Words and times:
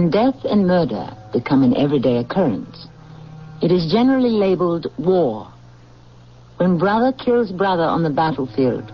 When 0.00 0.08
death 0.08 0.46
and 0.46 0.66
murder 0.66 1.14
become 1.30 1.62
an 1.62 1.76
everyday 1.76 2.16
occurrence, 2.16 2.86
it 3.60 3.70
is 3.70 3.92
generally 3.92 4.30
labeled 4.30 4.86
war. 4.96 5.52
When 6.56 6.78
brother 6.78 7.12
kills 7.12 7.52
brother 7.52 7.82
on 7.82 8.02
the 8.02 8.08
battlefield, 8.08 8.90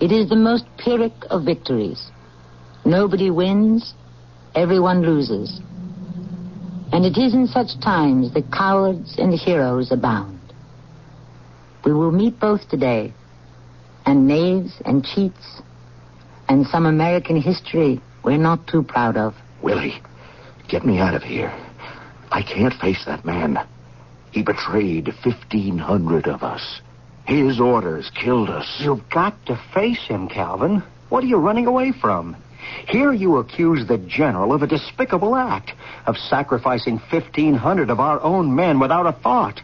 it 0.00 0.12
is 0.12 0.28
the 0.28 0.36
most 0.36 0.64
pyrrhic 0.78 1.14
of 1.30 1.44
victories. 1.44 2.12
Nobody 2.84 3.28
wins, 3.28 3.92
everyone 4.54 5.02
loses. 5.02 5.58
And 6.92 7.04
it 7.04 7.18
is 7.18 7.34
in 7.34 7.48
such 7.48 7.80
times 7.80 8.32
that 8.34 8.52
cowards 8.52 9.16
and 9.18 9.34
heroes 9.34 9.90
abound. 9.90 10.38
We 11.84 11.92
will 11.92 12.12
meet 12.12 12.38
both 12.38 12.68
today, 12.68 13.12
and 14.06 14.28
knaves 14.28 14.80
and 14.84 15.04
cheats, 15.04 15.60
and 16.48 16.64
some 16.68 16.86
American 16.86 17.34
history 17.42 18.00
we're 18.22 18.38
not 18.38 18.68
too 18.68 18.84
proud 18.84 19.16
of. 19.16 19.34
Willie, 19.60 20.00
get 20.68 20.84
me 20.84 20.98
out 20.98 21.14
of 21.14 21.22
here. 21.22 21.52
I 22.30 22.42
can't 22.42 22.74
face 22.74 23.04
that 23.06 23.24
man. 23.24 23.58
He 24.32 24.42
betrayed 24.42 25.06
1,500 25.06 26.26
of 26.26 26.42
us. 26.42 26.80
His 27.26 27.58
orders 27.58 28.10
killed 28.14 28.50
us. 28.50 28.80
You've 28.80 29.08
got 29.08 29.46
to 29.46 29.60
face 29.74 30.02
him, 30.06 30.28
Calvin. 30.28 30.82
What 31.08 31.24
are 31.24 31.26
you 31.26 31.38
running 31.38 31.66
away 31.66 31.92
from? 31.92 32.36
Here 32.88 33.12
you 33.12 33.36
accuse 33.38 33.86
the 33.86 33.98
general 33.98 34.52
of 34.52 34.62
a 34.62 34.66
despicable 34.66 35.36
act, 35.36 35.72
of 36.06 36.16
sacrificing 36.16 37.00
1,500 37.10 37.90
of 37.90 38.00
our 38.00 38.20
own 38.20 38.54
men 38.54 38.78
without 38.80 39.06
a 39.06 39.12
thought. 39.12 39.60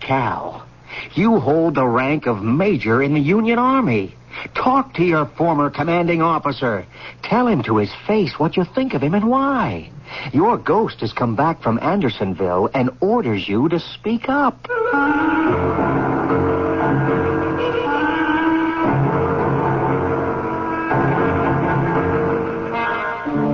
Cal, 0.00 0.66
you 1.14 1.40
hold 1.40 1.74
the 1.74 1.86
rank 1.86 2.26
of 2.26 2.42
major 2.42 3.02
in 3.02 3.14
the 3.14 3.20
Union 3.20 3.58
Army. 3.58 4.14
Talk 4.54 4.94
to 4.94 5.04
your 5.04 5.26
former 5.36 5.70
commanding 5.70 6.22
officer. 6.22 6.86
Tell 7.22 7.46
him 7.46 7.62
to 7.64 7.76
his 7.76 7.92
face 8.06 8.38
what 8.38 8.56
you 8.56 8.64
think 8.64 8.94
of 8.94 9.02
him 9.02 9.14
and 9.14 9.28
why. 9.28 9.90
Your 10.32 10.56
ghost 10.56 11.00
has 11.00 11.12
come 11.12 11.36
back 11.36 11.62
from 11.62 11.78
Andersonville 11.82 12.70
and 12.74 12.90
orders 13.00 13.48
you 13.48 13.68
to 13.68 13.78
speak 13.78 14.28
up. 14.28 14.66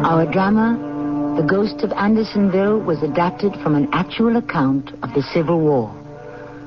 Our 0.04 0.30
drama, 0.30 1.36
The 1.36 1.42
Ghost 1.42 1.80
of 1.82 1.92
Andersonville, 1.92 2.78
was 2.78 3.02
adapted 3.02 3.54
from 3.62 3.74
an 3.74 3.88
actual 3.92 4.36
account 4.36 4.92
of 5.02 5.12
the 5.14 5.22
Civil 5.22 5.60
War, 5.60 5.94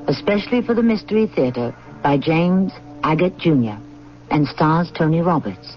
especially 0.06 0.60
for 0.60 0.74
the 0.74 0.82
Mystery 0.82 1.26
Theater 1.26 1.74
by 2.02 2.18
James 2.18 2.72
Agate 3.02 3.38
Jr. 3.38 3.76
and 4.30 4.46
stars 4.46 4.90
Tony 4.96 5.20
Roberts. 5.20 5.76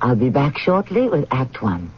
I'll 0.00 0.16
be 0.16 0.30
back 0.30 0.56
shortly 0.58 1.08
with 1.08 1.26
Act 1.30 1.62
One. 1.62 1.90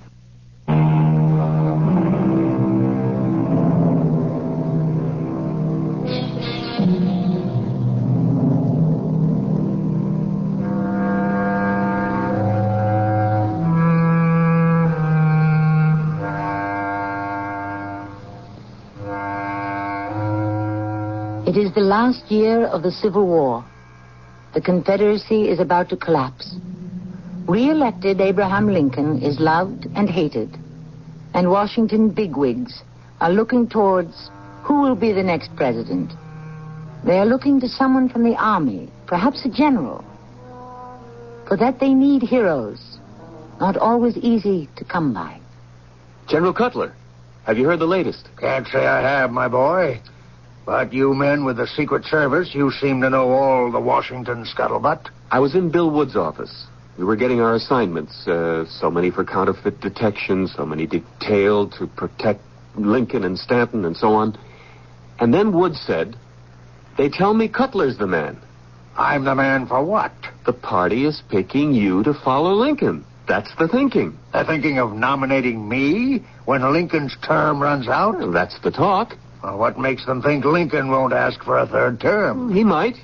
It 21.47 21.57
is 21.57 21.75
the 21.75 21.81
last 21.81 22.31
year 22.31 22.67
of 22.67 22.85
the 22.85 22.93
Civil 22.93 23.27
War. 23.27 23.70
The 24.53 24.61
Confederacy 24.61 25.49
is 25.49 25.61
about 25.61 25.89
to 25.91 25.97
collapse. 25.97 26.57
Re-elected 27.47 28.21
Abraham 28.21 28.67
Lincoln 28.67 29.23
is 29.23 29.39
loved 29.39 29.87
and 29.95 30.11
hated. 30.11 30.59
And 31.35 31.51
Washington 31.51 32.11
bigwigs 32.11 32.83
are 33.21 33.31
looking 33.31 33.69
towards 33.69 34.31
who 34.63 34.81
will 34.81 34.97
be 34.97 35.13
the 35.13 35.23
next 35.23 35.55
president. 35.55 36.13
They 37.05 37.19
are 37.19 37.27
looking 37.27 37.61
to 37.61 37.69
someone 37.69 38.09
from 38.09 38.25
the 38.25 38.35
army, 38.37 38.91
perhaps 39.07 39.45
a 39.45 39.49
general. 39.49 40.05
For 41.47 41.57
that 41.57 41.79
they 41.79 41.95
need 41.95 42.23
heroes, 42.23 42.99
not 43.61 43.77
always 43.77 44.17
easy 44.17 44.69
to 44.77 44.85
come 44.85 45.15
by. 45.15 45.39
General 46.29 46.53
Cutler, 46.53 46.95
have 47.45 47.57
you 47.57 47.67
heard 47.67 47.79
the 47.79 47.87
latest? 47.87 48.29
Can't 48.39 48.67
say 48.67 48.87
I 48.87 49.01
have, 49.01 49.31
my 49.31 49.47
boy. 49.49 50.01
But 50.71 50.93
you 50.93 51.15
men 51.15 51.45
with 51.45 51.57
the 51.57 51.67
Secret 51.67 52.05
Service, 52.05 52.55
you 52.55 52.71
seem 52.71 53.01
to 53.01 53.11
know 53.11 53.33
all 53.33 53.73
the 53.73 53.81
Washington 53.81 54.45
scuttlebutt. 54.45 55.09
I 55.29 55.41
was 55.41 55.57
in 55.57 55.73
Bill 55.73 55.91
Wood's 55.91 56.15
office. 56.15 56.65
We 56.97 57.03
were 57.03 57.17
getting 57.17 57.41
our 57.41 57.57
assignments. 57.57 58.25
Uh, 58.29 58.67
so 58.67 58.89
many 58.89 59.11
for 59.11 59.25
counterfeit 59.25 59.81
detection, 59.81 60.47
so 60.47 60.65
many 60.65 60.87
detailed 60.87 61.73
to 61.81 61.89
protect 61.89 62.41
Lincoln 62.77 63.25
and 63.25 63.37
Stanton 63.37 63.85
and 63.85 63.97
so 63.97 64.13
on. 64.13 64.39
And 65.19 65.35
then 65.35 65.53
Wood 65.53 65.75
said, 65.75 66.15
They 66.97 67.09
tell 67.09 67.35
me 67.35 67.49
Cutler's 67.49 67.99
the 67.99 68.07
man. 68.07 68.41
I'm 68.97 69.25
the 69.25 69.35
man 69.35 69.67
for 69.67 69.85
what? 69.85 70.13
The 70.47 70.53
party 70.53 71.05
is 71.05 71.21
picking 71.31 71.75
you 71.75 72.05
to 72.05 72.15
follow 72.15 72.53
Lincoln. 72.53 73.05
That's 73.27 73.53
the 73.57 73.67
thinking. 73.67 74.17
They're 74.33 74.45
thinking 74.45 74.79
of 74.79 74.93
nominating 74.93 75.69
me 75.69 76.23
when 76.45 76.63
Lincoln's 76.73 77.17
term 77.27 77.61
runs 77.61 77.89
out? 77.89 78.19
Well, 78.19 78.31
that's 78.31 78.61
the 78.61 78.71
talk. 78.71 79.17
Well, 79.43 79.59
what 79.59 79.79
makes 79.79 80.05
them 80.05 80.23
think 80.23 80.45
Lincoln 80.45 80.91
won't 80.91 81.13
ask 81.13 81.43
for 81.43 81.59
a 81.59 81.67
third 81.67 82.01
term? 82.01 82.51
Mm, 82.51 82.55
he 82.55 82.65
might. 82.65 82.97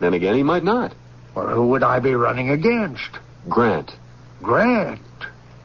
Then 0.00 0.14
again, 0.14 0.34
he 0.34 0.42
might 0.42 0.64
not. 0.64 0.94
Well, 1.34 1.48
who 1.48 1.66
would 1.68 1.82
I 1.82 1.98
be 2.00 2.14
running 2.14 2.50
against? 2.50 3.10
Grant. 3.48 3.90
Grant? 4.42 5.00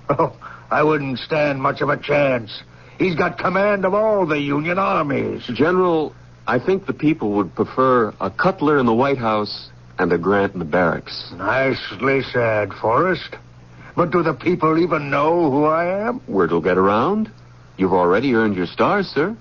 Oh, 0.09 0.35
I 0.71 0.83
wouldn't 0.83 1.19
stand 1.19 1.61
much 1.61 1.81
of 1.81 1.89
a 1.89 1.97
chance. 1.97 2.63
He's 2.97 3.15
got 3.15 3.37
command 3.37 3.85
of 3.85 3.93
all 3.93 4.25
the 4.25 4.39
Union 4.39 4.77
armies. 4.77 5.43
General, 5.53 6.13
I 6.47 6.59
think 6.59 6.85
the 6.85 6.93
people 6.93 7.31
would 7.33 7.53
prefer 7.55 8.13
a 8.19 8.29
Cutler 8.29 8.79
in 8.79 8.85
the 8.85 8.93
White 8.93 9.19
House 9.19 9.69
and 9.99 10.11
a 10.11 10.17
Grant 10.17 10.53
in 10.53 10.59
the 10.59 10.65
barracks. 10.65 11.31
Nicely 11.35 12.23
said, 12.23 12.73
Forrest. 12.73 13.35
But 13.95 14.11
do 14.11 14.23
the 14.23 14.33
people 14.33 14.77
even 14.77 15.09
know 15.09 15.51
who 15.51 15.65
I 15.65 16.07
am? 16.07 16.21
Word 16.27 16.51
will 16.51 16.61
get 16.61 16.77
around. 16.77 17.31
You've 17.77 17.93
already 17.93 18.33
earned 18.33 18.55
your 18.55 18.65
stars, 18.65 19.07
sir. 19.07 19.35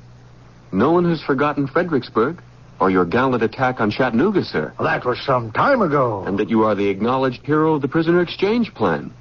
No 0.72 0.92
one 0.92 1.04
has 1.08 1.22
forgotten 1.22 1.66
Fredericksburg 1.66 2.42
or 2.80 2.90
your 2.90 3.04
gallant 3.04 3.42
attack 3.42 3.80
on 3.80 3.90
Chattanooga, 3.90 4.44
sir. 4.44 4.72
Well, 4.78 4.88
that 4.88 5.04
was 5.04 5.20
some 5.24 5.50
time 5.52 5.82
ago. 5.82 6.24
And 6.24 6.38
that 6.38 6.48
you 6.48 6.64
are 6.64 6.74
the 6.74 6.88
acknowledged 6.88 7.44
hero 7.44 7.74
of 7.74 7.82
the 7.82 7.88
prisoner 7.88 8.20
exchange 8.20 8.72
plan. 8.74 9.12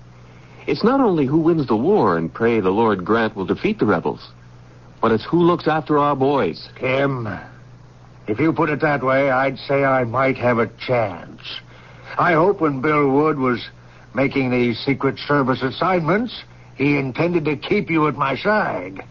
It's 0.68 0.84
not 0.84 1.00
only 1.00 1.25
who 1.25 1.40
wins 1.40 1.68
the 1.68 1.78
war 1.78 2.18
and 2.18 2.34
pray 2.34 2.59
the 2.59 2.69
Lord 2.69 3.06
Grant 3.06 3.35
will 3.35 3.46
defeat 3.46 3.80
the 3.80 3.85
rebels, 3.85 4.31
but 5.02 5.12
it's 5.12 5.25
who 5.25 5.41
looks 5.41 5.68
after 5.68 5.97
our 5.97 6.16
boys. 6.16 6.68
Kim, 6.75 7.28
if 8.28 8.40
you 8.40 8.52
put 8.52 8.69
it 8.69 8.81
that 8.81 9.02
way, 9.02 9.31
I'd 9.31 9.58
say 9.59 9.85
I 9.85 10.03
might 10.03 10.38
have 10.38 10.59
a 10.59 10.68
chance. 10.68 11.41
I 12.19 12.34
hope 12.34 12.62
when 12.62 12.81
Bill 12.81 13.09
Wood 13.09 13.40
was 13.40 13.66
making 14.14 14.52
these 14.52 14.78
Secret 14.79 15.18
Service 15.19 15.62
assignments, 15.62 16.44
he 16.75 16.97
intended 16.97 17.46
to 17.46 17.56
keep 17.56 17.90
you 17.90 18.08
at 18.08 18.16
my 18.16 18.35
side. 18.35 19.03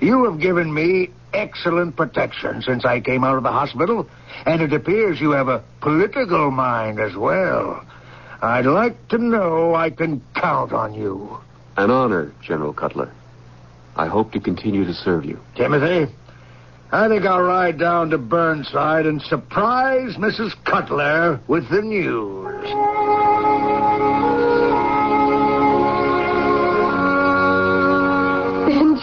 You 0.00 0.24
have 0.24 0.40
given 0.40 0.72
me 0.72 1.10
excellent 1.32 1.96
protection 1.96 2.62
since 2.62 2.84
I 2.84 3.00
came 3.00 3.24
out 3.24 3.36
of 3.36 3.42
the 3.42 3.52
hospital, 3.52 4.08
and 4.46 4.60
it 4.62 4.72
appears 4.72 5.20
you 5.20 5.30
have 5.30 5.48
a 5.48 5.62
political 5.80 6.50
mind 6.50 7.00
as 7.00 7.14
well. 7.14 7.84
I'd 8.42 8.66
like 8.66 9.08
to 9.08 9.18
know 9.18 9.74
I 9.74 9.90
can 9.90 10.20
count 10.34 10.72
on 10.72 10.94
you. 10.94 11.38
An 11.76 11.90
honor, 11.90 12.32
General 12.42 12.72
Cutler. 12.72 13.12
I 13.96 14.06
hope 14.06 14.32
to 14.32 14.40
continue 14.40 14.84
to 14.84 14.94
serve 14.94 15.24
you. 15.24 15.38
Timothy, 15.54 16.12
I 16.90 17.08
think 17.08 17.24
I'll 17.24 17.42
ride 17.42 17.78
down 17.78 18.10
to 18.10 18.18
Burnside 18.18 19.06
and 19.06 19.22
surprise 19.22 20.16
Mrs. 20.16 20.54
Cutler 20.64 21.40
with 21.46 21.68
the 21.70 21.82
news. 21.82 23.11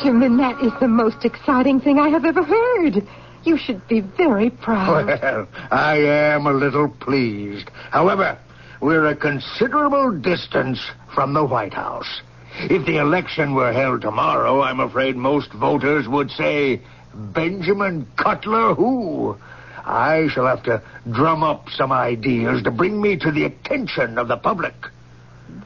Benjamin, 0.01 0.38
that 0.38 0.62
is 0.62 0.72
the 0.80 0.88
most 0.88 1.25
exciting 1.25 1.81
thing 1.81 2.00
I 2.00 2.07
have 2.07 2.24
ever 2.24 2.42
heard. 2.42 3.06
You 3.44 3.57
should 3.57 3.86
be 3.90 4.00
very 4.00 4.50
proud. 4.50 5.07
Well, 5.07 5.48
I 5.72 5.98
am 5.98 6.48
a 6.48 6.54
little 6.54 6.88
pleased. 6.88 7.69
However, 7.92 8.38
we're 8.80 9.07
a 9.07 9.16
considerable 9.16 10.18
distance 10.18 10.80
from 11.13 11.34
the 11.34 11.44
White 11.44 11.74
House. 11.74 12.22
If 12.62 12.86
the 12.86 12.96
election 12.96 13.54
were 13.54 13.74
held 13.74 14.00
tomorrow, 14.00 14.62
I'm 14.62 14.80
afraid 14.80 15.18
most 15.18 15.51
voters 15.51 16.07
would 16.07 16.31
say, 16.31 16.81
Benjamin 17.13 18.07
Cutler 18.16 18.74
who? 18.75 19.38
I 19.84 20.30
shall 20.30 20.45
have 20.45 20.63
to 20.63 20.81
drum 21.12 21.44
up 21.44 21.68
some 21.72 21.92
ideas 21.92 22.63
to 22.63 22.72
bring 22.72 23.02
me 23.02 23.18
to 23.18 23.31
the 23.31 23.44
attention 23.44 24.18
of 24.18 24.30
the 24.30 24.38
public. 24.38 24.75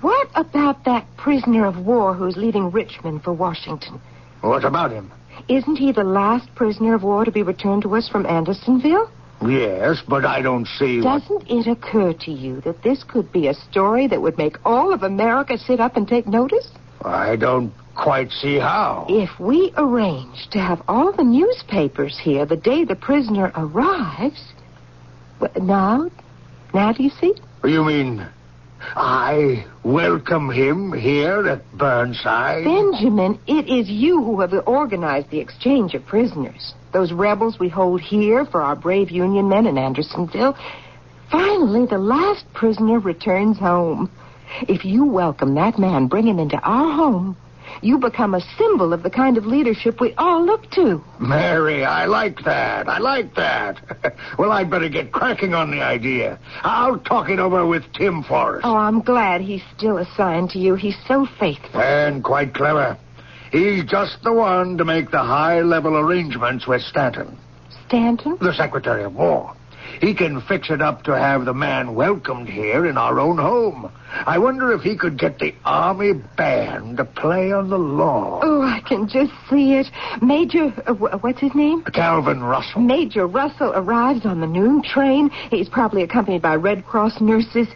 What 0.02 0.28
about 0.34 0.86
that 0.86 1.06
prisoner 1.18 1.68
of 1.68 1.86
war 1.86 2.16
who's 2.16 2.36
leaving 2.36 2.72
Richmond 2.72 3.24
for 3.24 3.32
Washington? 3.32 4.02
What 4.44 4.66
about 4.66 4.92
him? 4.92 5.10
Isn't 5.48 5.78
he 5.78 5.94
the 5.94 6.04
last 6.04 6.54
prisoner 6.54 6.94
of 6.96 7.04
war 7.04 7.24
to 7.24 7.32
be 7.32 7.44
returned 7.44 7.84
to 7.84 7.96
us 7.96 8.10
from 8.10 8.26
Andersonville? 8.26 9.10
Yes, 9.42 10.02
but 10.06 10.26
I 10.26 10.42
don't 10.42 10.68
see. 10.68 11.00
Doesn't 11.00 11.50
it 11.50 11.66
occur 11.66 12.12
to 12.12 12.32
you 12.32 12.60
that 12.62 12.84
this 12.84 13.06
could 13.06 13.32
be 13.32 13.48
a 13.48 13.54
story 13.54 14.06
that 14.08 14.22
would 14.22 14.38
make 14.38 14.58
all 14.66 14.94
of 14.94 15.04
America 15.04 15.58
sit 15.58 15.80
up 15.80 15.96
and 15.96 16.06
take 16.06 16.28
notice? 16.28 16.68
I 17.06 17.38
don't 17.38 17.74
quite 17.96 18.32
see 18.32 18.60
how. 18.60 19.06
If 19.10 19.40
we 19.40 19.72
arrange 19.78 20.50
to 20.52 20.60
have 20.60 20.82
all 20.90 21.14
the 21.14 21.24
newspapers 21.24 22.20
here 22.20 22.46
the 22.46 22.58
day 22.58 22.84
the 22.84 22.98
prisoner 22.98 23.50
arrives. 23.56 24.44
Well, 25.40 25.52
now, 25.62 26.10
now 26.74 26.92
do 26.92 27.02
you 27.02 27.12
see? 27.12 27.34
You 27.64 27.86
mean 27.86 28.28
I 28.96 29.66
welcome 29.84 30.50
him 30.50 30.94
here 30.94 31.48
at 31.48 31.72
Burnside? 31.78 32.64
Benjamin, 32.64 33.40
it 33.48 33.68
is 33.68 33.90
you 33.90 34.24
who 34.24 34.40
have 34.42 34.54
organized 34.66 35.30
the 35.30 35.40
exchange 35.40 35.94
of 35.94 36.06
prisoners. 36.06 36.74
Those 36.92 37.12
rebels 37.12 37.60
we 37.60 37.70
hold 37.70 38.02
here 38.02 38.46
for 38.46 38.62
our 38.62 38.76
brave 38.76 39.10
Union 39.10 39.50
men 39.50 39.66
in 39.66 39.78
Andersonville. 39.78 40.56
Finally, 41.32 41.88
the 41.88 41.98
last 41.98 42.46
prisoner 42.54 43.00
returns 43.00 43.58
home. 43.58 44.12
If 44.68 44.86
you 44.86 45.06
welcome 45.06 45.56
that 45.56 45.80
man, 45.80 46.08
bring 46.08 46.28
him 46.28 46.38
into 46.38 46.58
our 46.58 46.92
home, 46.94 47.36
you 47.82 47.98
become 47.98 48.34
a 48.34 48.42
symbol 48.58 48.94
of 48.94 49.04
the 49.04 49.10
kind 49.10 49.38
of 49.38 49.46
leadership 49.46 50.00
we 50.00 50.14
all 50.16 50.46
look 50.46 50.70
to. 50.72 51.04
Mary, 51.20 51.84
I 51.84 52.06
like 52.06 52.44
that. 52.46 52.88
I 52.88 53.00
like 53.00 53.36
that. 53.36 54.16
well, 54.38 54.52
I'd 54.52 54.70
better 54.70 54.90
get 54.90 55.12
cracking 55.12 55.54
on 55.54 55.72
the 55.72 55.82
idea. 55.82 56.40
I'll 56.64 57.00
talk 57.00 57.30
it 57.30 57.40
over 57.40 57.66
with 57.66 57.84
Tim 57.94 58.24
Forrest. 58.24 58.66
Oh, 58.66 58.76
I'm 58.76 59.02
glad 59.02 59.42
he's 59.42 59.64
still 59.76 59.98
assigned 59.98 60.50
to 60.52 60.60
you. 60.60 60.76
He's 60.76 60.98
so 61.08 61.28
faithful. 61.40 61.82
And 61.82 62.24
quite 62.24 62.54
clever. 62.54 62.98
He's 63.52 63.84
just 63.86 64.24
the 64.24 64.34
one 64.34 64.78
to 64.80 64.86
make 64.86 65.12
the 65.12 65.22
high 65.24 65.62
level 65.62 65.96
arrangements 65.96 66.66
with 66.66 66.82
Stanton, 66.82 67.38
Stanton? 67.88 68.38
the 68.42 68.54
Secretary 68.54 69.04
of 69.04 69.14
War. 69.14 69.56
He 70.02 70.14
can 70.14 70.42
fix 70.42 70.70
it 70.70 70.82
up 70.82 71.04
to 71.04 71.18
have 71.18 71.46
the 71.46 71.54
man 71.54 71.96
welcomed 71.96 72.50
here 72.50 72.86
in 72.86 72.98
our 72.98 73.20
own 73.20 73.38
home. 73.38 73.92
I 74.26 74.38
wonder 74.38 74.72
if 74.72 74.82
he 74.82 74.96
could 74.96 75.18
get 75.18 75.40
the 75.40 75.56
Army 75.66 76.14
band 76.14 76.98
to 76.98 77.06
play 77.06 77.52
on 77.52 77.70
the 77.70 77.80
lawn. 77.80 78.42
Oh, 78.44 78.62
I 78.62 78.82
can 78.88 79.08
just 79.08 79.32
see 79.50 79.74
it. 79.74 79.88
Major, 80.22 80.72
uh, 80.86 80.94
what's 80.94 81.40
his 81.40 81.56
name? 81.56 81.84
Calvin 81.84 82.44
Russell. 82.44 82.82
Major 82.82 83.26
Russell 83.26 83.72
arrives 83.74 84.26
on 84.26 84.40
the 84.40 84.48
noon 84.48 84.84
train. 84.84 85.30
He's 85.50 85.70
probably 85.70 86.04
accompanied 86.04 86.42
by 86.42 86.56
Red 86.56 86.86
Cross 86.86 87.22
nurses. 87.22 87.68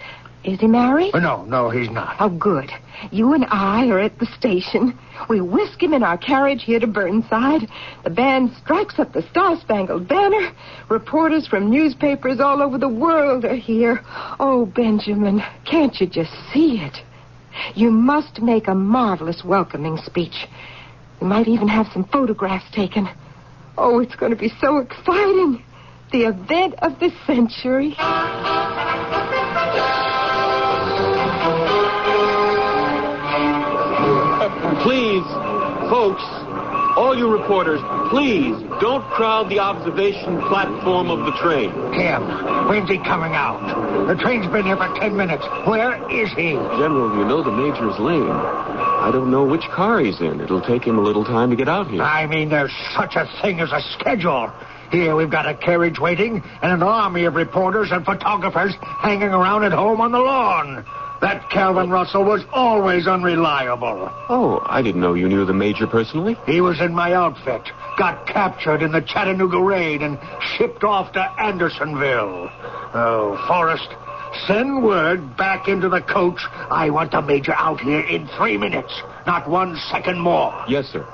Is 0.44 0.60
he 0.62 0.68
married? 0.68 1.14
Uh, 1.14 1.20
No, 1.20 1.44
no, 1.46 1.70
he's 1.70 1.90
not. 1.90 2.16
Oh, 2.20 2.30
good. 2.30 2.72
You 3.12 3.34
and 3.34 3.46
I 3.50 3.88
are 3.90 4.00
at 4.00 4.18
the 4.20 4.26
station. 4.38 4.98
We 5.30 5.42
whisk 5.42 5.82
him 5.82 5.94
in 5.94 6.04
our 6.04 6.18
carriage 6.18 6.64
here 6.64 6.80
to 6.80 6.88
Burnside. 6.88 7.68
The 8.04 8.10
band 8.10 8.52
strikes 8.64 8.98
up 8.98 9.14
the 9.14 9.24
Star 9.30 9.60
Spangled 9.60 10.08
Banner. 10.08 10.52
Reporters 10.90 11.48
from 11.48 11.70
newspapers 11.70 12.40
all 12.40 12.62
over 12.62 12.78
the 12.78 12.88
world 12.88 13.44
are 13.46 13.56
here. 13.56 14.02
Oh, 14.40 14.66
Benjamin, 14.68 15.42
can't 15.66 16.00
you 16.00 16.08
just 16.08 16.32
see 16.54 16.78
it? 16.80 16.98
You 17.76 17.92
must 17.92 18.42
make 18.42 18.68
a 18.68 18.76
marvelous 18.76 19.44
welcoming 19.44 19.98
speech. 19.98 20.46
You 21.20 21.28
might 21.28 21.48
even 21.48 21.68
have 21.68 21.88
some 21.92 22.06
photographs 22.06 22.70
taken. 22.72 23.10
Oh, 23.78 24.00
it's 24.00 24.16
going 24.16 24.32
to 24.32 24.38
be 24.38 24.52
so 24.62 24.78
exciting. 24.78 25.64
The 26.12 26.24
event 26.26 26.76
of 26.82 27.00
the 27.00 27.12
century. 27.26 27.96
Folks, 35.90 36.24
all 36.98 37.16
you 37.18 37.32
reporters, 37.32 37.82
please 38.10 38.56
don't 38.82 39.04
crowd 39.12 39.50
the 39.50 39.60
observation 39.60 40.42
platform 40.48 41.10
of 41.10 41.26
the 41.26 41.32
train. 41.40 41.72
Tim, 41.94 42.22
when's 42.68 42.90
he 42.90 42.98
coming 42.98 43.34
out? 43.34 43.60
The 44.08 44.16
train's 44.16 44.48
been 44.48 44.66
here 44.66 44.78
for 44.78 44.88
ten 45.00 45.16
minutes. 45.16 45.46
Where 45.66 45.96
is 46.12 46.30
he? 46.34 46.54
General, 46.54 47.18
you 47.18 47.26
know 47.26 47.44
the 47.44 47.52
major's 47.52 48.00
lame. 48.00 48.30
I 48.30 49.12
don't 49.12 49.32
know 49.32 49.46
which 49.46 49.64
car 49.70 50.00
he's 50.00 50.20
in. 50.20 50.42
It'll 50.42 50.62
take 50.62 50.84
him 50.84 50.98
a 50.98 51.02
little 51.02 51.24
time 51.24 51.50
to 51.52 51.56
get 51.56 51.70
out 51.70 51.88
here. 51.88 52.02
I 52.02 52.26
mean, 52.26 52.50
there's 52.50 52.74
such 52.96 53.16
a 53.16 53.30
thing 53.42 53.60
as 53.60 53.72
a 53.72 53.82
schedule. 53.94 54.52
Here 54.92 55.16
we've 55.16 55.30
got 55.30 55.46
a 55.48 55.54
carriage 55.54 56.00
waiting 56.00 56.42
and 56.62 56.72
an 56.72 56.82
army 56.82 57.26
of 57.26 57.36
reporters 57.36 57.92
and 57.92 58.06
photographers 58.06 58.74
hanging 58.82 59.30
around 59.30 59.64
at 59.64 59.72
home 59.74 60.02
on 60.02 60.12
the 60.12 60.20
lawn. 60.20 60.86
That 61.22 61.50
Calvin 61.50 61.90
Russell 61.90 62.24
was 62.24 62.44
always 62.54 63.08
unreliable. 63.08 64.12
Oh, 64.30 64.62
I 64.66 64.82
didn't 64.82 65.02
know 65.02 65.16
you 65.16 65.28
knew 65.28 65.46
the 65.46 65.54
major 65.54 65.88
personally. 65.88 66.38
He 66.46 66.62
was 66.62 66.80
in 66.80 66.94
my 66.94 67.14
outfit, 67.14 67.62
got 67.98 68.28
captured 68.28 68.84
in 68.84 68.92
the 68.92 69.02
Chattanooga 69.02 69.60
raid, 69.60 70.02
and 70.04 70.20
shipped 70.56 70.84
off 70.84 71.12
to 71.14 71.22
Andersonville. 71.42 72.52
Oh, 72.94 73.44
Forrest, 73.48 73.90
send 74.46 74.84
word 74.84 75.36
back 75.36 75.68
into 75.68 75.90
the 75.90 76.02
coach. 76.02 76.42
I 76.70 76.90
want 76.92 77.12
the 77.12 77.22
major 77.22 77.54
out 77.54 77.80
here 77.82 78.02
in 78.02 78.28
three 78.38 78.58
minutes, 78.58 79.02
not 79.26 79.50
one 79.50 79.76
second 79.90 80.20
more. 80.20 80.54
Yes, 80.68 80.86
sir. 80.88 81.06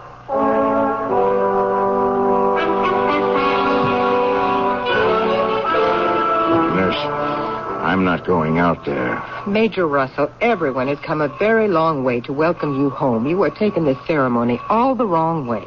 I'm 7.94 8.04
not 8.04 8.26
going 8.26 8.58
out 8.58 8.86
there. 8.86 9.24
Major 9.46 9.86
Russell, 9.86 10.28
everyone 10.42 10.88
has 10.88 10.98
come 11.02 11.22
a 11.22 11.28
very 11.38 11.68
long 11.68 12.04
way 12.04 12.22
to 12.22 12.34
welcome 12.34 12.82
you 12.82 12.90
home. 12.90 13.28
You 13.28 13.44
are 13.44 13.52
taking 13.52 13.86
this 13.86 14.00
ceremony 14.08 14.60
all 14.68 14.96
the 14.96 15.06
wrong 15.06 15.46
way. 15.46 15.64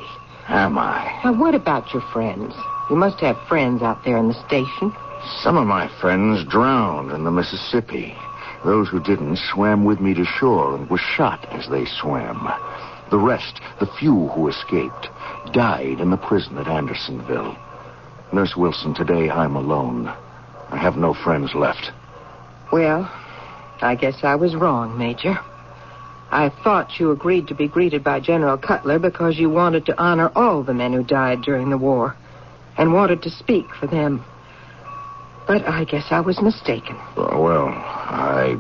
Am 0.49 0.77
I? 0.77 1.21
Now, 1.23 1.35
what 1.35 1.55
about 1.55 1.93
your 1.93 2.03
friends? 2.13 2.53
You 2.91 2.97
must 2.97 3.21
have 3.21 3.39
friends 3.47 3.81
out 3.81 4.05
there 4.05 4.17
in 4.17 4.27
the 4.27 4.45
station. 4.45 4.93
Some 5.39 5.57
of 5.57 5.69
my 5.69 5.87
friends 6.01 6.45
drowned 6.45 7.13
in 7.13 7.23
the 7.23 7.31
Mississippi. 7.31 8.17
Those 8.65 8.89
who 8.89 8.99
didn't 8.99 9.39
swam 9.39 9.85
with 9.85 10.01
me 10.01 10.13
to 10.15 10.25
shore 10.25 10.75
and 10.75 10.91
were 10.91 10.99
shot 10.99 11.47
as 11.53 11.69
they 11.69 11.85
swam. 11.85 12.53
The 13.09 13.19
rest, 13.19 13.61
the 13.79 13.87
few 13.87 14.27
who 14.31 14.49
escaped, 14.49 15.11
died 15.53 16.01
in 16.01 16.11
the 16.11 16.17
prison 16.17 16.59
at 16.59 16.67
Andersonville. 16.67 17.57
Nurse 18.33 18.57
Wilson, 18.57 18.95
today 18.95 19.31
I'm 19.31 19.55
alone. 19.55 20.13
I 20.71 20.77
have 20.77 20.97
no 20.97 21.15
friends 21.15 21.55
left. 21.55 21.93
Well, 22.73 23.11
I 23.81 23.95
guess 23.95 24.23
I 24.23 24.35
was 24.35 24.55
wrong, 24.55 24.99
Major. 24.99 25.39
I 26.31 26.51
thought 26.65 26.99
you 26.99 27.13
agreed 27.13 27.49
to 27.49 27.55
be 27.55 27.69
greeted 27.69 28.03
by 28.03 28.21
General 28.21 28.59
Cutler 28.59 28.99
because 28.99 29.39
you 29.39 29.49
wanted 29.49 29.87
to 29.87 30.01
honor 30.03 30.31
all 30.35 30.63
the 30.63 30.75
men 30.75 30.93
who 30.93 31.05
died 31.05 31.43
during 31.43 31.71
the 31.71 31.79
war 31.79 32.17
and 32.77 32.93
wanted 32.93 33.23
to 33.23 33.31
speak 33.31 33.67
for 33.79 33.87
them. 33.87 34.25
But 35.47 35.67
I 35.69 35.85
guess 35.85 36.07
I 36.11 36.21
was 36.21 36.43
mistaken. 36.43 36.97
Uh, 37.17 37.39
Well, 37.39 37.69
I. 37.69 38.57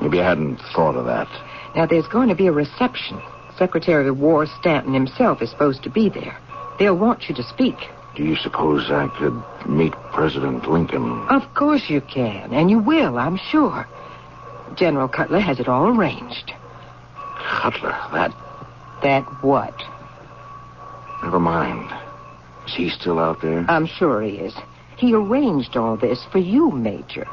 Maybe 0.00 0.20
I 0.20 0.28
hadn't 0.28 0.58
thought 0.74 0.96
of 0.96 1.06
that. 1.06 1.28
Now, 1.74 1.86
there's 1.86 2.08
going 2.08 2.28
to 2.28 2.34
be 2.34 2.48
a 2.48 2.52
reception. 2.52 3.20
Secretary 3.56 4.06
of 4.08 4.18
War 4.18 4.46
Stanton 4.60 4.92
himself 4.92 5.40
is 5.40 5.50
supposed 5.50 5.82
to 5.84 5.90
be 5.90 6.08
there. 6.08 6.36
They'll 6.78 6.98
want 6.98 7.28
you 7.28 7.34
to 7.36 7.42
speak. 7.42 7.76
Do 8.14 8.24
you 8.24 8.36
suppose 8.36 8.90
I 8.90 9.08
could 9.08 9.42
meet 9.66 9.92
President 10.12 10.68
Lincoln? 10.68 11.26
Of 11.28 11.54
course 11.54 11.88
you 11.88 12.02
can, 12.02 12.52
and 12.52 12.70
you 12.70 12.78
will, 12.78 13.18
I'm 13.18 13.38
sure. 13.38 13.86
General 14.76 15.08
Cutler 15.08 15.40
has 15.40 15.60
it 15.60 15.68
all 15.68 15.88
arranged. 15.88 16.52
Cutler, 17.16 17.96
that. 18.12 18.34
That 19.02 19.22
what? 19.42 19.74
Never 21.22 21.40
mind. 21.40 21.90
Is 22.66 22.74
he 22.74 22.90
still 22.90 23.18
out 23.18 23.40
there? 23.40 23.64
I'm 23.68 23.86
sure 23.86 24.22
he 24.22 24.36
is. 24.36 24.54
He 24.96 25.14
arranged 25.14 25.76
all 25.76 25.96
this 25.96 26.24
for 26.30 26.38
you, 26.38 26.70
Major. 26.70 27.26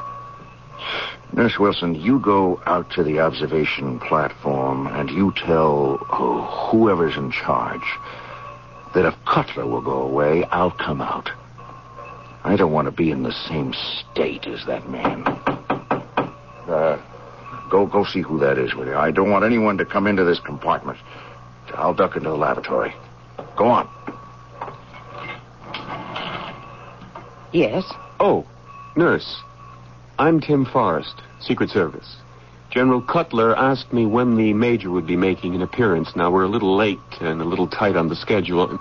Nurse 1.32 1.58
Wilson, 1.58 1.94
you 1.94 2.18
go 2.18 2.60
out 2.66 2.90
to 2.92 3.04
the 3.04 3.20
observation 3.20 4.00
platform 4.00 4.88
and 4.88 5.10
you 5.10 5.32
tell 5.36 5.98
oh, 6.10 6.68
whoever's 6.70 7.16
in 7.16 7.30
charge 7.30 7.84
that 8.94 9.06
if 9.06 9.14
Cutler 9.24 9.66
will 9.66 9.82
go 9.82 10.02
away, 10.02 10.44
I'll 10.44 10.70
come 10.70 11.00
out. 11.00 11.30
I 12.42 12.56
don't 12.56 12.72
want 12.72 12.86
to 12.86 12.92
be 12.92 13.10
in 13.10 13.22
the 13.22 13.32
same 13.32 13.72
state 13.72 14.46
as 14.46 14.64
that 14.66 14.88
man. 14.88 15.22
Uh, 15.26 17.00
go, 17.70 17.86
go 17.86 18.04
see 18.04 18.20
who 18.22 18.38
that 18.40 18.58
is 18.58 18.74
will 18.74 18.86
you. 18.86 18.96
I 18.96 19.10
don't 19.10 19.30
want 19.30 19.44
anyone 19.44 19.78
to 19.78 19.84
come 19.84 20.06
into 20.06 20.24
this 20.24 20.40
compartment. 20.40 20.98
I'll 21.74 21.94
duck 21.94 22.16
into 22.16 22.30
the 22.30 22.36
lavatory. 22.36 22.94
Go 23.56 23.66
on. 23.66 23.88
Yes? 27.52 27.84
Oh, 28.18 28.46
nurse. 28.96 29.40
I'm 30.18 30.40
Tim 30.40 30.64
Forrest, 30.64 31.22
Secret 31.40 31.70
Service. 31.70 32.16
General 32.70 33.02
Cutler 33.02 33.56
asked 33.56 33.92
me 33.92 34.06
when 34.06 34.36
the 34.36 34.52
major 34.52 34.90
would 34.90 35.06
be 35.06 35.16
making 35.16 35.54
an 35.54 35.62
appearance. 35.62 36.14
Now, 36.14 36.30
we're 36.30 36.44
a 36.44 36.48
little 36.48 36.76
late 36.76 37.00
and 37.20 37.40
a 37.40 37.44
little 37.44 37.66
tight 37.66 37.96
on 37.96 38.08
the 38.08 38.14
schedule. 38.14 38.78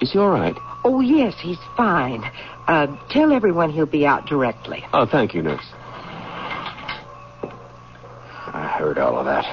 Is 0.00 0.12
he 0.12 0.18
all 0.18 0.30
right? 0.30 0.56
Oh, 0.84 1.00
yes, 1.00 1.34
he's 1.40 1.58
fine. 1.76 2.22
Uh, 2.68 2.86
tell 3.08 3.32
everyone 3.32 3.70
he'll 3.70 3.86
be 3.86 4.06
out 4.06 4.26
directly. 4.26 4.84
Oh, 4.92 5.06
thank 5.06 5.34
you, 5.34 5.42
nurse. 5.42 5.64
I 8.52 8.74
heard 8.78 8.98
all 8.98 9.18
of 9.18 9.24
that. 9.24 9.44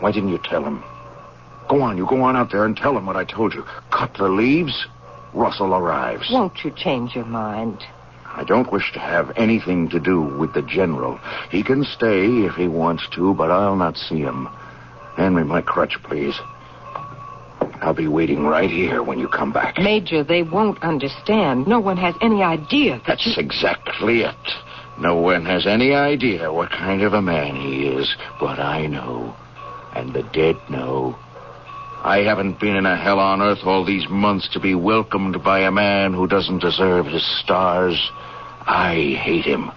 Why 0.00 0.12
didn't 0.12 0.28
you 0.28 0.38
tell 0.44 0.62
him? 0.62 0.84
Go 1.68 1.80
on, 1.80 1.96
you 1.96 2.06
go 2.06 2.22
on 2.22 2.36
out 2.36 2.52
there 2.52 2.64
and 2.64 2.76
tell 2.76 2.96
him 2.96 3.06
what 3.06 3.16
I 3.16 3.24
told 3.24 3.54
you. 3.54 3.64
Cutler 3.90 4.28
leaves, 4.28 4.86
Russell 5.32 5.74
arrives. 5.74 6.28
Won't 6.30 6.64
you 6.64 6.70
change 6.70 7.14
your 7.14 7.24
mind? 7.24 7.82
I 8.36 8.44
don't 8.44 8.70
wish 8.70 8.92
to 8.92 8.98
have 8.98 9.32
anything 9.36 9.88
to 9.88 9.98
do 9.98 10.20
with 10.20 10.52
the 10.52 10.60
general. 10.62 11.18
He 11.50 11.62
can 11.62 11.84
stay 11.84 12.26
if 12.44 12.54
he 12.54 12.68
wants 12.68 13.08
to, 13.14 13.32
but 13.34 13.50
I'll 13.50 13.76
not 13.76 13.96
see 13.96 14.20
him. 14.20 14.46
Hand 15.16 15.36
me 15.36 15.42
my 15.42 15.62
crutch, 15.62 15.96
please. 16.02 16.38
I'll 17.80 17.94
be 17.94 18.08
waiting 18.08 18.44
right 18.44 18.68
here 18.68 19.02
when 19.02 19.18
you 19.18 19.28
come 19.28 19.52
back. 19.52 19.78
Major, 19.78 20.22
they 20.22 20.42
won't 20.42 20.82
understand. 20.82 21.66
No 21.66 21.80
one 21.80 21.96
has 21.96 22.14
any 22.20 22.42
idea 22.42 23.00
that 23.06 23.20
That's 23.24 23.38
exactly 23.38 24.20
it. 24.20 24.34
No 24.98 25.16
one 25.16 25.46
has 25.46 25.66
any 25.66 25.94
idea 25.94 26.52
what 26.52 26.70
kind 26.70 27.02
of 27.02 27.14
a 27.14 27.22
man 27.22 27.56
he 27.56 27.86
is, 27.86 28.16
but 28.38 28.58
I 28.58 28.86
know. 28.86 29.34
And 29.94 30.12
the 30.12 30.22
dead 30.22 30.56
know. 30.68 31.18
I 32.06 32.22
haven't 32.22 32.60
been 32.60 32.76
in 32.76 32.86
a 32.86 32.96
hell 32.96 33.18
on 33.18 33.42
earth 33.42 33.64
all 33.64 33.84
these 33.84 34.08
months 34.08 34.48
to 34.50 34.60
be 34.60 34.76
welcomed 34.76 35.42
by 35.42 35.58
a 35.58 35.72
man 35.72 36.14
who 36.14 36.28
doesn't 36.28 36.60
deserve 36.60 37.06
his 37.06 37.26
stars. 37.40 38.12
I 38.64 39.18
hate 39.20 39.44
him. 39.44 39.72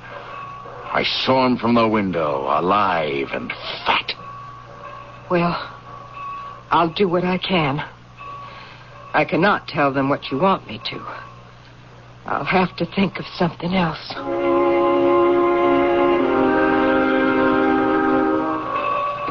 I 0.94 1.04
saw 1.26 1.48
him 1.48 1.58
from 1.58 1.74
the 1.74 1.88
window, 1.88 2.42
alive 2.42 3.30
and 3.32 3.52
fat. 3.84 4.14
Well, 5.32 5.58
I'll 6.70 6.94
do 6.94 7.10
what 7.10 7.24
I 7.24 7.40
can. 7.40 7.84
I 9.16 9.26
cannot 9.26 9.68
tell 9.68 9.92
them 9.92 10.08
what 10.08 10.30
you 10.30 10.38
want 10.38 10.68
me 10.68 10.80
to. 10.86 10.98
I'll 12.28 12.46
have 12.46 12.76
to 12.76 12.86
think 12.86 13.18
of 13.18 13.26
something 13.26 13.74
else. 13.74 14.14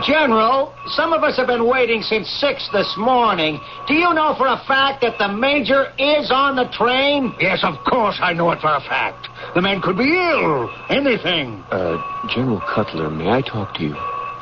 General, 0.06 0.74
some 0.86 1.12
of 1.12 1.22
us 1.24 1.36
have 1.36 1.46
been 1.48 1.66
waiting 1.66 2.02
since 2.02 2.28
6 2.40 2.68
this 2.72 2.94
morning. 2.96 3.60
Do 3.86 3.94
you 3.94 4.12
know 4.14 4.34
for 4.36 4.46
a 4.46 4.60
fact 4.66 5.02
that 5.02 5.18
the 5.18 5.28
Major 5.28 5.92
is 5.98 6.30
on 6.30 6.56
the 6.56 6.68
train? 6.70 7.34
Yes, 7.40 7.64
of 7.64 7.74
course 7.84 8.18
I 8.20 8.32
know 8.32 8.50
it 8.52 8.60
for 8.60 8.74
a 8.74 8.80
fact. 8.80 9.28
The 9.54 9.62
man 9.62 9.80
could 9.80 9.96
be 9.96 10.14
ill. 10.14 10.70
Anything. 10.88 11.64
Uh, 11.70 11.98
General 12.28 12.60
Cutler, 12.60 13.10
may 13.10 13.28
I 13.30 13.42
talk 13.42 13.74
to 13.74 13.82
you? 13.82 13.96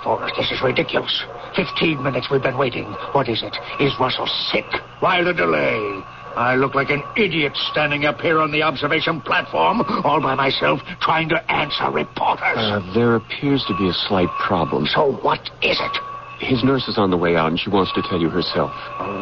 Forrest, 0.05 0.35
this 0.37 0.51
is 0.53 0.63
ridiculous. 0.63 1.25
Fifteen 1.57 2.03
minutes 2.03 2.29
we've 2.31 2.43
been 2.43 2.59
waiting. 2.59 2.85
What 3.13 3.29
is 3.29 3.43
it? 3.43 3.57
Is 3.81 3.93
Russell 3.99 4.27
sick? 4.53 4.67
Why 5.01 5.23
the 5.25 5.33
delay? 5.33 6.03
I 6.37 6.57
look 6.57 6.75
like 6.75 6.91
an 6.91 7.03
idiot 7.17 7.57
standing 7.71 8.05
up 8.05 8.21
here 8.21 8.41
on 8.41 8.53
the 8.53 8.63
observation 8.63 9.21
platform, 9.23 9.83
all 10.05 10.21
by 10.21 10.35
myself, 10.35 10.81
trying 11.01 11.29
to 11.31 11.51
answer 11.51 11.91
reporters. 11.91 12.59
Uh, 12.59 12.81
there 12.95 13.17
appears 13.17 13.65
to 13.69 13.77
be 13.77 13.89
a 13.89 13.95
slight 13.95 14.29
problem. 14.47 14.87
so 14.87 15.17
what 15.23 15.41
is 15.63 15.81
it? 15.81 15.97
His 16.39 16.63
nurse 16.63 16.87
is 16.89 16.99
on 16.99 17.11
the 17.11 17.17
way 17.17 17.35
out, 17.37 17.49
and 17.49 17.59
she 17.59 17.71
wants 17.71 17.93
to 17.95 18.03
tell 18.03 18.21
you 18.21 18.29
herself. 18.29 18.71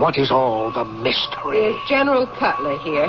What 0.00 0.18
is 0.18 0.32
all 0.32 0.72
the 0.72 0.84
mystery? 0.84 1.60
There's 1.60 1.88
General 1.88 2.26
Cutler 2.26 2.76
here. 2.80 3.06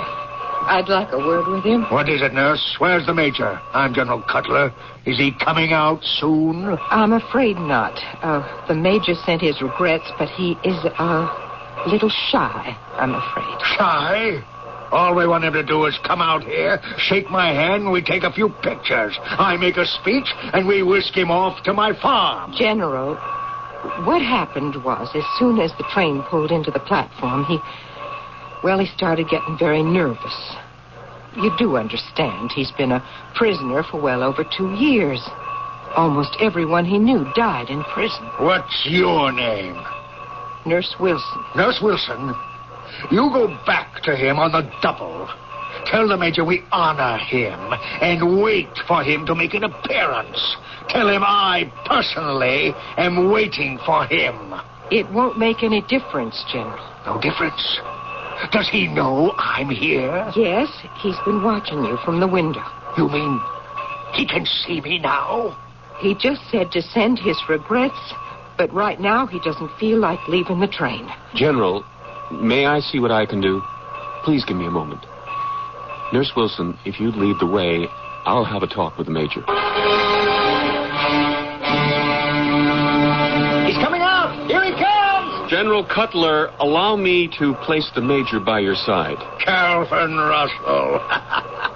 I'd 0.68 0.88
like 0.88 1.12
a 1.12 1.18
word 1.18 1.46
with 1.48 1.64
him. 1.64 1.82
What 1.90 2.08
is 2.08 2.22
it, 2.22 2.32
nurse? 2.32 2.76
Where's 2.78 3.06
the 3.06 3.14
major? 3.14 3.60
I'm 3.72 3.94
General 3.94 4.22
Cutler. 4.22 4.72
Is 5.04 5.18
he 5.18 5.32
coming 5.44 5.72
out 5.72 6.02
soon? 6.02 6.76
I'm 6.90 7.12
afraid 7.12 7.56
not. 7.56 7.98
Uh, 8.22 8.42
the 8.66 8.74
Major 8.74 9.14
sent 9.14 9.42
his 9.42 9.60
regrets, 9.62 10.10
but 10.18 10.28
he 10.28 10.56
is 10.64 10.76
a 10.98 11.45
little 11.86 12.10
shy, 12.10 12.76
I'm 12.94 13.14
afraid. 13.14 13.60
Shy? 13.76 14.42
All 14.92 15.14
we 15.14 15.26
want 15.26 15.44
him 15.44 15.52
to 15.54 15.62
do 15.64 15.86
is 15.86 15.98
come 16.04 16.22
out 16.22 16.44
here, 16.44 16.80
shake 16.96 17.28
my 17.28 17.52
hand, 17.52 17.84
and 17.84 17.92
we 17.92 18.02
take 18.02 18.22
a 18.22 18.32
few 18.32 18.50
pictures. 18.62 19.18
I 19.22 19.56
make 19.56 19.76
a 19.76 19.86
speech, 19.86 20.32
and 20.52 20.66
we 20.66 20.82
whisk 20.82 21.14
him 21.14 21.30
off 21.30 21.62
to 21.64 21.72
my 21.72 21.92
farm. 22.00 22.54
General, 22.56 23.16
what 24.04 24.22
happened 24.22 24.82
was, 24.84 25.08
as 25.14 25.24
soon 25.38 25.58
as 25.58 25.72
the 25.72 25.84
train 25.92 26.22
pulled 26.30 26.52
into 26.52 26.70
the 26.70 26.80
platform, 26.80 27.44
he. 27.44 27.58
Well, 28.62 28.78
he 28.78 28.86
started 28.86 29.28
getting 29.28 29.58
very 29.58 29.82
nervous. 29.82 30.56
You 31.36 31.52
do 31.58 31.76
understand, 31.76 32.52
he's 32.52 32.72
been 32.72 32.92
a 32.92 33.04
prisoner 33.34 33.82
for 33.82 34.00
well 34.00 34.22
over 34.22 34.44
two 34.44 34.72
years. 34.74 35.20
Almost 35.94 36.36
everyone 36.40 36.84
he 36.84 36.98
knew 36.98 37.30
died 37.34 37.68
in 37.68 37.82
prison. 37.84 38.24
What's 38.38 38.86
your 38.86 39.32
name? 39.32 39.76
Nurse 40.66 40.94
Wilson. 40.98 41.44
Nurse 41.54 41.78
Wilson, 41.80 42.34
you 43.10 43.30
go 43.32 43.46
back 43.64 44.02
to 44.02 44.16
him 44.16 44.38
on 44.38 44.52
the 44.52 44.68
double. 44.82 45.28
Tell 45.86 46.08
the 46.08 46.16
Major 46.16 46.44
we 46.44 46.62
honor 46.72 47.18
him 47.18 47.58
and 48.02 48.42
wait 48.42 48.76
for 48.88 49.04
him 49.04 49.24
to 49.26 49.34
make 49.34 49.54
an 49.54 49.62
appearance. 49.62 50.56
Tell 50.88 51.08
him 51.08 51.22
I 51.22 51.70
personally 51.86 52.72
am 52.96 53.30
waiting 53.30 53.78
for 53.86 54.04
him. 54.06 54.54
It 54.90 55.08
won't 55.12 55.38
make 55.38 55.62
any 55.62 55.82
difference, 55.82 56.44
General. 56.52 56.82
No 57.06 57.20
difference. 57.20 57.80
Does 58.50 58.68
he 58.68 58.88
know 58.88 59.32
I'm 59.38 59.70
here? 59.70 60.30
Yes, 60.34 60.68
he's 61.00 61.16
been 61.24 61.42
watching 61.42 61.84
you 61.84 61.96
from 62.04 62.20
the 62.20 62.28
window. 62.28 62.64
You 62.96 63.08
mean 63.08 63.40
he 64.12 64.26
can 64.26 64.44
see 64.46 64.80
me 64.80 64.98
now? 64.98 65.56
He 65.98 66.14
just 66.14 66.40
said 66.50 66.72
to 66.72 66.82
send 66.82 67.18
his 67.18 67.38
regrets, 67.48 67.98
but 68.58 68.72
right 68.72 69.00
now 69.00 69.26
he 69.26 69.38
doesn't 69.40 69.70
feel 69.78 69.98
like 69.98 70.18
leaving 70.28 70.60
the 70.60 70.68
train. 70.68 71.08
General, 71.34 71.84
may 72.32 72.66
I 72.66 72.80
see 72.80 72.98
what 72.98 73.10
I 73.10 73.26
can 73.26 73.40
do? 73.40 73.62
Please 74.24 74.44
give 74.44 74.56
me 74.56 74.66
a 74.66 74.70
moment. 74.70 75.04
Nurse 76.12 76.32
Wilson, 76.36 76.78
if 76.84 77.00
you'd 77.00 77.16
lead 77.16 77.36
the 77.40 77.46
way, 77.46 77.88
I'll 78.24 78.44
have 78.44 78.62
a 78.62 78.66
talk 78.66 78.96
with 78.98 79.06
the 79.06 79.12
Major. 79.12 79.42
General 85.48 85.86
Cutler, 85.86 86.48
allow 86.58 86.96
me 86.96 87.28
to 87.38 87.54
place 87.62 87.88
the 87.94 88.00
Major 88.00 88.40
by 88.40 88.58
your 88.58 88.74
side. 88.74 89.16
Calvin 89.44 90.16
Russell. 90.16 90.98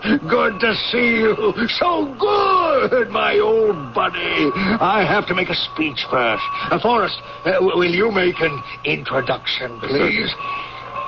good 0.29 0.59
to 0.59 0.75
see 0.91 1.23
you. 1.23 1.37
So 1.79 2.15
good, 2.19 3.11
my 3.11 3.39
old 3.39 3.95
buddy. 3.95 4.51
I 4.81 5.07
have 5.07 5.27
to 5.29 5.35
make 5.35 5.51
a 5.51 5.55
speech 5.55 6.05
first. 6.11 6.43
Uh, 6.71 6.81
Forrest, 6.83 7.17
uh, 7.45 7.59
will 7.61 7.95
you 7.95 8.11
make 8.11 8.41
an 8.41 8.61
introduction, 8.85 9.79
please? 9.81 10.35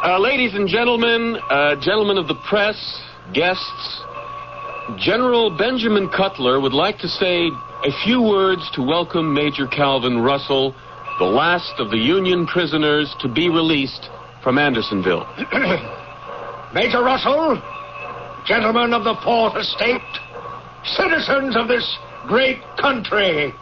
Uh, 0.04 0.18
ladies 0.20 0.54
and 0.54 0.68
gentlemen, 0.68 1.38
uh, 1.50 1.74
gentlemen 1.80 2.16
of 2.16 2.28
the 2.28 2.38
press, 2.48 2.78
guests, 3.34 4.02
General 4.98 5.56
Benjamin 5.56 6.08
Cutler 6.08 6.60
would 6.60 6.72
like 6.74 6.98
to 6.98 7.08
say 7.08 7.48
a 7.84 7.90
few 8.04 8.22
words 8.22 8.62
to 8.74 8.82
welcome 8.82 9.32
Major 9.34 9.66
Calvin 9.66 10.18
Russell, 10.18 10.74
the 11.18 11.24
last 11.24 11.74
of 11.78 11.90
the 11.90 11.98
Union 11.98 12.46
prisoners 12.46 13.14
to 13.20 13.28
be 13.28 13.48
released 13.48 14.08
from 14.42 14.58
Andersonville. 14.58 15.26
Major 16.74 17.02
Russell, 17.02 17.60
gentlemen 18.46 18.92
of 18.92 19.04
the 19.04 19.14
Fourth 19.22 19.56
Estate, 19.56 20.00
citizens 20.84 21.56
of 21.56 21.68
this 21.68 21.86
great 22.26 22.60
country, 22.80 23.52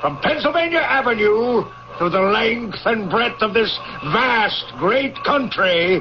from 0.00 0.18
Pennsylvania 0.20 0.80
Avenue 0.80 1.64
to 1.98 2.08
the 2.08 2.20
length 2.20 2.78
and 2.86 3.10
breadth 3.10 3.42
of 3.42 3.54
this 3.54 3.78
vast, 4.12 4.64
great 4.78 5.14
country, 5.24 6.00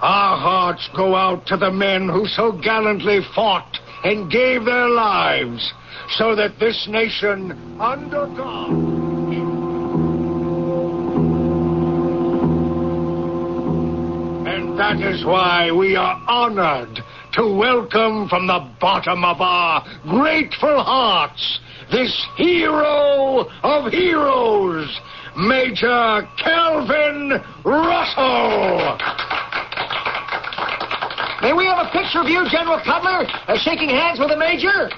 our 0.00 0.36
hearts 0.38 0.88
go 0.96 1.14
out 1.14 1.46
to 1.46 1.56
the 1.56 1.70
men 1.70 2.08
who 2.08 2.26
so 2.26 2.52
gallantly 2.52 3.20
fought 3.34 3.78
and 4.04 4.30
gave 4.30 4.64
their 4.64 4.88
lives 4.88 5.72
so 6.16 6.34
that 6.36 6.58
this 6.58 6.86
nation, 6.90 7.52
under 7.80 8.26
God. 8.36 9.03
That 14.84 15.00
is 15.00 15.24
why 15.24 15.72
we 15.72 15.96
are 15.96 16.22
honored 16.28 17.00
to 17.32 17.56
welcome 17.56 18.28
from 18.28 18.46
the 18.46 18.60
bottom 18.78 19.24
of 19.24 19.40
our 19.40 19.82
grateful 20.02 20.84
hearts 20.84 21.58
this 21.90 22.12
hero 22.36 23.48
of 23.62 23.90
heroes, 23.90 25.00
Major 25.38 26.28
Calvin 26.36 27.40
Russell. 27.64 28.98
May 31.40 31.54
we 31.54 31.64
have 31.64 31.86
a 31.86 31.90
picture 31.90 32.20
of 32.20 32.28
you, 32.28 32.44
General 32.50 32.78
Cutler, 32.84 33.24
uh, 33.48 33.56
shaking 33.56 33.88
hands 33.88 34.20
with 34.20 34.28
the 34.28 34.36
Major? 34.36 34.90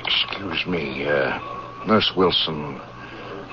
Excuse 0.00 0.64
me, 0.66 1.04
uh, 1.04 1.38
Nurse 1.86 2.10
Wilson. 2.16 2.80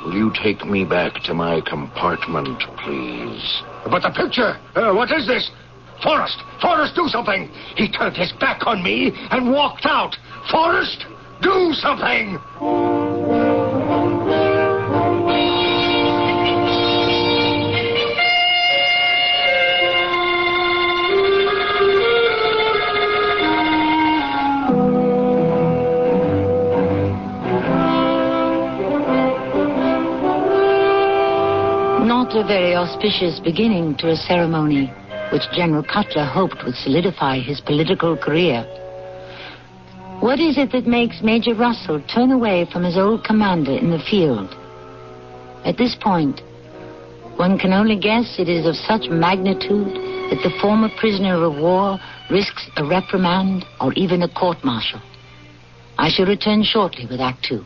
Will 0.05 0.13
you 0.13 0.31
take 0.41 0.63
me 0.63 0.85
back 0.85 1.21
to 1.25 1.33
my 1.33 1.59
compartment, 1.67 2.63
please? 2.85 3.61
But 3.89 4.03
the 4.03 4.11
picture, 4.11 4.59
uh, 4.75 4.93
what 4.93 5.11
is 5.11 5.27
this? 5.27 5.49
Forrest, 6.03 6.41
Forrest, 6.61 6.95
do 6.95 7.07
something. 7.07 7.49
He 7.75 7.91
turned 7.91 8.17
his 8.17 8.31
back 8.33 8.65
on 8.65 8.83
me 8.83 9.11
and 9.29 9.51
walked 9.51 9.85
out. 9.85 10.15
Forrest, 10.49 11.05
do 11.41 11.73
something. 11.73 12.90
A 32.41 32.47
very 32.47 32.75
auspicious 32.75 33.39
beginning 33.39 33.95
to 33.95 34.09
a 34.09 34.15
ceremony 34.15 34.87
which 35.31 35.43
General 35.53 35.83
Cutler 35.83 36.25
hoped 36.25 36.57
would 36.65 36.73
solidify 36.73 37.37
his 37.37 37.61
political 37.61 38.17
career. 38.17 38.63
What 40.21 40.39
is 40.39 40.57
it 40.57 40.71
that 40.71 40.87
makes 40.87 41.21
Major 41.21 41.53
Russell 41.53 42.01
turn 42.11 42.31
away 42.31 42.67
from 42.73 42.83
his 42.83 42.97
old 42.97 43.23
commander 43.23 43.77
in 43.77 43.91
the 43.91 44.01
field? 44.09 44.49
At 45.65 45.77
this 45.77 45.95
point, 46.01 46.41
one 47.37 47.59
can 47.59 47.73
only 47.73 47.99
guess 47.99 48.39
it 48.39 48.49
is 48.49 48.65
of 48.65 48.75
such 48.75 49.07
magnitude 49.07 49.93
that 50.31 50.41
the 50.41 50.57
former 50.59 50.89
prisoner 50.97 51.43
of 51.43 51.61
war 51.61 51.99
risks 52.31 52.67
a 52.77 52.83
reprimand 52.83 53.65
or 53.79 53.93
even 53.93 54.23
a 54.23 54.29
court 54.33 54.57
martial. 54.63 55.01
I 55.99 56.09
shall 56.09 56.25
return 56.25 56.63
shortly 56.63 57.05
with 57.05 57.21
Act 57.21 57.45
Two. 57.47 57.63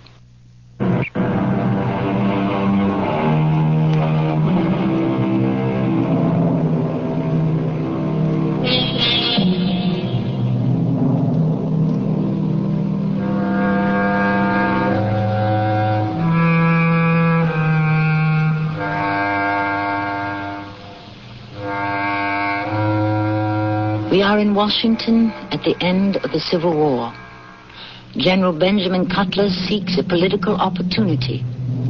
Are 24.36 24.40
in 24.40 24.54
Washington 24.54 25.32
at 25.52 25.64
the 25.64 25.76
end 25.80 26.18
of 26.18 26.32
the 26.34 26.42
Civil 26.42 26.76
War. 26.76 27.14
General 28.18 28.52
Benjamin 28.52 29.08
Cutler 29.08 29.48
seeks 29.48 29.98
a 29.98 30.04
political 30.04 30.58
opportunity 30.58 31.40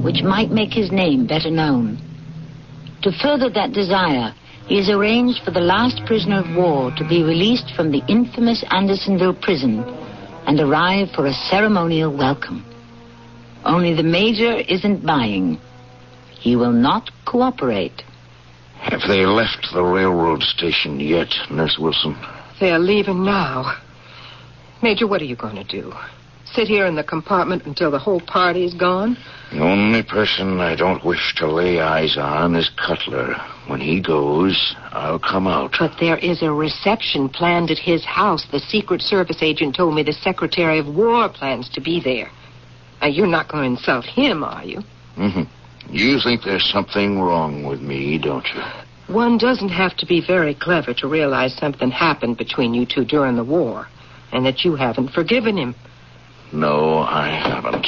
which 0.04 0.22
might 0.22 0.52
make 0.52 0.72
his 0.72 0.92
name 0.92 1.26
better 1.26 1.50
known. 1.50 1.98
To 3.02 3.12
further 3.12 3.50
that 3.50 3.74
desire, 3.74 4.32
he 4.68 4.78
has 4.78 4.90
arranged 4.90 5.44
for 5.44 5.50
the 5.50 5.60
last 5.60 6.06
prisoner 6.06 6.42
of 6.42 6.56
war 6.56 6.92
to 6.98 7.08
be 7.08 7.24
released 7.24 7.74
from 7.76 7.92
the 7.92 8.04
infamous 8.08 8.64
Andersonville 8.70 9.42
prison 9.42 9.84
and 10.46 10.60
arrive 10.60 11.10
for 11.16 11.26
a 11.26 11.34
ceremonial 11.50 12.16
welcome. 12.16 12.64
Only 13.64 13.96
the 13.96 14.04
major 14.04 14.54
isn't 14.70 15.04
buying. 15.04 15.58
He 16.30 16.56
will 16.56 16.74
not 16.74 17.10
cooperate. 17.26 18.04
Have 18.82 19.02
they 19.08 19.26
left 19.26 19.70
the 19.74 19.82
railroad 19.82 20.44
station 20.44 21.00
yet, 21.00 21.34
Nurse 21.50 21.78
Wilson? 21.80 22.16
They're 22.60 22.80
leaving 22.80 23.24
now. 23.24 23.78
Major, 24.82 25.08
what 25.08 25.22
are 25.22 25.26
you 25.26 25.36
going 25.36 25.56
to 25.56 25.64
do? 25.64 25.94
Sit 26.54 26.68
here 26.68 26.86
in 26.86 26.96
the 26.96 27.04
compartment 27.04 27.66
until 27.66 27.92
the 27.92 28.00
whole 28.00 28.22
party 28.22 28.64
is 28.64 28.74
gone? 28.74 29.18
The 29.52 29.60
only 29.60 30.04
person 30.04 30.60
I 30.60 30.76
don't 30.76 31.04
wish 31.04 31.36
to 31.38 31.52
lay 31.52 31.80
eyes 31.80 32.18
on 32.18 32.56
is 32.56 32.70
Cutler. 32.78 33.36
When 33.68 33.82
he 33.82 34.00
goes, 34.00 34.76
I'll 34.92 35.20
come 35.20 35.48
out. 35.48 35.76
But 35.78 35.98
there 36.00 36.18
is 36.18 36.42
a 36.44 36.52
reception 36.52 37.30
planned 37.30 37.72
at 37.72 37.78
his 37.78 38.06
house. 38.06 38.46
The 38.52 38.60
Secret 38.60 39.02
Service 39.02 39.42
agent 39.42 39.76
told 39.76 39.96
me 39.96 40.04
the 40.04 40.14
Secretary 40.14 40.80
of 40.80 40.88
War 40.88 41.28
plans 41.28 41.68
to 41.70 41.82
be 41.82 42.00
there. 42.00 42.30
Now, 43.02 43.08
you're 43.08 43.28
not 43.28 43.50
going 43.50 43.64
to 43.64 43.70
insult 43.78 44.06
him, 44.06 44.44
are 44.44 44.64
you? 44.64 44.82
Mm-hmm. 45.18 45.44
You 45.94 46.20
think 46.24 46.44
there's 46.44 46.70
something 46.72 47.20
wrong 47.20 47.66
with 47.66 47.82
me, 47.82 48.18
don't 48.18 48.48
you? 48.54 48.62
One 49.08 49.38
doesn't 49.38 49.70
have 49.70 49.96
to 49.98 50.06
be 50.06 50.26
very 50.26 50.56
clever 50.56 50.94
to 50.96 51.08
realize 51.08 51.56
something 51.56 51.92
happened 51.92 52.38
between 52.38 52.74
you 52.74 52.86
two 52.86 53.06
during 53.06 53.36
the 53.36 53.44
war, 53.44 53.88
and 54.32 54.46
that 54.46 54.66
you 54.66 54.76
haven't 54.76 55.10
forgiven 55.10 55.58
him. 55.58 55.76
No, 56.52 57.00
I 57.00 57.28
haven't. 57.28 57.88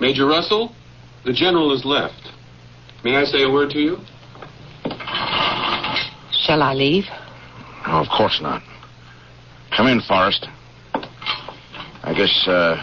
Major 0.00 0.26
Russell, 0.26 0.74
the 1.24 1.32
general 1.32 1.70
has 1.74 1.84
left. 1.84 2.30
May 3.04 3.16
I 3.16 3.24
say 3.24 3.42
a 3.42 3.50
word 3.50 3.70
to 3.70 3.78
you? 3.78 3.96
Shall 6.32 6.62
I 6.62 6.74
leave? 6.74 7.04
Oh, 7.86 8.00
of 8.00 8.08
course 8.08 8.40
not. 8.42 8.62
Come 9.76 9.86
in, 9.86 10.00
Forrest. 10.00 10.46
I 12.02 12.14
guess, 12.14 12.46
uh, 12.46 12.76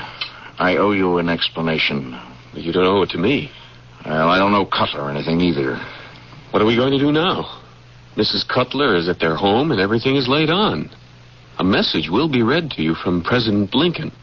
I 0.58 0.78
owe 0.78 0.92
you 0.92 1.18
an 1.18 1.30
explanation. 1.30 2.20
You 2.54 2.72
don't 2.72 2.86
owe 2.86 3.04
it 3.04 3.10
to 3.12 3.18
me. 3.18 3.52
Well, 4.06 4.30
I 4.30 4.38
don't 4.38 4.52
know 4.52 4.66
Cutler 4.66 5.02
or 5.02 5.12
anything 5.12 5.42
either. 5.42 5.80
What 6.56 6.62
are 6.62 6.68
we 6.68 6.78
going 6.78 6.94
to 6.94 6.98
do 6.98 7.12
now? 7.12 7.62
Mrs. 8.16 8.48
Cutler 8.48 8.96
is 8.96 9.10
at 9.10 9.20
their 9.20 9.36
home 9.36 9.72
and 9.72 9.82
everything 9.82 10.16
is 10.16 10.30
laid 10.30 10.50
on. 10.50 10.90
A 11.60 11.66
message 11.66 12.08
will 12.10 12.30
be 12.30 12.44
read 12.44 12.72
to 12.72 12.82
you 12.82 12.96
from 12.96 13.26
President 13.26 13.76
Lincoln. 13.76 14.14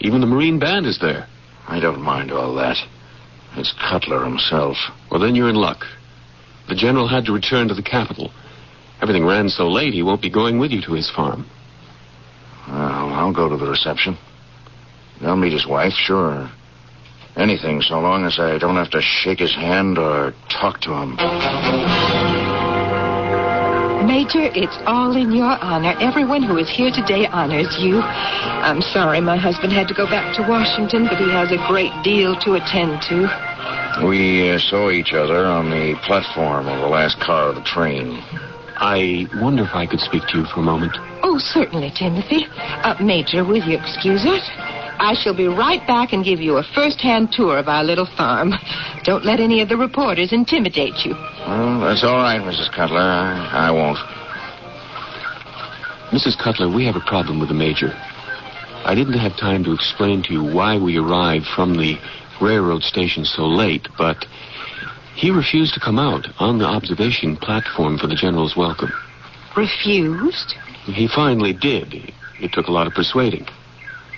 Even 0.00 0.22
the 0.22 0.26
Marine 0.26 0.58
Band 0.58 0.86
is 0.86 0.98
there. 0.98 1.26
I 1.68 1.80
don't 1.80 2.00
mind 2.00 2.32
all 2.32 2.54
that. 2.54 2.78
It's 3.58 3.74
Cutler 3.78 4.24
himself. 4.24 4.78
Well, 5.10 5.20
then 5.20 5.34
you're 5.34 5.50
in 5.50 5.54
luck. 5.54 5.84
The 6.70 6.74
general 6.74 7.08
had 7.08 7.26
to 7.26 7.32
return 7.34 7.68
to 7.68 7.74
the 7.74 7.82
capital. 7.82 8.32
Everything 9.02 9.26
ran 9.26 9.50
so 9.50 9.68
late, 9.68 9.92
he 9.92 10.02
won't 10.02 10.22
be 10.22 10.30
going 10.30 10.58
with 10.58 10.70
you 10.70 10.80
to 10.86 10.94
his 10.94 11.10
farm. 11.14 11.44
Well, 12.68 13.12
I'll 13.12 13.34
go 13.34 13.50
to 13.50 13.56
the 13.58 13.68
reception. 13.68 14.16
I'll 15.20 15.36
meet 15.36 15.52
his 15.52 15.66
wife, 15.66 15.92
sure. 15.92 16.50
Anything, 17.36 17.80
so 17.80 17.98
long 17.98 18.26
as 18.26 18.38
I 18.38 18.58
don't 18.58 18.76
have 18.76 18.90
to 18.90 19.00
shake 19.00 19.38
his 19.38 19.54
hand 19.54 19.96
or 19.96 20.34
talk 20.50 20.80
to 20.82 20.92
him. 20.92 21.16
Major, 24.06 24.52
it's 24.52 24.76
all 24.84 25.16
in 25.16 25.32
your 25.32 25.56
honor. 25.64 25.94
Everyone 25.98 26.42
who 26.42 26.58
is 26.58 26.68
here 26.68 26.90
today 26.90 27.26
honors 27.32 27.78
you. 27.80 28.00
I'm 28.02 28.82
sorry 28.82 29.20
my 29.20 29.38
husband 29.38 29.72
had 29.72 29.88
to 29.88 29.94
go 29.94 30.06
back 30.06 30.36
to 30.36 30.42
Washington, 30.42 31.06
but 31.08 31.16
he 31.16 31.30
has 31.30 31.50
a 31.50 31.56
great 31.68 31.92
deal 32.04 32.36
to 32.40 32.54
attend 32.54 33.00
to. 33.08 33.26
We 34.06 34.50
uh, 34.50 34.58
saw 34.58 34.90
each 34.90 35.12
other 35.12 35.46
on 35.46 35.70
the 35.70 35.96
platform 36.04 36.68
of 36.68 36.80
the 36.80 36.88
last 36.88 37.20
car 37.20 37.48
of 37.48 37.54
the 37.54 37.62
train. 37.62 38.20
I 38.76 39.26
wonder 39.40 39.64
if 39.64 39.74
I 39.74 39.86
could 39.86 40.00
speak 40.00 40.22
to 40.28 40.38
you 40.38 40.44
for 40.46 40.60
a 40.60 40.62
moment. 40.62 40.96
Oh, 41.22 41.38
certainly, 41.38 41.90
Timothy. 41.96 42.46
Uh, 42.56 42.96
Major, 43.00 43.44
will 43.44 43.62
you 43.62 43.78
excuse 43.78 44.26
us? 44.26 44.42
I 44.98 45.14
shall 45.14 45.34
be 45.34 45.46
right 45.46 45.84
back 45.86 46.12
and 46.12 46.24
give 46.24 46.40
you 46.40 46.56
a 46.58 46.62
first-hand 46.62 47.32
tour 47.32 47.58
of 47.58 47.68
our 47.68 47.84
little 47.84 48.06
farm. 48.06 48.52
Don't 49.04 49.24
let 49.24 49.40
any 49.40 49.60
of 49.60 49.68
the 49.68 49.76
reporters 49.76 50.32
intimidate 50.32 51.04
you. 51.04 51.14
Well, 51.14 51.80
that's 51.80 52.04
all 52.04 52.16
right, 52.16 52.40
Mrs. 52.40 52.70
Cutler. 52.72 53.00
I, 53.00 53.68
I 53.68 53.70
won't. 53.70 53.98
Mrs. 56.12 56.38
Cutler, 56.38 56.68
we 56.68 56.84
have 56.84 56.96
a 56.96 57.00
problem 57.00 57.40
with 57.40 57.48
the 57.48 57.54
major. 57.54 57.92
I 58.84 58.94
didn't 58.94 59.18
have 59.18 59.36
time 59.36 59.64
to 59.64 59.72
explain 59.72 60.22
to 60.24 60.32
you 60.32 60.44
why 60.44 60.76
we 60.78 60.98
arrived 60.98 61.46
from 61.46 61.76
the 61.76 61.98
railroad 62.40 62.82
station 62.82 63.24
so 63.24 63.46
late, 63.46 63.88
but 63.96 64.26
he 65.14 65.30
refused 65.30 65.74
to 65.74 65.80
come 65.80 65.98
out 65.98 66.26
on 66.38 66.58
the 66.58 66.66
observation 66.66 67.36
platform 67.36 67.98
for 67.98 68.08
the 68.08 68.14
general's 68.14 68.56
welcome. 68.56 68.92
Refused? 69.56 70.54
He 70.84 71.08
finally 71.08 71.52
did. 71.52 72.12
It 72.40 72.52
took 72.52 72.66
a 72.66 72.72
lot 72.72 72.86
of 72.86 72.94
persuading. 72.94 73.46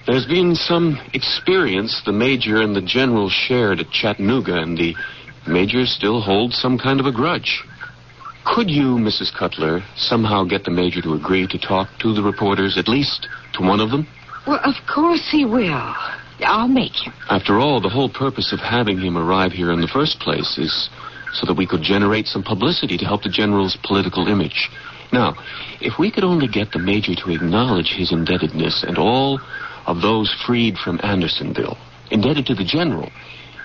There's 0.07 0.27
been 0.27 0.55
some 0.55 1.01
experience 1.15 2.03
the 2.05 2.13
major 2.13 2.61
and 2.61 2.77
the 2.77 2.83
general 2.83 3.31
shared 3.31 3.81
at 3.81 3.91
Chattanooga, 3.91 4.59
and 4.59 4.77
the 4.77 4.95
major 5.47 5.87
still 5.87 6.21
holds 6.21 6.59
some 6.59 6.77
kind 6.77 7.01
of 7.01 7.07
a 7.07 7.13
grudge. 7.13 7.65
Could 8.45 8.69
you, 8.69 8.97
Mrs. 9.01 9.33
Cutler, 9.35 9.83
somehow 9.97 10.45
get 10.45 10.65
the 10.65 10.71
major 10.71 11.01
to 11.01 11.15
agree 11.15 11.47
to 11.47 11.59
talk 11.59 11.89
to 12.01 12.13
the 12.13 12.23
reporters, 12.23 12.77
at 12.77 12.87
least 12.87 13.29
to 13.55 13.63
one 13.63 13.81
of 13.81 13.91
them? 13.91 14.07
Well, 14.47 14.61
of 14.63 14.75
course 14.93 15.27
he 15.33 15.47
will. 15.47 15.95
I'll 16.41 16.69
make 16.69 16.93
him. 16.93 17.15
After 17.31 17.59
all, 17.59 17.81
the 17.81 17.89
whole 17.89 18.11
purpose 18.11 18.53
of 18.53 18.61
having 18.61 18.99
him 18.99 19.17
arrive 19.17 19.53
here 19.53 19.73
in 19.73 19.81
the 19.81 19.89
first 19.89 20.21
place 20.21 20.59
is 20.59 20.91
so 21.33 21.47
that 21.47 21.57
we 21.57 21.67
could 21.67 21.81
generate 21.81 22.27
some 22.27 22.43
publicity 22.43 22.99
to 22.99 23.07
help 23.07 23.23
the 23.23 23.31
general's 23.31 23.79
political 23.83 24.29
image. 24.29 24.69
Now, 25.13 25.35
if 25.81 25.99
we 25.99 26.11
could 26.11 26.25
only 26.25 26.49
get 26.49 26.73
the 26.73 26.79
major 26.79 27.15
to 27.15 27.31
acknowledge 27.31 27.95
his 27.97 28.13
indebtedness 28.13 28.85
and 28.87 28.99
all 28.99 29.41
of 29.87 30.01
those 30.03 30.35
freed 30.47 30.77
from 30.79 31.01
Andersonville, 31.03 31.79
indebted 32.11 32.47
to 32.47 32.55
the 32.55 32.65
general, 32.65 33.11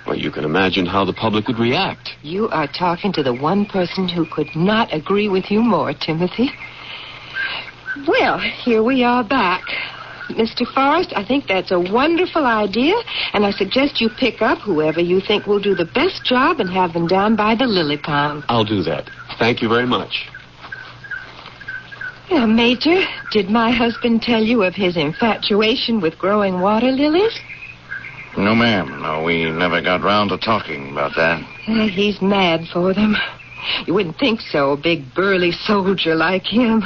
well, 0.05 0.17
you 0.17 0.31
can 0.31 0.43
imagine 0.43 0.85
how 0.85 1.05
the 1.05 1.13
public 1.13 1.47
would 1.47 1.59
react. 1.59 2.09
You 2.23 2.49
are 2.49 2.67
talking 2.67 3.13
to 3.13 3.23
the 3.23 3.33
one 3.33 3.65
person 3.65 4.07
who 4.09 4.25
could 4.25 4.55
not 4.55 4.93
agree 4.93 5.29
with 5.29 5.51
you 5.51 5.61
more, 5.61 5.93
Timothy. 5.93 6.49
Well, 8.07 8.39
here 8.39 8.81
we 8.81 9.03
are 9.03 9.23
back. 9.23 9.63
Mr. 10.29 10.65
Forrest, 10.73 11.11
I 11.15 11.25
think 11.25 11.47
that's 11.47 11.71
a 11.71 11.79
wonderful 11.79 12.45
idea, 12.45 12.95
and 13.33 13.45
I 13.45 13.51
suggest 13.51 13.99
you 13.99 14.09
pick 14.09 14.41
up 14.41 14.59
whoever 14.59 15.01
you 15.01 15.21
think 15.21 15.47
will 15.47 15.59
do 15.59 15.75
the 15.75 15.85
best 15.85 16.23
job 16.23 16.59
and 16.59 16.69
have 16.69 16.93
them 16.93 17.07
down 17.07 17.35
by 17.35 17.55
the 17.55 17.65
lily 17.65 17.97
pond. 17.97 18.45
I'll 18.47 18.65
do 18.65 18.83
that. 18.83 19.09
Thank 19.37 19.61
you 19.61 19.69
very 19.69 19.87
much. 19.87 20.29
Now, 22.31 22.45
Major, 22.45 23.03
did 23.31 23.49
my 23.49 23.71
husband 23.71 24.21
tell 24.21 24.41
you 24.43 24.63
of 24.63 24.75
his 24.75 24.95
infatuation 24.95 25.99
with 25.99 26.17
growing 26.17 26.59
water 26.61 26.91
lilies? 26.91 27.39
No, 28.37 28.53
ma'am. 28.53 29.01
No, 29.01 29.23
we 29.23 29.49
never 29.49 29.81
got 29.81 30.03
round 30.03 30.29
to 30.29 30.37
talking 30.37 30.91
about 30.91 31.15
that. 31.15 31.41
Uh, 31.67 31.87
he's 31.87 32.21
mad 32.21 32.61
for 32.71 32.93
them. 32.93 33.15
You 33.85 33.93
wouldn't 33.93 34.19
think 34.19 34.41
so, 34.41 34.71
a 34.71 34.77
big 34.77 35.13
burly 35.15 35.51
soldier 35.51 36.15
like 36.15 36.45
him. 36.45 36.83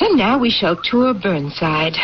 And 0.00 0.18
now 0.18 0.38
we 0.38 0.50
shall 0.50 0.76
tour 0.76 1.14
Burnside. 1.14 1.96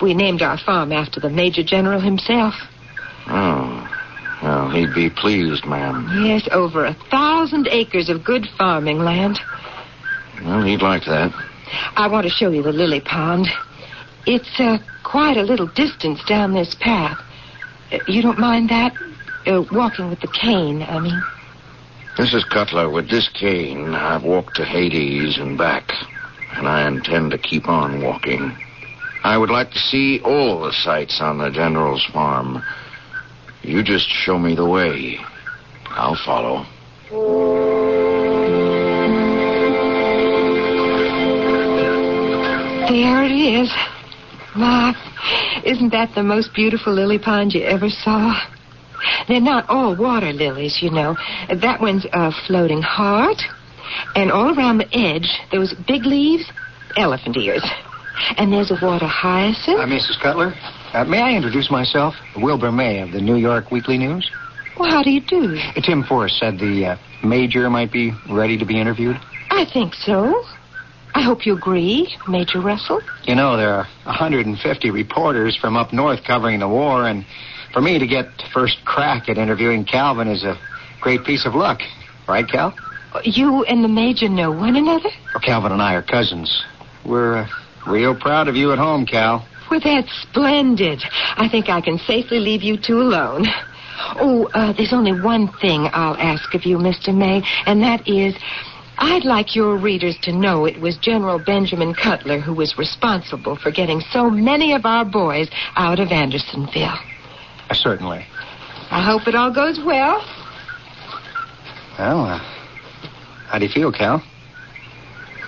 We 0.00 0.12
named 0.12 0.42
our 0.42 0.58
farm 0.58 0.92
after 0.92 1.20
the 1.20 1.30
Major 1.30 1.62
General 1.62 2.00
himself. 2.00 2.54
Oh. 3.28 3.82
Well, 4.42 4.70
he'd 4.70 4.94
be 4.94 5.08
pleased, 5.08 5.64
ma'am. 5.64 6.08
Yes, 6.22 6.46
over 6.52 6.84
a 6.84 6.94
thousand 7.10 7.68
acres 7.70 8.10
of 8.10 8.22
good 8.22 8.46
farming 8.58 8.98
land. 8.98 9.40
Well, 10.44 10.62
he'd 10.62 10.82
like 10.82 11.04
that. 11.06 11.32
I 11.96 12.08
want 12.08 12.24
to 12.24 12.30
show 12.30 12.50
you 12.50 12.62
the 12.62 12.72
lily 12.72 13.00
pond. 13.00 13.48
It's 14.26 14.58
uh, 14.58 14.78
quite 15.04 15.36
a 15.36 15.42
little 15.42 15.66
distance 15.66 16.20
down 16.28 16.54
this 16.54 16.74
path. 16.80 17.18
Uh, 17.92 17.98
you 18.08 18.22
don't 18.22 18.38
mind 18.38 18.68
that? 18.70 18.92
Uh, 19.46 19.64
walking 19.72 20.08
with 20.08 20.20
the 20.20 20.28
cane, 20.28 20.82
I 20.82 20.98
mean. 20.98 21.22
Mrs. 22.16 22.48
Cutler, 22.48 22.90
with 22.90 23.10
this 23.10 23.28
cane, 23.28 23.94
I've 23.94 24.24
walked 24.24 24.56
to 24.56 24.64
Hades 24.64 25.38
and 25.38 25.56
back, 25.58 25.92
and 26.56 26.66
I 26.66 26.88
intend 26.88 27.30
to 27.32 27.38
keep 27.38 27.68
on 27.68 28.02
walking. 28.02 28.56
I 29.22 29.36
would 29.36 29.50
like 29.50 29.70
to 29.72 29.78
see 29.78 30.20
all 30.24 30.60
the 30.60 30.72
sights 30.72 31.20
on 31.20 31.38
the 31.38 31.50
General's 31.50 32.04
farm. 32.12 32.62
You 33.62 33.82
just 33.82 34.08
show 34.08 34.38
me 34.38 34.54
the 34.54 34.66
way. 34.66 35.18
I'll 35.90 36.18
follow. 36.24 36.64
Is. 43.36 43.70
Ma, 44.56 44.94
isn't 45.64 45.90
that 45.90 46.14
the 46.14 46.22
most 46.22 46.54
beautiful 46.54 46.92
lily 46.94 47.18
pond 47.18 47.52
you 47.52 47.62
ever 47.62 47.90
saw? 47.90 48.34
They're 49.28 49.40
not 49.40 49.68
all 49.68 49.94
water 49.94 50.32
lilies, 50.32 50.78
you 50.80 50.90
know. 50.90 51.16
That 51.48 51.80
one's 51.80 52.06
a 52.12 52.32
floating 52.46 52.80
heart. 52.80 53.42
And 54.14 54.32
all 54.32 54.56
around 54.56 54.78
the 54.78 54.88
edge, 54.96 55.28
those 55.52 55.74
big 55.86 56.04
leaves, 56.06 56.50
elephant 56.96 57.36
ears. 57.36 57.64
And 58.38 58.52
there's 58.52 58.70
a 58.70 58.78
water 58.80 59.06
hyacinth. 59.06 59.78
Uh, 59.78 59.86
Mrs. 59.86 60.18
Cutler, 60.20 60.54
uh, 60.94 61.04
may 61.04 61.20
I 61.20 61.32
introduce 61.34 61.70
myself? 61.70 62.14
Wilbur 62.36 62.72
May 62.72 63.00
of 63.00 63.12
the 63.12 63.20
New 63.20 63.36
York 63.36 63.70
Weekly 63.70 63.98
News. 63.98 64.30
Well, 64.78 64.90
how 64.90 65.02
do 65.02 65.10
you 65.10 65.20
do? 65.20 65.56
Uh, 65.76 65.80
Tim 65.82 66.02
Forrest 66.02 66.38
said 66.38 66.58
the 66.58 66.86
uh, 66.86 67.26
major 67.26 67.68
might 67.68 67.92
be 67.92 68.12
ready 68.30 68.56
to 68.56 68.64
be 68.64 68.80
interviewed. 68.80 69.16
I 69.50 69.66
think 69.70 69.94
so. 69.94 70.42
I 71.16 71.22
hope 71.22 71.46
you 71.46 71.56
agree, 71.56 72.14
Major 72.28 72.60
Russell. 72.60 73.00
You 73.22 73.34
know, 73.34 73.56
there 73.56 73.72
are 73.72 73.88
150 74.04 74.90
reporters 74.90 75.56
from 75.56 75.74
up 75.74 75.90
north 75.90 76.22
covering 76.24 76.60
the 76.60 76.68
war, 76.68 77.08
and 77.08 77.24
for 77.72 77.80
me 77.80 77.98
to 77.98 78.06
get 78.06 78.26
first 78.52 78.84
crack 78.84 79.30
at 79.30 79.38
interviewing 79.38 79.86
Calvin 79.86 80.28
is 80.28 80.44
a 80.44 80.58
great 81.00 81.24
piece 81.24 81.46
of 81.46 81.54
luck. 81.54 81.80
Right, 82.28 82.46
Cal? 82.46 82.74
You 83.24 83.64
and 83.64 83.82
the 83.82 83.88
Major 83.88 84.28
know 84.28 84.52
one 84.52 84.76
another? 84.76 85.08
Well, 85.32 85.40
Calvin 85.42 85.72
and 85.72 85.80
I 85.80 85.94
are 85.94 86.02
cousins. 86.02 86.62
We're 87.06 87.38
uh, 87.38 87.48
real 87.86 88.14
proud 88.14 88.46
of 88.48 88.54
you 88.54 88.72
at 88.72 88.78
home, 88.78 89.06
Cal. 89.06 89.48
Well, 89.70 89.80
that's 89.82 90.12
splendid. 90.20 91.02
I 91.38 91.48
think 91.48 91.70
I 91.70 91.80
can 91.80 91.96
safely 91.96 92.40
leave 92.40 92.62
you 92.62 92.76
two 92.76 93.00
alone. 93.00 93.46
Oh, 94.20 94.50
uh, 94.52 94.74
there's 94.74 94.92
only 94.92 95.18
one 95.18 95.50
thing 95.62 95.88
I'll 95.94 96.18
ask 96.18 96.52
of 96.54 96.66
you, 96.66 96.76
Mr. 96.76 97.16
May, 97.16 97.42
and 97.64 97.82
that 97.82 98.06
is 98.06 98.34
I'd 98.98 99.24
like 99.24 99.54
your 99.54 99.76
readers 99.76 100.16
to 100.22 100.32
know 100.32 100.64
it 100.64 100.80
was 100.80 100.96
General 100.96 101.38
Benjamin 101.38 101.94
Cutler 101.94 102.40
who 102.40 102.54
was 102.54 102.78
responsible 102.78 103.56
for 103.56 103.70
getting 103.70 104.00
so 104.00 104.30
many 104.30 104.72
of 104.72 104.86
our 104.86 105.04
boys 105.04 105.48
out 105.76 106.00
of 106.00 106.10
Andersonville. 106.10 106.98
Uh, 107.68 107.74
certainly. 107.74 108.24
I 108.90 109.04
hope 109.04 109.26
it 109.28 109.34
all 109.34 109.52
goes 109.52 109.80
well. 109.84 110.24
Well, 111.98 112.24
uh, 112.24 112.38
how 113.48 113.58
do 113.58 113.66
you 113.66 113.72
feel, 113.72 113.92
Cal? 113.92 114.22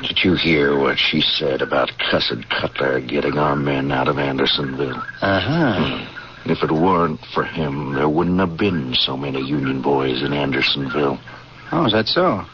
Did 0.02 0.18
you 0.22 0.34
hear 0.34 0.78
what 0.78 0.98
she 0.98 1.20
said 1.20 1.60
about 1.62 1.90
cussed 2.10 2.48
Cutler 2.50 3.00
getting 3.00 3.38
our 3.38 3.56
men 3.56 3.90
out 3.90 4.08
of 4.08 4.18
Andersonville? 4.18 5.02
Uh-huh. 5.20 6.06
If 6.44 6.62
it 6.62 6.70
weren't 6.70 7.20
for 7.34 7.44
him, 7.44 7.94
there 7.94 8.08
wouldn't 8.08 8.38
have 8.38 8.56
been 8.56 8.94
so 8.94 9.16
many 9.16 9.40
Union 9.40 9.82
boys 9.82 10.22
in 10.22 10.32
Andersonville. 10.32 11.18
Oh, 11.72 11.86
is 11.86 11.92
that 11.92 12.06
so? 12.06 12.44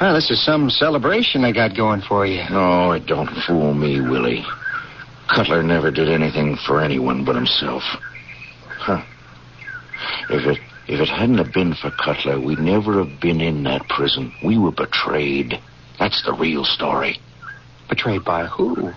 Well, 0.00 0.14
this 0.14 0.30
is 0.30 0.44
some 0.44 0.70
celebration 0.70 1.42
they 1.42 1.52
got 1.52 1.76
going 1.76 2.02
for 2.02 2.26
you. 2.26 2.42
No, 2.50 2.92
it 2.92 3.06
don't 3.06 3.30
fool 3.46 3.74
me, 3.74 4.00
Willie. 4.00 4.44
Cutler 5.28 5.62
never 5.62 5.90
did 5.90 6.08
anything 6.08 6.56
for 6.66 6.80
anyone 6.80 7.24
but 7.24 7.36
himself. 7.36 7.82
Huh. 8.78 9.02
If 10.30 10.46
it 10.46 10.58
if 10.86 11.00
it 11.00 11.08
hadn't 11.08 11.38
have 11.38 11.52
been 11.52 11.74
for 11.74 11.90
Cutler, 11.90 12.38
we'd 12.38 12.58
never 12.58 13.02
have 13.02 13.20
been 13.20 13.40
in 13.40 13.62
that 13.64 13.88
prison. 13.88 14.32
We 14.44 14.58
were 14.58 14.72
betrayed. 14.72 15.58
That's 15.98 16.22
the 16.24 16.34
real 16.34 16.64
story. 16.64 17.18
Betrayed 17.88 18.24
by 18.24 18.46
who? 18.46 18.92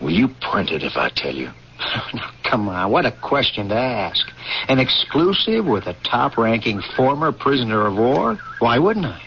Will 0.00 0.12
you 0.12 0.28
print 0.28 0.70
it 0.70 0.82
if 0.82 0.96
I 0.96 1.10
tell 1.10 1.34
you? 1.34 1.50
Now, 2.14 2.30
come 2.44 2.68
on, 2.68 2.90
what 2.92 3.04
a 3.04 3.10
question 3.10 3.68
to 3.68 3.74
ask. 3.74 4.26
An 4.68 4.78
exclusive 4.78 5.66
with 5.66 5.86
a 5.86 5.94
top 6.04 6.38
ranking 6.38 6.80
former 6.96 7.32
prisoner 7.32 7.86
of 7.86 7.96
war? 7.96 8.38
Why 8.60 8.78
wouldn't 8.78 9.06
I? 9.06 9.20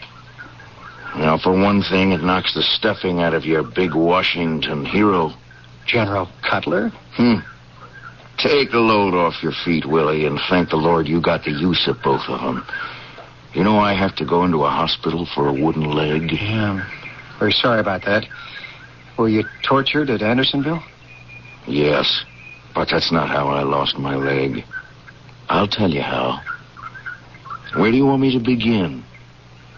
Now, 1.16 1.38
for 1.38 1.52
one 1.52 1.82
thing, 1.82 2.12
it 2.12 2.22
knocks 2.22 2.54
the 2.54 2.62
stuffing 2.62 3.20
out 3.20 3.34
of 3.34 3.44
your 3.44 3.62
big 3.62 3.94
Washington 3.94 4.84
hero. 4.84 5.32
General 5.86 6.28
Cutler? 6.48 6.90
Hmm. 7.14 7.36
Take 8.38 8.72
a 8.72 8.78
load 8.78 9.14
off 9.14 9.42
your 9.42 9.52
feet, 9.64 9.84
Willie, 9.84 10.26
and 10.26 10.38
thank 10.48 10.70
the 10.70 10.76
Lord 10.76 11.08
you 11.08 11.20
got 11.20 11.44
the 11.44 11.50
use 11.50 11.88
of 11.88 12.00
both 12.02 12.22
of 12.28 12.40
them. 12.40 12.64
You 13.52 13.64
know 13.64 13.78
I 13.78 13.94
have 13.94 14.14
to 14.16 14.24
go 14.24 14.44
into 14.44 14.64
a 14.64 14.70
hospital 14.70 15.26
for 15.34 15.48
a 15.48 15.52
wooden 15.52 15.90
leg. 15.90 16.30
Yeah, 16.32 16.86
very 17.38 17.52
sorry 17.52 17.80
about 17.80 18.04
that. 18.04 18.26
Were 19.16 19.28
you 19.28 19.42
tortured 19.64 20.10
at 20.10 20.22
Andersonville? 20.22 20.82
Yes, 21.66 22.24
but 22.74 22.88
that's 22.90 23.10
not 23.10 23.28
how 23.28 23.48
I 23.48 23.62
lost 23.62 23.98
my 23.98 24.14
leg. 24.14 24.64
I'll 25.48 25.66
tell 25.66 25.90
you 25.90 26.02
how. 26.02 26.40
Where 27.74 27.90
do 27.90 27.96
you 27.96 28.06
want 28.06 28.20
me 28.20 28.32
to 28.38 28.44
begin? 28.44 29.02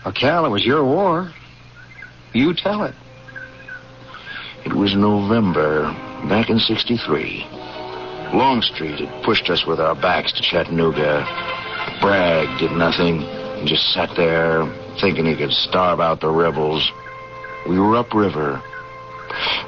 Well, 0.04 0.14
Cal, 0.14 0.46
it 0.46 0.50
was 0.50 0.64
your 0.64 0.84
war. 0.84 1.32
You 2.32 2.54
tell 2.54 2.84
it. 2.84 2.94
It 4.64 4.74
was 4.74 4.94
November, 4.94 5.84
back 6.28 6.48
in 6.48 6.58
63. 6.58 7.46
Longstreet 8.32 9.00
had 9.00 9.24
pushed 9.24 9.50
us 9.50 9.66
with 9.66 9.80
our 9.80 9.94
backs 9.94 10.32
to 10.32 10.42
Chattanooga. 10.42 11.24
Bragg 12.00 12.58
did 12.58 12.72
nothing 12.72 13.22
and 13.24 13.68
just 13.68 13.92
sat 13.92 14.10
there 14.16 14.64
thinking 15.00 15.26
he 15.26 15.36
could 15.36 15.52
starve 15.52 16.00
out 16.00 16.20
the 16.20 16.30
rebels. 16.30 16.90
We 17.68 17.78
were 17.78 17.96
upriver. 17.96 18.62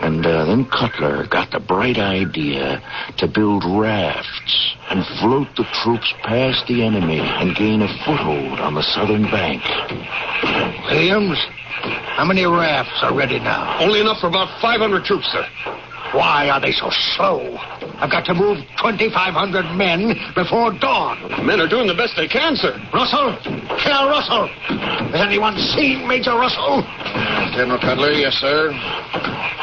And 0.00 0.24
uh, 0.26 0.46
then 0.46 0.64
Cutler 0.66 1.26
got 1.26 1.50
the 1.50 1.60
bright 1.60 1.98
idea 1.98 2.82
to 3.18 3.28
build 3.28 3.64
rafts 3.64 4.76
and 4.90 5.04
float 5.20 5.48
the 5.56 5.64
troops 5.82 6.12
past 6.22 6.66
the 6.66 6.82
enemy 6.82 7.20
and 7.20 7.54
gain 7.54 7.82
a 7.82 7.88
foothold 8.04 8.60
on 8.60 8.74
the 8.74 8.82
southern 8.82 9.24
bank. 9.24 9.62
Williams, 10.90 11.38
how 12.16 12.24
many 12.24 12.44
rafts 12.44 12.98
are 13.02 13.14
ready 13.14 13.38
now? 13.38 13.78
Only 13.80 14.00
enough 14.00 14.20
for 14.20 14.28
about 14.28 14.60
500 14.60 15.04
troops, 15.04 15.26
sir. 15.32 15.46
Why 16.10 16.50
are 16.50 16.60
they 16.60 16.72
so 16.72 16.90
slow? 17.16 17.56
I've 18.02 18.10
got 18.10 18.26
to 18.26 18.34
move 18.34 18.58
2,500 18.82 19.76
men 19.78 20.12
before 20.34 20.74
dawn. 20.76 21.46
Men 21.46 21.60
are 21.60 21.68
doing 21.68 21.86
the 21.86 21.94
best 21.94 22.14
they 22.16 22.28
can, 22.28 22.56
sir. 22.56 22.76
Russell? 22.92 23.38
Colonel 23.80 24.10
Russell? 24.10 24.48
Has 25.14 25.22
anyone 25.22 25.56
seen 25.56 26.06
Major 26.06 26.34
Russell? 26.34 26.82
General 27.56 27.78
Cutler, 27.78 28.12
yes, 28.12 28.34
sir. 28.34 28.72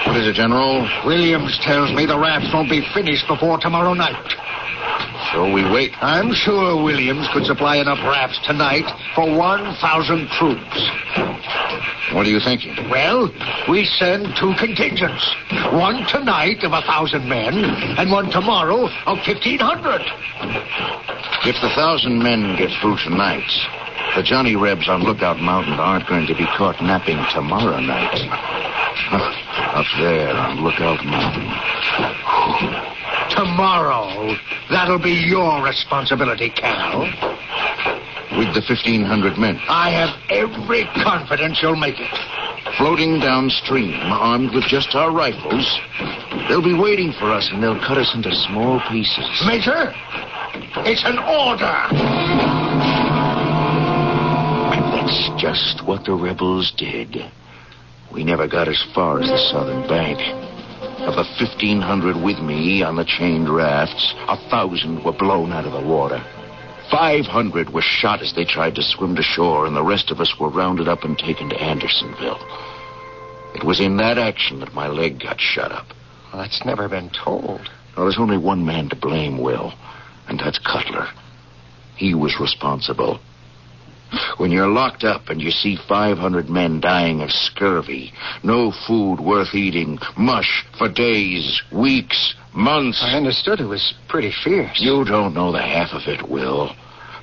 What 0.08 0.18
is 0.18 0.28
it, 0.28 0.34
General? 0.34 0.88
Williams 1.06 1.60
tells 1.62 1.94
me 1.94 2.06
the 2.08 2.18
rafts 2.18 2.50
won't 2.54 2.70
be 2.70 2.82
finished 2.96 3.28
before 3.28 3.60
tomorrow 3.60 3.94
night. 3.94 4.18
So 5.34 5.46
we 5.54 5.62
wait. 5.70 5.92
I'm 6.02 6.34
sure 6.34 6.82
Williams 6.82 7.28
could 7.32 7.46
supply 7.46 7.78
enough 7.78 8.00
rafts 8.02 8.40
tonight 8.48 8.90
for 9.14 9.30
1,000 9.30 10.28
troops. 10.40 10.80
What 12.14 12.26
are 12.26 12.30
you 12.30 12.40
thinking? 12.40 12.76
Well, 12.90 13.30
we 13.70 13.86
send 13.86 14.36
two 14.36 14.54
contingents. 14.58 15.24
One 15.72 16.06
tonight 16.08 16.64
of 16.64 16.74
a 16.74 16.82
thousand 16.82 17.30
men, 17.30 17.54
and 17.54 18.12
one 18.12 18.32
tomorrow 18.32 18.88
of 19.06 19.18
1,500. 19.28 20.02
If 21.46 21.56
the 21.62 21.70
thousand 21.76 22.20
men 22.24 22.58
get 22.58 22.72
through 22.82 22.98
tonight, 22.98 23.50
the 24.16 24.24
Johnny 24.24 24.56
Rebs 24.56 24.90
on 24.90 25.04
Lookout 25.04 25.40
Mountain 25.40 25.74
aren't 25.74 26.08
going 26.08 26.26
to 26.28 26.34
be 26.34 26.46
caught 26.58 26.82
napping 26.82 27.24
tomorrow 27.32 27.80
night. 27.80 28.28
Up 29.12 29.86
there 30.00 30.36
on 30.36 30.64
Lookout 30.64 31.06
Mountain. 31.06 31.46
Tomorrow, 33.30 34.36
that'll 34.72 34.98
be 34.98 35.14
your 35.14 35.64
responsibility, 35.64 36.50
Cal. 36.50 37.06
With 38.38 38.54
the 38.54 38.62
1,500 38.62 39.38
men. 39.38 39.60
I 39.68 39.90
have 39.90 40.14
every 40.30 40.86
confidence 41.04 41.60
you'll 41.62 41.76
make 41.76 42.00
it. 42.00 42.14
Floating 42.78 43.20
downstream, 43.20 43.94
armed 43.94 44.54
with 44.54 44.66
just 44.66 44.94
our 44.94 45.12
rifles. 45.12 45.66
They'll 46.48 46.64
be 46.64 46.78
waiting 46.78 47.12
for 47.12 47.32
us, 47.32 47.50
and 47.52 47.62
they'll 47.62 47.80
cut 47.80 47.98
us 47.98 48.14
into 48.14 48.34
small 48.48 48.80
pieces. 48.90 49.26
Major, 49.46 49.92
it's 50.86 51.04
an 51.06 51.18
order. 51.18 51.78
And 54.74 54.94
that's 54.94 55.42
just 55.42 55.86
what 55.88 56.06
the 56.06 56.14
rebels 56.14 56.72
did. 56.78 57.18
We 58.14 58.24
never 58.24 58.48
got 58.48 58.68
as 58.68 58.82
far 58.94 59.20
as 59.20 59.28
the 59.28 59.38
southern 59.52 59.88
bank. 59.88 60.20
Of 61.02 61.16
the 61.16 61.26
1,500 61.40 62.16
with 62.24 62.40
me 62.40 62.84
on 62.84 62.96
the 62.96 63.06
chained 63.06 63.50
rafts, 63.50 64.14
a 64.28 64.38
thousand 64.50 65.04
were 65.04 65.14
blown 65.14 65.52
out 65.52 65.66
of 65.66 65.74
the 65.74 65.82
water. 65.82 66.24
500 66.92 67.70
were 67.72 67.82
shot 67.82 68.22
as 68.22 68.34
they 68.34 68.46
tried 68.46 68.76
to 68.76 68.84
swim 68.84 69.16
to 69.16 69.22
shore, 69.22 69.66
and 69.66 69.76
the 69.76 69.84
rest 69.84 70.12
of 70.12 70.20
us 70.20 70.40
were 70.40 70.50
rounded 70.50 70.88
up 70.88 71.04
and 71.04 71.18
taken 71.18 71.50
to 71.50 71.62
Andersonville. 71.62 72.40
It 73.56 73.64
was 73.64 73.80
in 73.80 73.98
that 73.98 74.18
action 74.18 74.60
that 74.60 74.74
my 74.74 74.88
leg 74.88 75.20
got 75.20 75.40
shut 75.40 75.72
up. 75.72 75.88
Well, 76.32 76.42
that's 76.42 76.66
never 76.66 76.88
been 76.88 77.10
told. 77.10 77.70
Well, 77.96 78.06
there's 78.06 78.20
only 78.20 78.38
one 78.38 78.66
man 78.66 78.90
to 78.90 78.96
blame, 78.96 79.40
Will, 79.40 79.74
and 80.28 80.40
that's 80.40 80.60
Cutler. 80.60 81.08
He 81.96 82.14
was 82.14 82.40
responsible. 82.40 83.20
When 84.38 84.52
you're 84.52 84.68
locked 84.68 85.04
up 85.04 85.30
and 85.30 85.42
you 85.42 85.52
see 85.52 85.78
500 85.88 86.50
men 86.50 86.80
dying 86.80 87.22
of 87.22 87.32
scurvy, 87.32 88.14
no 88.44 88.72
food 88.88 89.20
worth 89.20 89.54
eating, 89.54 90.00
mush 90.18 90.66
for 90.78 90.90
days, 90.90 91.62
weeks, 91.72 92.34
months. 92.54 93.00
I 93.02 93.16
understood 93.16 93.60
it 93.60 93.66
was 93.66 93.94
pretty 94.08 94.32
fierce. 94.44 94.80
You 94.80 95.06
don't 95.06 95.34
know 95.34 95.52
the 95.52 95.62
half 95.62 95.94
of 95.94 96.08
it, 96.08 96.30
Will. 96.30 96.76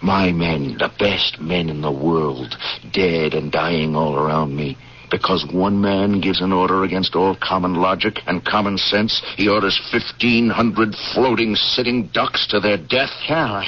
My 0.02 0.30
men, 0.30 0.76
the 0.78 0.92
best 0.98 1.40
men 1.40 1.68
in 1.68 1.80
the 1.80 1.92
world, 1.92 2.54
dead 2.92 3.34
and 3.34 3.50
dying 3.50 3.96
all 3.96 4.16
around 4.16 4.54
me. 4.54 4.76
Because 5.10 5.46
one 5.52 5.80
man 5.80 6.20
gives 6.20 6.40
an 6.40 6.52
order 6.52 6.82
against 6.84 7.14
all 7.14 7.36
common 7.40 7.74
logic 7.74 8.20
and 8.26 8.44
common 8.44 8.76
sense, 8.76 9.22
he 9.36 9.48
orders 9.48 9.80
1,500 9.92 10.94
floating, 11.14 11.54
sitting 11.54 12.08
ducks 12.08 12.46
to 12.48 12.60
their 12.60 12.76
death. 12.76 13.10
Cal, 13.26 13.54
I, 13.54 13.66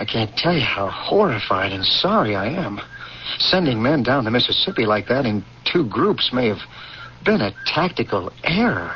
I 0.00 0.04
can't 0.04 0.36
tell 0.36 0.54
you 0.54 0.60
how 0.60 0.88
horrified 0.88 1.72
and 1.72 1.84
sorry 1.84 2.34
I 2.34 2.46
am. 2.46 2.80
Sending 3.38 3.82
men 3.82 4.02
down 4.02 4.24
the 4.24 4.30
Mississippi 4.30 4.86
like 4.86 5.08
that 5.08 5.24
in 5.24 5.44
two 5.64 5.88
groups 5.88 6.30
may 6.32 6.48
have 6.48 6.62
been 7.24 7.40
a 7.40 7.54
tactical 7.66 8.32
error. 8.42 8.94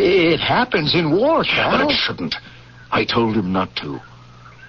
It 0.00 0.38
happens 0.38 0.94
in 0.94 1.10
war, 1.10 1.42
Cal. 1.42 1.72
But 1.72 1.90
it 1.90 1.96
shouldn't. 1.96 2.36
I 2.92 3.04
told 3.04 3.34
him 3.34 3.52
not 3.52 3.74
to. 3.82 3.98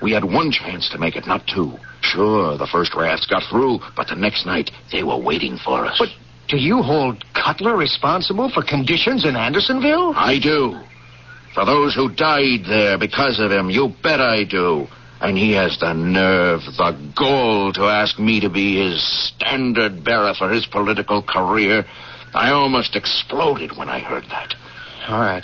We 0.02 0.12
had 0.12 0.24
one 0.24 0.52
chance 0.52 0.90
to 0.90 0.98
make 0.98 1.16
it, 1.16 1.28
not 1.28 1.46
two. 1.46 1.78
Sure, 2.02 2.58
the 2.58 2.66
first 2.66 2.96
rafts 2.96 3.28
got 3.28 3.44
through, 3.48 3.78
but 3.96 4.08
the 4.08 4.16
next 4.16 4.48
night 4.48 4.72
they 4.92 5.04
were 5.04 5.20
waiting 5.20 5.60
for 5.64 5.86
us. 5.86 5.98
But 6.00 6.10
do 6.48 6.58
you 6.58 6.82
hold 6.82 7.24
Cutler 7.36 7.78
responsible 7.78 8.50
for 8.50 8.64
conditions 8.64 9.24
in 9.24 9.36
Andersonville? 9.36 10.14
I 10.16 10.40
do. 10.40 10.80
For 11.54 11.64
those 11.64 11.94
who 11.94 12.10
died 12.10 12.66
there 12.68 12.98
because 12.98 13.40
of 13.40 13.52
him, 13.52 13.70
you 13.70 13.94
bet 14.02 14.20
I 14.20 14.46
do. 14.46 14.88
And 15.22 15.38
he 15.38 15.52
has 15.52 15.78
the 15.80 15.94
nerve, 15.94 16.62
the 16.62 17.14
gall 17.16 17.72
to 17.74 17.84
ask 17.84 18.18
me 18.18 18.40
to 18.40 18.50
be 18.50 18.78
his 18.78 19.04
standard 19.28 20.04
bearer 20.04 20.34
for 20.34 20.50
his 20.50 20.66
political 20.66 21.22
career. 21.22 21.86
I 22.34 22.50
almost 22.50 22.96
exploded 22.96 23.78
when 23.78 23.90
I 23.90 24.00
heard 24.00 24.24
that. 24.30 24.56
All 25.10 25.22
right. 25.22 25.44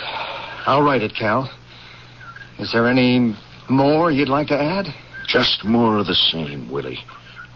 I'll 0.68 0.84
write 0.84 1.02
it, 1.02 1.16
Cal. 1.16 1.50
Is 2.60 2.72
there 2.72 2.88
any 2.88 3.36
more 3.68 4.12
you'd 4.12 4.30
like 4.30 4.48
to 4.50 4.62
add? 4.62 4.86
Just 5.28 5.66
more 5.66 5.98
of 5.98 6.06
the 6.06 6.14
same, 6.14 6.72
Willie. 6.72 7.00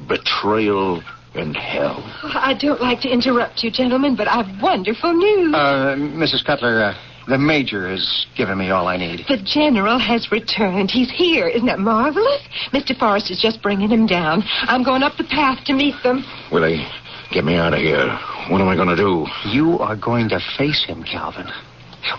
Betrayal 0.07 1.03
and 1.35 1.55
hell. 1.55 2.01
I 2.23 2.55
don't 2.59 2.81
like 2.81 3.01
to 3.01 3.09
interrupt 3.09 3.61
you, 3.63 3.69
gentlemen, 3.69 4.15
but 4.15 4.27
I've 4.27 4.59
wonderful 4.59 5.13
news. 5.13 5.53
Uh, 5.53 5.95
Mrs. 5.97 6.43
Cutler, 6.43 6.81
uh, 6.81 6.93
the 7.27 7.37
Major 7.37 7.87
has 7.87 8.25
given 8.35 8.57
me 8.57 8.71
all 8.71 8.87
I 8.87 8.97
need. 8.97 9.19
The 9.27 9.37
General 9.45 9.99
has 9.99 10.31
returned. 10.31 10.89
He's 10.89 11.11
here. 11.11 11.47
Isn't 11.47 11.67
that 11.67 11.77
marvelous? 11.77 12.41
Mr. 12.73 12.97
Forrest 12.97 13.29
is 13.29 13.39
just 13.39 13.61
bringing 13.61 13.89
him 13.89 14.07
down. 14.07 14.43
I'm 14.63 14.83
going 14.83 15.03
up 15.03 15.15
the 15.17 15.25
path 15.25 15.63
to 15.65 15.73
meet 15.73 16.01
them. 16.01 16.25
Willie, 16.51 16.87
get 17.31 17.45
me 17.45 17.55
out 17.55 17.73
of 17.73 17.79
here. 17.79 18.07
What 18.49 18.61
am 18.61 18.67
I 18.67 18.75
going 18.75 18.89
to 18.89 18.95
do? 18.95 19.27
You 19.47 19.77
are 19.77 19.95
going 19.95 20.29
to 20.29 20.39
face 20.57 20.83
him, 20.83 21.03
Calvin. 21.03 21.45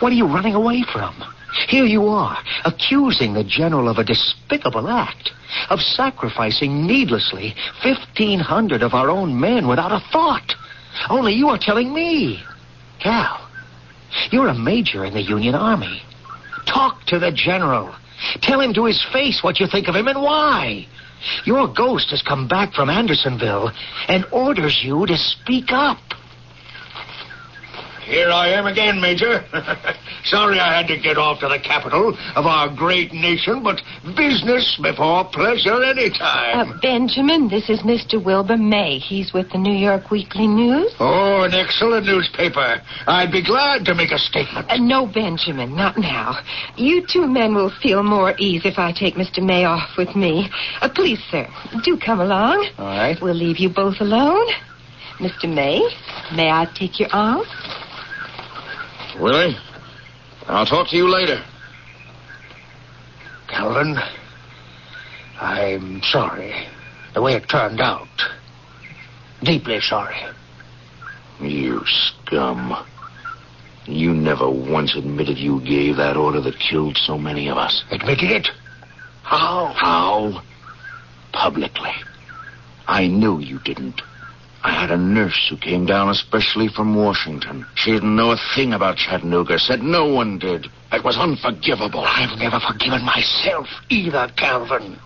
What 0.01 0.12
are 0.12 0.16
you 0.16 0.27
running 0.27 0.55
away 0.55 0.85
from? 0.93 1.14
Here 1.69 1.85
you 1.85 2.07
are, 2.07 2.38
accusing 2.64 3.35
the 3.35 3.45
general 3.45 3.88
of 3.88 3.99
a 3.99 4.05
despicable 4.05 4.88
act, 4.88 5.31
of 5.69 5.81
sacrificing 5.81 6.87
needlessly 6.87 7.55
1,500 7.85 8.83
of 8.83 8.95
our 8.95 9.11
own 9.11 9.38
men 9.38 9.66
without 9.66 9.93
a 9.93 10.05
thought. 10.12 10.55
Only 11.09 11.35
you 11.35 11.49
are 11.49 11.59
telling 11.61 11.93
me. 11.93 12.43
Cal, 13.03 13.49
you're 14.31 14.49
a 14.49 14.55
major 14.55 15.05
in 15.05 15.14
the 15.14 15.23
Union 15.23 15.55
Army. 15.55 16.03
Talk 16.66 17.05
to 17.07 17.19
the 17.19 17.33
general. 17.33 17.95
Tell 18.43 18.61
him 18.61 18.75
to 18.75 18.85
his 18.85 19.05
face 19.12 19.43
what 19.43 19.59
you 19.61 19.66
think 19.66 19.88
of 19.88 19.97
him 19.97 20.09
and 20.09 20.23
why. 20.23 20.87
Your 21.45 21.69
ghost 21.73 22.11
has 22.11 22.23
come 22.23 22.49
back 22.49 22.73
from 22.73 22.90
Andersonville 22.90 23.73
and 24.09 24.25
orders 24.33 24.81
you 24.83 25.07
to 25.07 25.16
speak 25.16 25.66
up. 25.71 25.99
Here 28.11 28.29
I 28.29 28.49
am 28.49 28.66
again, 28.66 29.01
Major. 29.01 29.44
Sorry 30.25 30.59
I 30.59 30.77
had 30.77 30.88
to 30.88 30.99
get 30.99 31.16
off 31.16 31.38
to 31.40 31.49
the 31.49 31.61
capital 31.61 32.18
of 32.35 32.44
our 32.44 32.68
great 32.68 33.12
nation, 33.12 33.62
but 33.62 33.81
business 34.16 34.77
before 34.83 35.31
pleasure 35.31 35.81
any 35.85 36.11
time. 36.11 36.70
Uh, 36.70 36.81
Benjamin, 36.83 37.46
this 37.49 37.70
is 37.70 37.83
Mr. 37.83 38.18
Wilbur 38.23 38.57
May. 38.57 38.99
He's 38.99 39.33
with 39.33 39.53
the 39.53 39.59
New 39.59 39.79
York 39.79 40.11
Weekly 40.11 40.49
News. 40.49 40.92
Oh, 40.99 41.44
an 41.44 41.55
excellent 41.55 42.07
newspaper. 42.07 42.83
I'd 43.07 43.31
be 43.31 43.44
glad 43.44 43.85
to 43.85 43.94
make 43.94 44.11
a 44.11 44.18
statement. 44.18 44.68
Uh, 44.68 44.79
no, 44.79 45.07
Benjamin, 45.07 45.77
not 45.77 45.96
now. 45.96 46.40
You 46.77 47.07
two 47.07 47.29
men 47.29 47.55
will 47.55 47.70
feel 47.81 48.03
more 48.03 48.35
ease 48.38 48.62
if 48.64 48.77
I 48.77 48.90
take 48.90 49.14
Mr. 49.14 49.40
May 49.40 49.66
off 49.66 49.96
with 49.96 50.16
me. 50.16 50.51
Uh, 50.81 50.88
please, 50.92 51.20
sir, 51.31 51.46
do 51.85 51.96
come 51.96 52.18
along. 52.18 52.70
All 52.77 52.87
right. 52.87 53.16
We'll 53.23 53.35
leave 53.35 53.59
you 53.59 53.68
both 53.68 54.01
alone. 54.01 54.49
Mr. 55.20 55.44
May, 55.44 55.79
may 56.35 56.51
I 56.51 56.66
take 56.75 56.99
your 56.99 57.11
arm? 57.12 57.44
Willie, 59.18 59.57
I'll 60.46 60.66
talk 60.66 60.88
to 60.88 60.96
you 60.96 61.09
later. 61.09 61.42
Calvin, 63.49 63.99
I'm 65.40 66.01
sorry. 66.03 66.66
The 67.14 67.23
way 67.23 67.35
it 67.35 67.49
turned 67.49 67.81
out. 67.81 68.09
Deeply 69.42 69.81
sorry. 69.81 70.16
You 71.40 71.83
scum. 71.87 72.77
You 73.87 74.12
never 74.12 74.49
once 74.49 74.94
admitted 74.94 75.38
you 75.38 75.61
gave 75.62 75.96
that 75.96 76.16
order 76.16 76.40
that 76.42 76.59
killed 76.61 76.96
so 76.96 77.18
many 77.18 77.49
of 77.49 77.57
us. 77.57 77.83
Admitted 77.90 78.31
it? 78.31 78.49
How? 79.23 79.73
How? 79.77 80.42
Publicly. 81.33 81.92
I 82.87 83.07
knew 83.07 83.40
you 83.40 83.59
didn't. 83.61 84.03
I 84.62 84.73
had 84.73 84.90
a 84.90 84.96
nurse 84.96 85.46
who 85.49 85.57
came 85.57 85.87
down 85.87 86.11
especially 86.11 86.68
from 86.68 86.94
Washington. 86.94 87.66
She 87.77 87.92
didn't 87.92 88.14
know 88.14 88.33
a 88.33 88.37
thing 88.55 88.75
about 88.75 88.96
Chattanooga, 88.96 89.59
said 89.59 89.83
no 89.83 90.07
one 90.07 90.38
did. 90.38 90.66
It 90.92 91.05
was 91.05 91.16
unforgivable. 91.16 92.05
I've 92.05 92.38
never 92.38 92.61
forgiven 92.61 93.03
myself 93.03 93.66
either, 93.88 94.29
Calvin. 94.37 94.99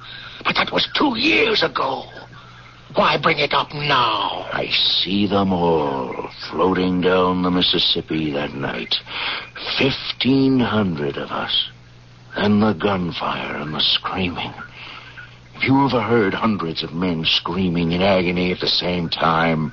But 0.45 0.57
that 0.57 0.73
was 0.73 0.88
two 0.99 1.17
years 1.17 1.62
ago. 1.62 2.05
Why 2.97 3.17
bring 3.21 3.38
it 3.38 3.53
up 3.53 3.73
now? 3.75 4.49
I 4.53 4.69
see 4.71 5.27
them 5.27 5.53
all 5.53 6.31
floating 6.51 7.01
down 7.01 7.43
the 7.43 7.51
Mississippi 7.51 8.33
that 8.33 8.55
night. 8.55 8.95
Fifteen 9.79 10.61
hundred 10.61 11.17
of 11.17 11.31
us. 11.31 11.71
And 12.37 12.62
the 12.62 12.73
gunfire 12.73 13.57
and 13.57 13.75
the 13.75 13.81
screaming. 13.81 14.53
Have 15.55 15.62
you 15.62 15.87
ever 15.87 16.03
heard 16.03 16.35
hundreds 16.35 16.83
of 16.83 16.93
men 16.93 17.25
screaming 17.25 17.93
in 17.93 18.03
agony 18.03 18.51
at 18.53 18.61
the 18.61 18.67
same 18.67 19.09
time? 19.09 19.73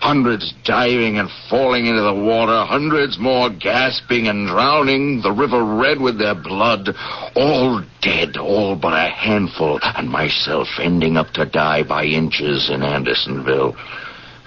Hundreds 0.00 0.54
diving 0.64 1.18
and 1.18 1.28
falling 1.50 1.86
into 1.86 2.00
the 2.00 2.14
water, 2.14 2.64
hundreds 2.64 3.18
more 3.18 3.50
gasping 3.50 4.28
and 4.28 4.48
drowning, 4.48 5.20
the 5.20 5.32
river 5.32 5.62
red 5.62 6.00
with 6.00 6.16
their 6.16 6.34
blood, 6.34 6.96
all 7.34 7.82
dead, 8.00 8.38
all 8.38 8.76
but 8.76 8.94
a 8.94 9.10
handful, 9.10 9.78
and 9.82 10.08
myself 10.08 10.68
ending 10.78 11.18
up 11.18 11.30
to 11.32 11.44
die 11.44 11.82
by 11.82 12.04
inches 12.04 12.70
in 12.70 12.82
Andersonville. 12.82 13.76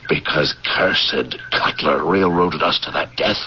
Because 0.10 0.56
cursed 0.66 1.38
Cutler 1.52 2.04
railroaded 2.04 2.64
us 2.64 2.80
to 2.80 2.92
that 2.92 3.16
death. 3.16 3.38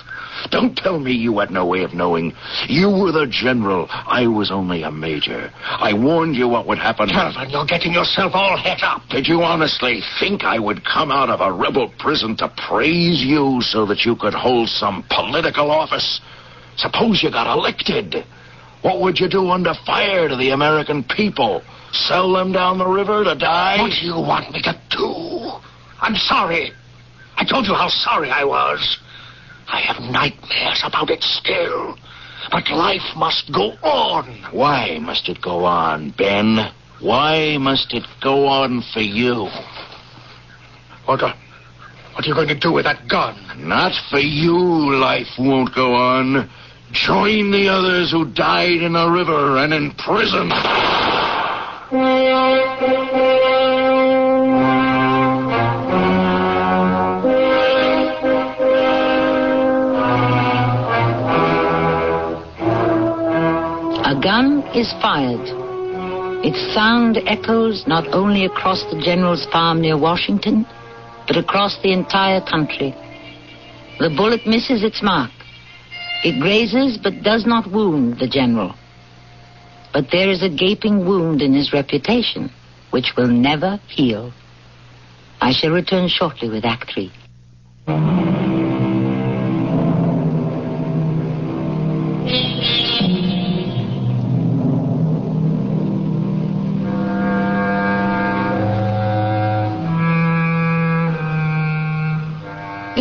Don't 0.51 0.77
tell 0.77 0.99
me 0.99 1.13
you 1.13 1.39
had 1.39 1.51
no 1.51 1.67
way 1.67 1.83
of 1.83 1.95
knowing. 1.95 2.35
You 2.69 2.91
were 2.91 3.13
the 3.13 3.27
general. 3.27 3.87
I 3.91 4.27
was 4.27 4.51
only 4.51 4.83
a 4.83 4.91
major. 4.91 5.51
I 5.65 5.93
warned 5.93 6.37
you 6.37 6.49
what 6.49 6.67
would 6.67 6.79
happen. 6.79 7.09
Calvin, 7.09 7.51
you're 7.51 7.67
getting 7.67 7.93
yourself 7.93 8.33
all 8.35 8.57
het 8.57 8.83
up. 8.83 9.03
Did 9.09 9.27
you 9.27 9.43
honestly 9.43 10.01
think 10.21 10.45
I 10.45 10.59
would 10.59 10.85
come 10.85 11.11
out 11.11 11.31
of 11.31 11.41
a 11.41 11.53
rebel 11.53 11.93
prison 11.99 12.37
to 12.37 12.49
praise 12.69 13.23
you 13.23 13.61
so 13.63 13.87
that 13.87 14.05
you 14.05 14.17
could 14.17 14.35
hold 14.35 14.69
some 14.69 15.05
political 15.11 15.71
office? 15.71 16.21
Suppose 16.77 17.23
you 17.23 17.31
got 17.31 17.47
elected. 17.53 18.25
What 18.83 19.01
would 19.01 19.19
you 19.19 19.29
do 19.29 19.51
under 19.51 19.75
fire 19.87 20.29
to 20.29 20.37
the 20.37 20.51
American 20.51 21.03
people? 21.03 21.63
Sell 21.93 22.33
them 22.33 22.53
down 22.53 22.79
the 22.79 22.87
river 22.87 23.25
to 23.25 23.35
die? 23.35 23.79
What 23.81 23.91
do 23.91 24.07
you 24.07 24.15
want 24.15 24.53
me 24.53 24.61
to 24.63 24.81
do? 24.91 25.53
I'm 26.01 26.15
sorry. 26.15 26.73
I 27.37 27.45
told 27.45 27.67
you 27.67 27.75
how 27.75 27.89
sorry 27.89 28.31
I 28.31 28.45
was. 28.45 28.99
I 29.69 29.81
have 29.81 30.01
nightmares 30.11 30.83
about 30.85 31.11
it 31.11 31.23
still. 31.23 31.97
But 32.51 32.71
life 32.71 33.17
must 33.17 33.53
go 33.53 33.73
on. 33.83 34.27
Why 34.53 34.99
must 35.01 35.29
it 35.29 35.43
go 35.43 35.65
on, 35.65 36.11
Ben? 36.11 36.73
Why 37.01 37.59
must 37.59 37.93
it 37.93 38.05
go 38.23 38.47
on 38.47 38.83
for 38.95 39.01
you? 39.01 39.49
What 41.07 41.23
are, 41.23 41.35
what 42.15 42.25
are 42.25 42.29
you 42.29 42.35
going 42.35 42.49
to 42.49 42.59
do 42.59 42.73
with 42.73 42.85
that 42.85 43.09
gun? 43.09 43.37
Not 43.59 43.93
for 44.11 44.19
you, 44.19 44.57
life 44.97 45.27
won't 45.39 45.75
go 45.75 45.95
on. 45.95 46.49
Join 46.93 47.51
the 47.51 47.69
others 47.69 48.13
who 48.13 48.33
died 48.33 48.83
in 48.83 48.93
the 48.93 49.09
river 49.09 49.59
and 49.59 49.75
in 49.75 49.91
prison. 49.93 50.51
is 64.37 64.93
fired. 65.01 65.41
Its 66.45 66.75
sound 66.75 67.19
echoes 67.27 67.87
not 67.87 68.07
only 68.13 68.45
across 68.45 68.85
the 68.91 69.01
general's 69.03 69.47
farm 69.47 69.81
near 69.81 69.97
Washington, 69.97 70.67
but 71.27 71.39
across 71.39 71.81
the 71.83 71.91
entire 71.91 72.43
country. 72.43 72.95
The 73.99 74.13
bullet 74.15 74.47
misses 74.47 74.85
its 74.85 75.03
mark. 75.03 75.31
It 76.23 76.39
grazes 76.39 76.99
but 77.03 77.23
does 77.23 77.47
not 77.47 77.71
wound 77.73 78.19
the 78.19 78.29
general. 78.29 78.75
But 79.95 80.11
there 80.13 80.29
is 80.29 80.43
a 80.43 80.51
gaping 80.51 81.07
wound 81.07 81.41
in 81.41 81.55
his 81.55 81.73
reputation, 81.73 82.51
which 82.91 83.15
will 83.17 83.29
never 83.29 83.81
heal. 83.89 84.35
I 85.41 85.53
shall 85.53 85.71
return 85.71 86.09
shortly 86.09 86.51
with 86.51 86.67
Act 86.67 86.93
Three. 86.93 87.11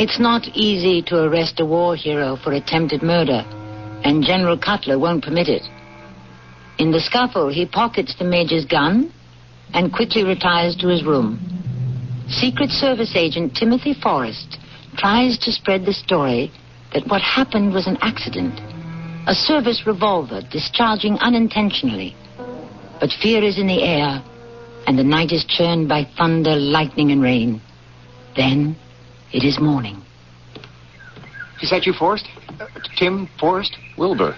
It's 0.06 0.20
not 0.20 0.48
easy 0.50 1.02
to 1.08 1.24
arrest 1.24 1.60
a 1.60 1.66
war 1.66 1.96
hero 1.96 2.36
for 2.36 2.54
attempted 2.54 3.02
murder, 3.02 3.44
and 4.04 4.24
General 4.24 4.56
Cutler 4.56 5.00
won't 5.00 5.24
permit 5.24 5.48
it. 5.50 5.64
In 6.78 6.92
the 6.92 7.00
scuffle, 7.00 7.50
he 7.50 7.66
pockets 7.66 8.14
the 8.14 8.24
major's 8.24 8.66
gun 8.66 9.12
and 9.74 9.92
quickly 9.92 10.24
retires 10.24 10.76
to 10.76 10.90
his 10.90 11.04
room. 11.04 11.40
Secret 12.30 12.70
Service 12.70 13.14
agent 13.16 13.56
Timothy 13.56 13.96
Forrest 13.96 14.60
tries 14.96 15.40
to 15.40 15.52
spread 15.52 15.88
the 15.88 15.94
story 15.94 16.52
that 16.94 17.08
what 17.08 17.24
happened 17.24 17.74
was 17.74 17.88
an 17.88 17.98
accident, 18.02 18.54
a 19.26 19.34
service 19.34 19.88
revolver 19.88 20.42
discharging 20.52 21.18
unintentionally. 21.18 22.16
But 23.00 23.10
fear 23.24 23.44
is 23.44 23.58
in 23.58 23.66
the 23.66 23.82
air, 23.82 24.24
and 24.86 25.00
the 25.00 25.04
night 25.04 25.32
is 25.32 25.46
churned 25.46 25.90
by 25.90 26.08
thunder, 26.16 26.56
lightning, 26.56 27.10
and 27.10 27.24
rain. 27.24 27.60
Then 28.36 28.76
it 29.32 29.44
is 29.44 29.60
morning. 29.60 30.02
Is 31.62 31.70
that 31.70 31.86
you, 31.86 31.94
Forrest? 31.94 32.28
Uh, 32.60 32.68
Tim 32.98 33.30
Forrest? 33.40 33.78
Wilbur, 33.98 34.36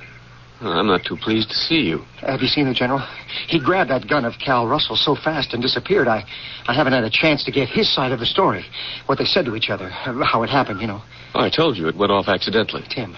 I'm 0.61 0.87
not 0.87 1.03
too 1.05 1.17
pleased 1.17 1.49
to 1.49 1.55
see 1.55 1.81
you. 1.81 1.99
Have 2.21 2.41
you 2.41 2.47
seen 2.47 2.67
the 2.67 2.73
general? 2.73 2.99
He 3.47 3.59
grabbed 3.59 3.89
that 3.91 4.07
gun 4.07 4.25
of 4.25 4.33
Cal 4.43 4.67
Russell 4.67 4.95
so 4.95 5.15
fast 5.15 5.53
and 5.53 5.61
disappeared. 5.61 6.07
I, 6.07 6.23
I 6.67 6.73
haven't 6.73 6.93
had 6.93 7.03
a 7.03 7.09
chance 7.09 7.43
to 7.45 7.51
get 7.51 7.69
his 7.69 7.93
side 7.93 8.11
of 8.11 8.19
the 8.19 8.25
story. 8.25 8.65
What 9.05 9.17
they 9.17 9.25
said 9.25 9.45
to 9.45 9.55
each 9.55 9.69
other, 9.69 9.89
how 9.89 10.43
it 10.43 10.49
happened, 10.49 10.81
you 10.81 10.87
know. 10.87 11.01
Oh, 11.35 11.41
I 11.41 11.49
told 11.49 11.77
you 11.77 11.87
it 11.87 11.95
went 11.95 12.11
off 12.11 12.27
accidentally. 12.27 12.83
Tim, 12.89 13.15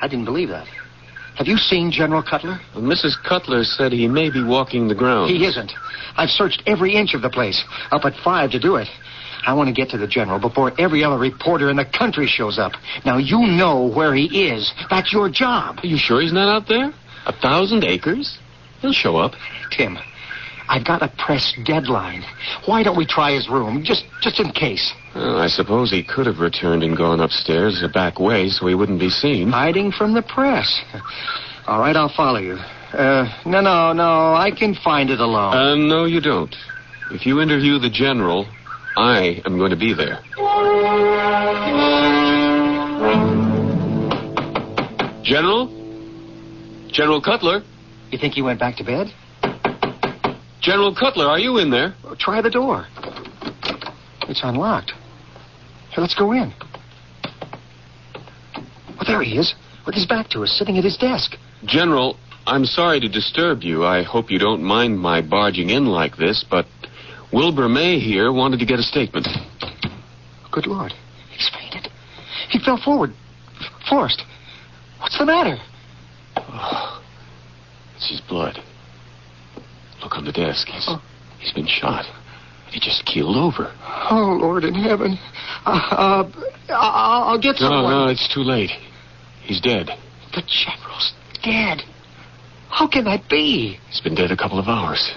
I 0.00 0.08
didn't 0.08 0.24
believe 0.24 0.48
that. 0.48 0.66
Have 1.36 1.46
you 1.46 1.58
seen 1.58 1.90
General 1.90 2.22
Cutler? 2.22 2.58
Well, 2.74 2.82
Mrs. 2.82 3.22
Cutler 3.22 3.62
said 3.64 3.92
he 3.92 4.08
may 4.08 4.30
be 4.30 4.42
walking 4.42 4.88
the 4.88 4.94
ground. 4.94 5.30
He 5.30 5.44
isn't. 5.44 5.72
I've 6.16 6.30
searched 6.30 6.62
every 6.66 6.94
inch 6.94 7.12
of 7.12 7.20
the 7.20 7.28
place, 7.28 7.62
up 7.90 8.06
at 8.06 8.14
five 8.24 8.50
to 8.52 8.58
do 8.58 8.76
it. 8.76 8.88
I 9.46 9.54
want 9.54 9.68
to 9.68 9.72
get 9.72 9.88
to 9.90 9.98
the 9.98 10.08
general 10.08 10.38
before 10.40 10.72
every 10.78 11.04
other 11.04 11.18
reporter 11.18 11.70
in 11.70 11.76
the 11.76 11.84
country 11.84 12.26
shows 12.26 12.58
up. 12.58 12.72
Now, 13.04 13.16
you 13.18 13.46
know 13.46 13.86
where 13.86 14.12
he 14.12 14.48
is. 14.48 14.72
That's 14.90 15.12
your 15.12 15.30
job. 15.30 15.78
Are 15.82 15.86
you 15.86 15.96
sure 15.96 16.20
he's 16.20 16.32
not 16.32 16.48
out 16.48 16.68
there? 16.68 16.92
A 17.26 17.32
thousand 17.32 17.84
acres? 17.84 18.38
He'll 18.82 18.92
show 18.92 19.16
up. 19.16 19.32
Tim, 19.70 19.98
I've 20.68 20.84
got 20.84 21.02
a 21.02 21.08
press 21.16 21.54
deadline. 21.64 22.24
Why 22.66 22.82
don't 22.82 22.96
we 22.96 23.06
try 23.06 23.32
his 23.32 23.48
room, 23.48 23.84
just 23.84 24.04
just 24.20 24.40
in 24.40 24.50
case? 24.50 24.92
Well, 25.14 25.38
I 25.38 25.46
suppose 25.46 25.90
he 25.90 26.02
could 26.02 26.26
have 26.26 26.40
returned 26.40 26.82
and 26.82 26.96
gone 26.96 27.20
upstairs 27.20 27.82
a 27.82 27.88
back 27.88 28.18
way 28.18 28.48
so 28.48 28.66
he 28.66 28.74
wouldn't 28.74 29.00
be 29.00 29.10
seen. 29.10 29.50
Hiding 29.50 29.92
from 29.92 30.12
the 30.14 30.22
press. 30.22 30.82
All 31.66 31.80
right, 31.80 31.96
I'll 31.96 32.12
follow 32.14 32.38
you. 32.40 32.58
Uh, 32.92 33.28
no, 33.44 33.60
no, 33.60 33.92
no. 33.92 34.34
I 34.34 34.50
can 34.50 34.74
find 34.74 35.10
it 35.10 35.20
alone. 35.20 35.54
Uh, 35.54 35.74
no, 35.76 36.04
you 36.04 36.20
don't. 36.20 36.54
If 37.12 37.26
you 37.26 37.40
interview 37.40 37.78
the 37.78 37.90
general, 37.90 38.46
I 38.96 39.42
am 39.44 39.58
going 39.58 39.70
to 39.70 39.76
be 39.76 39.92
there. 39.92 40.20
General? 45.22 45.66
General 46.90 47.20
Cutler? 47.20 47.62
You 48.10 48.18
think 48.18 48.34
he 48.34 48.42
went 48.42 48.58
back 48.58 48.76
to 48.76 48.84
bed? 48.84 49.08
General 50.60 50.94
Cutler, 50.94 51.26
are 51.26 51.38
you 51.38 51.58
in 51.58 51.70
there? 51.70 51.94
Try 52.18 52.40
the 52.40 52.50
door. 52.50 52.86
It's 54.28 54.40
unlocked. 54.42 54.92
Here, 55.90 56.00
let's 56.00 56.14
go 56.14 56.32
in. 56.32 56.54
Well, 58.96 59.04
there 59.06 59.22
he 59.22 59.36
is, 59.36 59.54
with 59.84 59.94
his 59.94 60.06
back 60.06 60.30
to 60.30 60.42
us, 60.42 60.56
sitting 60.58 60.78
at 60.78 60.84
his 60.84 60.96
desk. 60.96 61.36
General, 61.64 62.16
I'm 62.46 62.64
sorry 62.64 63.00
to 63.00 63.08
disturb 63.08 63.62
you. 63.62 63.84
I 63.84 64.02
hope 64.04 64.30
you 64.30 64.38
don't 64.38 64.62
mind 64.62 64.98
my 64.98 65.20
barging 65.20 65.70
in 65.70 65.86
like 65.86 66.16
this, 66.16 66.44
but 66.48 66.66
Wilbur 67.32 67.68
May 67.68 67.98
here 67.98 68.32
wanted 68.32 68.60
to 68.60 68.66
get 68.66 68.78
a 68.78 68.82
statement. 68.82 69.26
Good 70.52 70.66
Lord. 70.66 70.92
He's 71.30 71.50
fainted. 71.50 71.90
He 72.50 72.58
fell 72.58 72.78
forward. 72.82 73.12
Forrest, 73.88 74.22
what's 75.00 75.18
the 75.18 75.26
matter? 75.26 75.56
Oh, 76.36 77.02
it's 77.96 78.10
his 78.10 78.20
blood. 78.22 78.58
Look 80.02 80.12
on 80.12 80.24
the 80.24 80.32
desk. 80.32 80.68
He's, 80.68 80.86
oh. 80.88 81.02
he's 81.38 81.52
been 81.52 81.66
shot. 81.66 82.04
He 82.70 82.80
just 82.80 83.04
keeled 83.06 83.36
over. 83.36 83.72
Oh, 84.10 84.38
Lord 84.40 84.64
in 84.64 84.74
heaven. 84.74 85.18
Uh, 85.64 86.28
uh, 86.68 86.72
I'll 86.72 87.40
get 87.40 87.56
someone. 87.56 87.84
No, 87.84 88.04
no, 88.04 88.10
it's 88.10 88.32
too 88.32 88.40
late. 88.40 88.70
He's 89.42 89.60
dead. 89.60 89.88
The 90.34 90.42
general's 90.42 91.12
dead. 91.42 91.82
How 92.68 92.88
can 92.88 93.04
that 93.04 93.28
be? 93.28 93.78
He's 93.88 94.00
been 94.00 94.14
dead 94.14 94.30
a 94.30 94.36
couple 94.36 94.58
of 94.58 94.66
hours. 94.68 95.14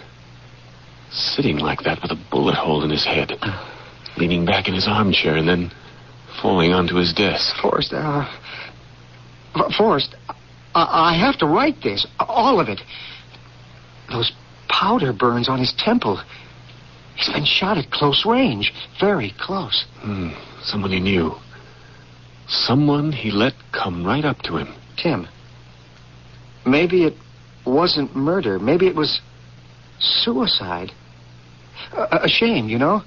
Sitting 1.11 1.57
like 1.57 1.81
that 1.83 2.01
with 2.01 2.11
a 2.11 2.25
bullet 2.29 2.55
hole 2.55 2.83
in 2.83 2.89
his 2.89 3.05
head. 3.05 3.33
Leaning 4.17 4.45
back 4.45 4.67
in 4.67 4.73
his 4.73 4.87
armchair 4.87 5.37
and 5.37 5.47
then 5.47 5.71
falling 6.41 6.73
onto 6.73 6.95
his 6.95 7.13
desk. 7.13 7.55
Forrest, 7.61 7.93
uh. 7.93 8.25
Forrest, 9.77 10.15
I, 10.75 11.13
I 11.13 11.17
have 11.17 11.37
to 11.39 11.45
write 11.45 11.81
this. 11.83 12.05
All 12.19 12.59
of 12.59 12.69
it. 12.69 12.81
Those 14.09 14.31
powder 14.67 15.13
burns 15.13 15.49
on 15.49 15.59
his 15.59 15.73
temple. 15.77 16.21
He's 17.15 17.29
been 17.29 17.45
shot 17.45 17.77
at 17.77 17.91
close 17.91 18.25
range. 18.25 18.71
Very 18.99 19.33
close. 19.39 19.85
Hmm. 19.99 20.29
Someone 20.63 20.91
he 20.91 20.99
knew. 20.99 21.33
Someone 22.47 23.11
he 23.11 23.31
let 23.31 23.53
come 23.71 24.05
right 24.05 24.25
up 24.25 24.39
to 24.43 24.57
him. 24.57 24.73
Tim, 24.97 25.27
maybe 26.65 27.05
it 27.05 27.13
wasn't 27.65 28.15
murder. 28.15 28.59
Maybe 28.59 28.87
it 28.87 28.95
was 28.95 29.21
suicide. 29.99 30.91
A, 31.93 32.21
a 32.23 32.27
shame, 32.27 32.69
you 32.69 32.77
know, 32.77 33.03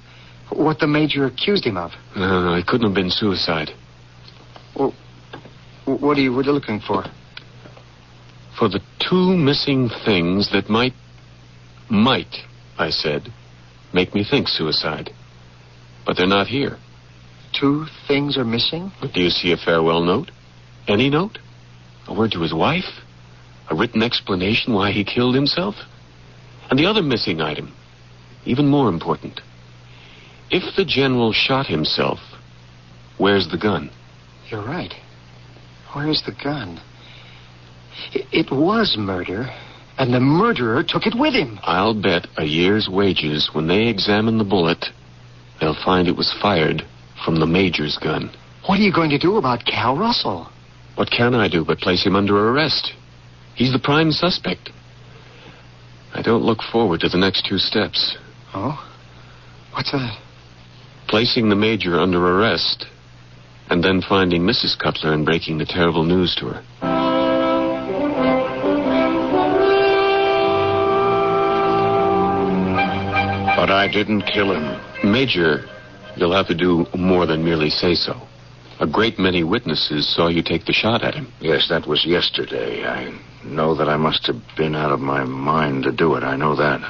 what 0.51 0.79
the 0.79 0.87
major 0.87 1.25
accused 1.25 1.65
him 1.65 1.77
of. 1.77 1.91
No, 2.15 2.43
no, 2.43 2.53
it 2.53 2.65
couldn't 2.67 2.87
have 2.87 2.95
been 2.95 3.09
suicide. 3.09 3.71
Well, 4.75 4.93
what 5.85 6.17
are 6.17 6.21
you, 6.21 6.33
what 6.33 6.45
are 6.45 6.49
you 6.49 6.53
looking 6.53 6.79
for? 6.79 7.03
For 8.57 8.69
the 8.69 8.81
two 8.99 9.35
missing 9.35 9.89
things 10.05 10.51
that 10.51 10.69
might, 10.69 10.93
might, 11.89 12.35
I 12.77 12.89
said, 12.89 13.33
make 13.93 14.13
me 14.13 14.23
think 14.29 14.47
suicide. 14.47 15.11
But 16.05 16.17
they're 16.17 16.27
not 16.27 16.47
here. 16.47 16.77
Two 17.59 17.85
things 18.07 18.37
are 18.37 18.45
missing? 18.45 18.91
Do 19.13 19.21
you 19.21 19.29
see 19.29 19.51
a 19.51 19.57
farewell 19.57 20.01
note? 20.01 20.31
Any 20.87 21.09
note? 21.09 21.37
A 22.07 22.13
word 22.13 22.31
to 22.31 22.41
his 22.41 22.53
wife? 22.53 23.01
A 23.69 23.75
written 23.75 24.03
explanation 24.03 24.73
why 24.73 24.91
he 24.91 25.03
killed 25.03 25.35
himself? 25.35 25.75
And 26.69 26.79
the 26.79 26.85
other 26.85 27.01
missing 27.01 27.41
item, 27.41 27.73
even 28.45 28.67
more 28.67 28.89
important. 28.89 29.41
If 30.49 30.75
the 30.75 30.85
general 30.85 31.33
shot 31.33 31.67
himself, 31.67 32.19
where's 33.17 33.49
the 33.49 33.57
gun? 33.57 33.89
You're 34.49 34.65
right. 34.65 34.93
Where's 35.93 36.21
the 36.25 36.35
gun? 36.43 36.79
It 38.13 38.51
was 38.51 38.95
murder, 38.97 39.49
and 39.97 40.13
the 40.13 40.19
murderer 40.19 40.83
took 40.83 41.05
it 41.05 41.15
with 41.17 41.33
him. 41.33 41.59
I'll 41.63 41.93
bet 41.93 42.27
a 42.37 42.45
year's 42.45 42.89
wages 42.89 43.49
when 43.53 43.67
they 43.67 43.87
examine 43.87 44.37
the 44.37 44.43
bullet, 44.43 44.85
they'll 45.59 45.77
find 45.85 46.07
it 46.07 46.17
was 46.17 46.35
fired 46.41 46.83
from 47.23 47.39
the 47.39 47.45
major's 47.45 47.97
gun. 47.97 48.31
What 48.65 48.79
are 48.79 48.83
you 48.83 48.93
going 48.93 49.09
to 49.11 49.19
do 49.19 49.37
about 49.37 49.65
Cal 49.65 49.97
Russell? 49.97 50.49
What 50.95 51.09
can 51.09 51.33
I 51.33 51.47
do 51.47 51.65
but 51.65 51.79
place 51.79 52.03
him 52.03 52.15
under 52.15 52.49
arrest? 52.49 52.93
He's 53.55 53.71
the 53.71 53.79
prime 53.79 54.11
suspect. 54.11 54.69
I 56.15 56.21
don't 56.21 56.43
look 56.43 56.61
forward 56.71 56.99
to 57.01 57.09
the 57.09 57.17
next 57.17 57.45
two 57.47 57.57
steps. 57.57 58.17
Oh? 58.53 58.77
What's 59.73 59.91
that? 59.91 60.15
Placing 61.07 61.49
the 61.49 61.55
major 61.55 61.99
under 61.99 62.19
arrest, 62.19 62.85
and 63.69 63.83
then 63.83 64.01
finding 64.07 64.43
Mrs. 64.43 64.77
Cutler 64.77 65.11
and 65.11 65.25
breaking 65.25 65.57
the 65.57 65.65
terrible 65.65 66.03
news 66.03 66.35
to 66.35 66.49
her. 66.49 66.63
But 73.57 73.71
I 73.71 73.89
didn't 73.91 74.23
kill 74.23 74.51
him. 74.51 74.79
Major, 75.03 75.65
you'll 76.15 76.35
have 76.35 76.47
to 76.47 76.55
do 76.55 76.85
more 76.95 77.25
than 77.25 77.43
merely 77.43 77.69
say 77.69 77.95
so. 77.95 78.21
A 78.79 78.85
great 78.85 79.17
many 79.17 79.43
witnesses 79.43 80.13
saw 80.15 80.27
you 80.27 80.43
take 80.43 80.65
the 80.65 80.73
shot 80.73 81.03
at 81.03 81.15
him. 81.15 81.33
Yes, 81.39 81.69
that 81.69 81.87
was 81.87 82.05
yesterday. 82.05 82.85
I 82.85 83.32
know 83.45 83.75
that 83.75 83.89
I 83.89 83.97
must 83.97 84.27
have 84.27 84.41
been 84.57 84.75
out 84.75 84.91
of 84.91 84.99
my 84.99 85.23
mind 85.23 85.83
to 85.83 85.91
do 85.91 86.15
it. 86.15 86.23
I 86.23 86.35
know 86.35 86.55
that. 86.55 86.81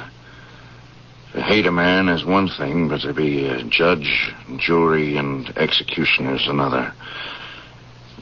To 1.34 1.42
hate 1.42 1.66
a 1.66 1.72
man 1.72 2.08
is 2.08 2.24
one 2.24 2.48
thing, 2.48 2.88
but 2.88 3.00
to 3.00 3.12
be 3.12 3.46
a 3.46 3.64
judge, 3.64 4.32
jury, 4.56 5.16
and 5.16 5.48
executioner 5.56 6.36
is 6.36 6.46
another. 6.46 6.92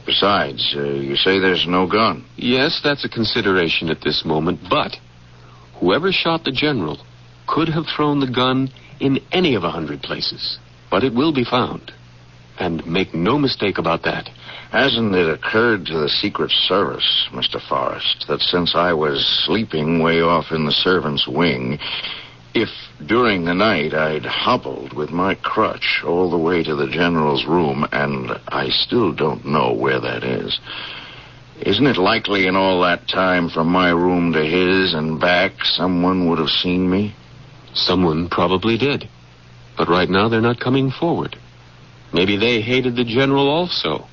Besides, 0.05 0.73
uh, 0.75 0.81
you 0.81 1.15
say 1.15 1.39
there's 1.39 1.67
no 1.67 1.87
gun. 1.87 2.25
Yes, 2.35 2.81
that's 2.83 3.05
a 3.05 3.09
consideration 3.09 3.89
at 3.89 4.01
this 4.01 4.25
moment, 4.25 4.59
but 4.69 4.97
whoever 5.75 6.11
shot 6.11 6.43
the 6.43 6.51
general 6.51 6.97
could 7.47 7.69
have 7.69 7.85
thrown 7.85 8.19
the 8.19 8.31
gun 8.31 8.69
in 8.99 9.19
any 9.31 9.55
of 9.55 9.63
a 9.63 9.69
hundred 9.69 10.01
places. 10.01 10.57
But 10.89 11.03
it 11.03 11.13
will 11.13 11.33
be 11.33 11.43
found. 11.43 11.91
And 12.59 12.85
make 12.85 13.13
no 13.13 13.37
mistake 13.37 13.77
about 13.77 14.03
that. 14.03 14.29
Hasn't 14.73 15.13
it 15.13 15.29
occurred 15.29 15.85
to 15.85 15.99
the 15.99 16.09
Secret 16.09 16.49
Service, 16.49 17.27
Mr. 17.31 17.61
Forrest, 17.61 18.25
that 18.27 18.41
since 18.41 18.73
I 18.73 18.91
was 18.91 19.23
sleeping 19.45 20.01
way 20.01 20.19
off 20.19 20.51
in 20.51 20.65
the 20.65 20.71
servants' 20.71 21.27
wing, 21.27 21.77
if 22.55 22.69
during 23.05 23.45
the 23.45 23.53
night 23.53 23.93
I'd 23.93 24.25
hobbled 24.25 24.93
with 24.93 25.11
my 25.11 25.35
crutch 25.35 26.01
all 26.03 26.27
the 26.27 26.39
way 26.39 26.63
to 26.63 26.75
the 26.75 26.87
general's 26.87 27.45
room, 27.45 27.87
and 27.91 28.31
I 28.47 28.69
still 28.69 29.13
don't 29.13 29.45
know 29.45 29.73
where 29.73 29.99
that 29.99 30.23
is, 30.23 30.59
isn't 31.61 31.85
it 31.85 31.97
likely 31.97 32.47
in 32.47 32.55
all 32.55 32.81
that 32.81 33.07
time 33.07 33.49
from 33.49 33.67
my 33.67 33.91
room 33.91 34.33
to 34.33 34.43
his 34.43 34.95
and 34.95 35.21
back 35.21 35.51
someone 35.65 36.27
would 36.29 36.39
have 36.39 36.49
seen 36.49 36.89
me? 36.89 37.13
Someone 37.75 38.27
probably 38.27 38.79
did. 38.79 39.07
But 39.77 39.87
right 39.87 40.09
now 40.09 40.29
they're 40.29 40.41
not 40.41 40.59
coming 40.59 40.89
forward. 40.89 41.37
Maybe 42.11 42.37
they 42.37 42.61
hated 42.61 42.95
the 42.95 43.05
general 43.05 43.47
also, 43.47 44.07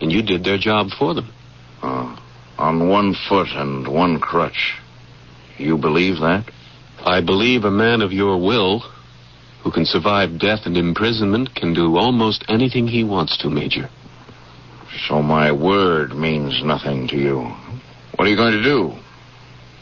and 0.00 0.10
you 0.10 0.22
did 0.22 0.44
their 0.44 0.58
job 0.58 0.88
for 0.98 1.14
them. 1.14 1.32
Uh, 1.82 2.16
on 2.58 2.88
one 2.88 3.14
foot 3.28 3.48
and 3.52 3.88
one 3.88 4.20
crutch. 4.20 4.74
You 5.56 5.78
believe 5.78 6.16
that? 6.16 6.50
I 7.04 7.20
believe 7.20 7.64
a 7.64 7.70
man 7.70 8.02
of 8.02 8.12
your 8.12 8.38
will, 8.38 8.80
who 9.62 9.70
can 9.70 9.86
survive 9.86 10.38
death 10.38 10.60
and 10.66 10.76
imprisonment, 10.76 11.54
can 11.54 11.72
do 11.72 11.96
almost 11.96 12.44
anything 12.48 12.86
he 12.86 13.04
wants 13.04 13.36
to, 13.38 13.48
Major. 13.48 13.88
So 15.08 15.22
my 15.22 15.52
word 15.52 16.12
means 16.14 16.62
nothing 16.64 17.08
to 17.08 17.16
you. 17.16 17.40
What 18.16 18.26
are 18.26 18.30
you 18.30 18.36
going 18.36 18.52
to 18.52 18.62
do? 18.62 18.92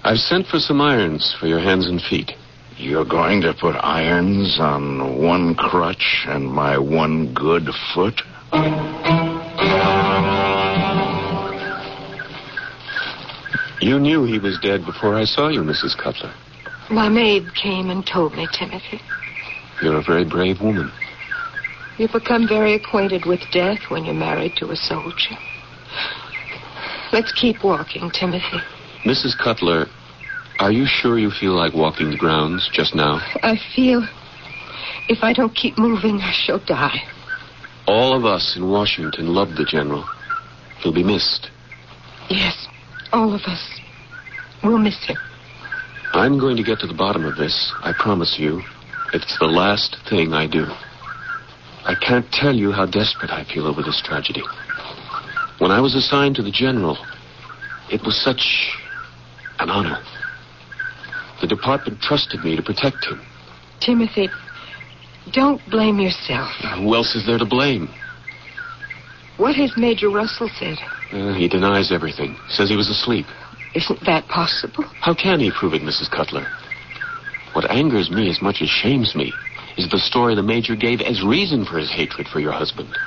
I've 0.05 0.19
sent 0.19 0.47
for 0.47 0.59
some 0.59 0.81
irons 0.81 1.35
for 1.41 1.47
your 1.47 1.59
hands 1.59 1.89
and 1.89 2.01
feet. 2.01 2.33
You're 2.77 3.05
going 3.05 3.41
to 3.43 3.55
put 3.55 3.75
irons 3.75 4.59
on 4.61 5.21
one 5.21 5.57
crutch 5.57 6.25
and 6.29 6.47
my 6.47 6.79
one 6.79 7.35
good 7.35 7.69
foot? 7.93 8.23
You 13.81 13.99
knew 13.99 14.24
he 14.24 14.39
was 14.39 14.59
dead 14.59 14.85
before 14.85 15.14
I 15.14 15.24
saw 15.24 15.49
you, 15.49 15.61
Mrs. 15.61 15.97
Cutler. 15.97 16.35
My 16.91 17.09
maid 17.09 17.55
came 17.55 17.91
and 17.91 18.05
told 18.05 18.35
me, 18.35 18.49
Timothy. 18.53 19.01
You're 19.81 19.99
a 19.99 20.03
very 20.03 20.24
brave 20.24 20.61
woman. 20.61 20.91
You 21.99 22.09
become 22.09 22.49
very 22.49 22.74
acquainted 22.74 23.26
with 23.26 23.41
death 23.53 23.79
when 23.89 24.05
you're 24.05 24.14
married 24.14 24.57
to 24.57 24.70
a 24.70 24.76
soldier. 24.76 25.37
Let's 27.12 27.33
keep 27.33 27.64
walking, 27.64 28.11
Timothy. 28.11 28.61
Mrs. 29.05 29.37
Cutler, 29.37 29.87
are 30.59 30.72
you 30.72 30.87
sure 30.87 31.18
you 31.18 31.31
feel 31.31 31.55
like 31.55 31.72
walking 31.74 32.11
the 32.11 32.16
grounds 32.16 32.68
just 32.72 32.95
now? 32.95 33.20
I 33.43 33.57
feel 33.74 34.07
if 35.09 35.22
I 35.22 35.33
don't 35.33 35.55
keep 35.55 35.79
moving, 35.79 36.20
I 36.20 36.33
shall 36.33 36.59
die. 36.59 37.03
All 37.87 38.14
of 38.14 38.24
us 38.24 38.57
in 38.57 38.68
Washington 38.68 39.29
love 39.29 39.57
the 39.57 39.64
general. 39.64 40.05
He'll 40.81 40.93
be 40.93 41.03
missed. 41.03 41.51
Yes, 42.29 42.68
all 43.13 43.35
of 43.35 43.43
us. 43.43 43.81
We'll 44.63 44.79
miss 44.79 45.05
him. 45.07 45.17
I'm 46.13 46.39
going 46.39 46.57
to 46.57 46.63
get 46.63 46.81
to 46.81 46.87
the 46.87 46.95
bottom 46.95 47.25
of 47.25 47.37
this. 47.37 47.73
I 47.83 47.93
promise 47.93 48.37
you. 48.39 48.63
It's 49.13 49.39
the 49.39 49.47
last 49.47 49.97
thing 50.09 50.33
I 50.33 50.47
do. 50.47 50.67
I 51.85 51.95
can't 51.95 52.31
tell 52.33 52.55
you 52.55 52.73
how 52.73 52.87
desperate 52.87 53.31
I 53.31 53.45
feel 53.45 53.67
over 53.67 53.83
this 53.83 54.03
tragedy. 54.05 54.43
When 55.59 55.71
I 55.71 55.81
was 55.81 55.95
assigned 55.95 56.37
to 56.37 56.43
the 56.43 56.51
general, 56.51 56.99
it 57.91 58.03
was 58.05 58.21
such 58.23 58.77
an 59.59 59.71
honor. 59.71 59.99
The 61.41 61.47
department 61.47 62.01
trusted 62.01 62.45
me 62.45 62.57
to 62.57 62.63
protect 62.63 63.05
him. 63.05 63.21
Timothy, 63.81 64.31
don't 65.33 65.61
blame 65.71 65.99
yourself. 65.99 66.51
Who 66.77 66.95
else 66.95 67.15
is 67.15 67.27
there 67.27 67.39
to 67.39 67.47
blame? 67.47 67.89
What 69.39 69.55
has 69.55 69.76
Major 69.76 70.11
Russell 70.11 70.51
said? 70.59 70.78
Uh, 71.12 71.32
he 71.32 71.49
denies 71.49 71.93
everything. 71.93 72.36
Says 72.49 72.68
he 72.68 72.76
was 72.76 72.91
asleep. 72.91 73.24
Isn't 73.74 74.05
that 74.05 74.26
possible? 74.26 74.84
How 75.01 75.14
can 75.14 75.39
he 75.39 75.53
prove 75.53 75.74
it, 75.74 75.82
Mrs. 75.82 76.11
Cutler? 76.11 76.45
What 77.53 77.70
angers 77.70 78.11
me 78.11 78.28
as 78.28 78.43
much 78.43 78.61
as 78.61 78.68
shames 78.68 79.14
me 79.14 79.32
is 79.76 79.89
the 79.89 79.99
story 79.99 80.34
the 80.34 80.43
Major 80.43 80.74
gave 80.74 81.01
as 81.01 81.22
reason 81.22 81.64
for 81.64 81.78
his 81.78 81.91
hatred 81.91 82.26
for 82.26 82.41
your 82.41 82.53
husband. 82.53 82.99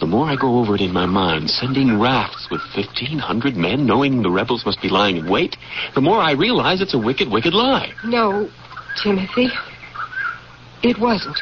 The 0.00 0.06
more 0.06 0.26
I 0.26 0.36
go 0.36 0.58
over 0.58 0.74
it 0.74 0.82
in 0.82 0.92
my 0.92 1.06
mind, 1.06 1.50
sending 1.50 1.98
rafts 1.98 2.48
with 2.50 2.60
1,500 2.76 3.56
men, 3.56 3.86
knowing 3.86 4.22
the 4.22 4.30
rebels 4.30 4.64
must 4.66 4.82
be 4.82 4.88
lying 4.90 5.16
in 5.16 5.28
wait, 5.28 5.56
the 5.94 6.00
more 6.00 6.18
I 6.20 6.32
realize 6.32 6.80
it's 6.80 6.94
a 6.94 6.98
wicked, 6.98 7.28
wicked 7.28 7.54
lie. 7.54 7.94
No, 8.04 8.48
Timothy. 9.02 9.48
It 10.82 11.00
wasn't. 11.00 11.40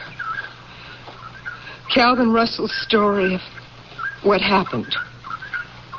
Calvin 1.93 2.33
Russell's 2.33 2.75
story 2.87 3.35
of 3.35 3.41
what 4.23 4.41
happened 4.41 4.95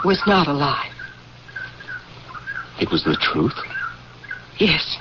was 0.04 0.22
not 0.28 0.48
a 0.48 0.54
lie. 0.54 0.92
It 2.80 2.92
was 2.92 3.04
the 3.04 3.18
truth? 3.18 3.56
Yes. 4.60 4.98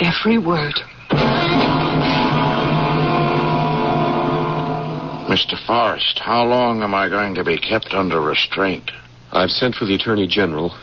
Every 0.00 0.38
word. 0.38 0.74
Mr. 5.28 5.58
Forrest, 5.66 6.18
how 6.18 6.44
long 6.44 6.82
am 6.82 6.94
I 6.94 7.08
going 7.08 7.34
to 7.34 7.44
be 7.44 7.58
kept 7.58 7.92
under 7.92 8.20
restraint? 8.20 8.90
I've 9.32 9.50
sent 9.50 9.74
for 9.74 9.84
the 9.84 9.94
Attorney 9.94 10.26
General. 10.26 10.74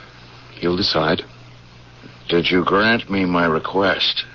He'll 0.55 0.77
decide. 0.77 1.23
Did 2.29 2.49
you 2.51 2.63
grant 2.63 3.09
me 3.09 3.25
my 3.25 3.45
request? 3.45 4.25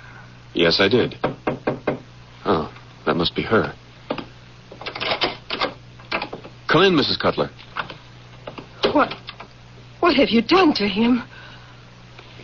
Yes, 0.53 0.79
I 0.79 0.87
did. 0.89 1.15
Oh, 2.45 2.73
that 3.05 3.15
must 3.15 3.35
be 3.35 3.43
her. 3.43 3.73
Come 6.71 6.83
in, 6.83 6.93
Mrs. 6.93 7.19
Cutler. 7.19 7.49
What? 8.93 9.13
What 9.99 10.15
have 10.15 10.29
you 10.29 10.41
done 10.41 10.73
to 10.75 10.87
him? 10.87 11.23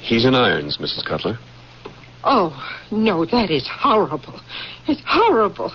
He's 0.02 0.26
in 0.26 0.36
irons, 0.36 0.78
Mrs. 0.78 1.06
Cutler. 1.06 1.38
Oh, 2.24 2.52
no, 2.92 3.26
that 3.26 3.52
is 3.52 3.68
horrible. 3.68 4.40
It's 4.88 5.02
horrible. 5.06 5.72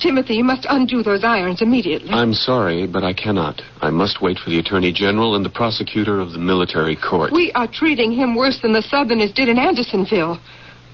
Timothy, 0.00 0.34
you 0.34 0.44
must 0.44 0.66
undo 0.70 1.02
those 1.02 1.22
irons 1.22 1.60
immediately. 1.60 2.10
I'm 2.10 2.32
sorry, 2.32 2.86
but 2.86 3.04
I 3.04 3.12
cannot. 3.12 3.60
I 3.82 3.90
must 3.90 4.22
wait 4.22 4.38
for 4.38 4.48
the 4.48 4.58
Attorney 4.58 4.92
General 4.92 5.34
and 5.34 5.44
the 5.44 5.50
prosecutor 5.50 6.18
of 6.20 6.32
the 6.32 6.38
military 6.38 6.96
court. 6.96 7.32
We 7.32 7.52
are 7.52 7.68
treating 7.70 8.10
him 8.10 8.34
worse 8.34 8.60
than 8.62 8.72
the 8.72 8.82
Southerners 8.82 9.32
did 9.32 9.50
in 9.50 9.58
Andersonville. 9.58 10.40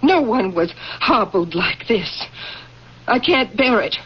No 0.03 0.21
one 0.21 0.55
was 0.55 0.73
hobbled 0.77 1.55
like 1.55 1.87
this. 1.87 2.27
I 3.07 3.21
can't 3.21 3.57
bear 3.57 3.81
it. 3.81 3.97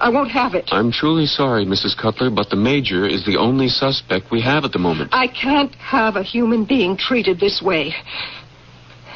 I 0.00 0.10
won't 0.10 0.30
have 0.30 0.54
it. 0.54 0.68
I'm 0.70 0.92
truly 0.92 1.26
sorry, 1.26 1.64
Mrs. 1.64 1.96
Cutler, 1.96 2.30
but 2.30 2.50
the 2.50 2.56
Major 2.56 3.06
is 3.06 3.24
the 3.26 3.36
only 3.36 3.68
suspect 3.68 4.30
we 4.30 4.40
have 4.42 4.64
at 4.64 4.72
the 4.72 4.78
moment. 4.78 5.10
I 5.12 5.26
can't 5.26 5.74
have 5.76 6.16
a 6.16 6.22
human 6.22 6.64
being 6.64 6.96
treated 6.96 7.40
this 7.40 7.60
way. 7.60 7.94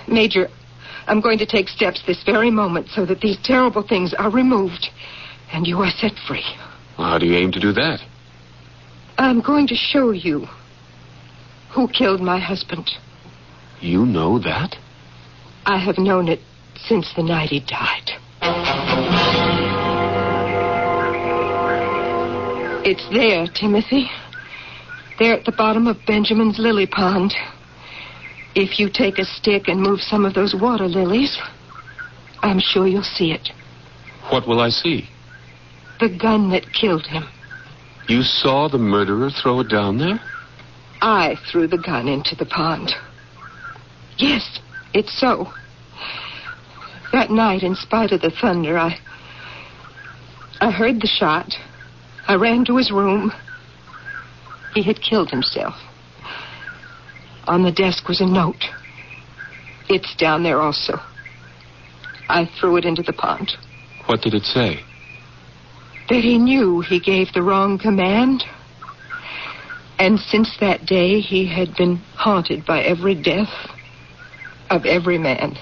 Major, 0.08 0.48
I'm 1.06 1.20
going 1.20 1.38
to 1.38 1.46
take 1.46 1.68
steps 1.68 2.02
this 2.06 2.22
very 2.24 2.50
moment 2.50 2.88
so 2.88 3.06
that 3.06 3.20
these 3.20 3.38
terrible 3.44 3.86
things 3.86 4.12
are 4.14 4.30
removed 4.30 4.88
and 5.52 5.66
you 5.66 5.78
are 5.78 5.90
set 5.90 6.12
free. 6.26 6.44
Well, 6.98 7.08
how 7.08 7.18
do 7.18 7.26
you 7.26 7.36
aim 7.36 7.52
to 7.52 7.60
do 7.60 7.72
that? 7.72 8.00
I'm 9.18 9.40
going 9.40 9.68
to 9.68 9.76
show 9.76 10.10
you 10.10 10.46
who 11.72 11.88
killed 11.88 12.20
my 12.20 12.38
husband. 12.38 12.90
You 13.80 14.04
know 14.04 14.38
that? 14.40 14.76
I 15.64 15.78
have 15.78 15.98
known 15.98 16.28
it 16.28 16.40
since 16.76 17.12
the 17.14 17.22
night 17.22 17.50
he 17.50 17.60
died. 17.60 19.41
It's 22.92 23.08
there, 23.08 23.46
Timothy. 23.46 24.10
There 25.18 25.32
at 25.32 25.46
the 25.46 25.52
bottom 25.52 25.86
of 25.86 25.96
Benjamin's 26.06 26.58
lily 26.58 26.86
pond. 26.86 27.32
If 28.54 28.78
you 28.78 28.90
take 28.92 29.18
a 29.18 29.24
stick 29.24 29.66
and 29.66 29.80
move 29.80 30.00
some 30.02 30.26
of 30.26 30.34
those 30.34 30.54
water 30.54 30.86
lilies, 30.86 31.40
I'm 32.42 32.60
sure 32.60 32.86
you'll 32.86 33.02
see 33.02 33.32
it. 33.32 33.48
What 34.28 34.46
will 34.46 34.60
I 34.60 34.68
see? 34.68 35.08
The 36.00 36.10
gun 36.10 36.50
that 36.50 36.70
killed 36.74 37.06
him. 37.06 37.24
You 38.08 38.20
saw 38.20 38.68
the 38.68 38.76
murderer 38.76 39.30
throw 39.30 39.60
it 39.60 39.70
down 39.70 39.96
there? 39.96 40.20
I 41.00 41.36
threw 41.50 41.66
the 41.66 41.78
gun 41.78 42.08
into 42.08 42.36
the 42.36 42.44
pond. 42.44 42.92
Yes, 44.18 44.60
it's 44.92 45.18
so. 45.18 45.50
That 47.10 47.30
night, 47.30 47.62
in 47.62 47.74
spite 47.74 48.12
of 48.12 48.20
the 48.20 48.30
thunder, 48.30 48.76
I. 48.76 48.98
I 50.60 50.70
heard 50.70 51.00
the 51.00 51.08
shot. 51.08 51.54
I 52.28 52.34
ran 52.34 52.64
to 52.66 52.76
his 52.76 52.90
room. 52.90 53.32
He 54.72 54.82
had 54.82 55.02
killed 55.02 55.30
himself. 55.30 55.74
On 57.46 57.62
the 57.62 57.72
desk 57.72 58.08
was 58.08 58.20
a 58.20 58.26
note. 58.26 58.64
It's 59.88 60.14
down 60.16 60.42
there 60.42 60.60
also. 60.60 61.00
I 62.28 62.48
threw 62.58 62.76
it 62.76 62.84
into 62.84 63.02
the 63.02 63.12
pond. 63.12 63.52
What 64.06 64.22
did 64.22 64.34
it 64.34 64.44
say? 64.44 64.80
That 66.08 66.22
he 66.22 66.38
knew 66.38 66.80
he 66.80 67.00
gave 67.00 67.32
the 67.32 67.42
wrong 67.42 67.78
command. 67.78 68.44
And 69.98 70.18
since 70.18 70.56
that 70.60 70.86
day, 70.86 71.20
he 71.20 71.46
had 71.46 71.76
been 71.76 71.96
haunted 72.16 72.64
by 72.64 72.82
every 72.82 73.14
death 73.14 73.52
of 74.70 74.86
every 74.86 75.18
man. 75.18 75.56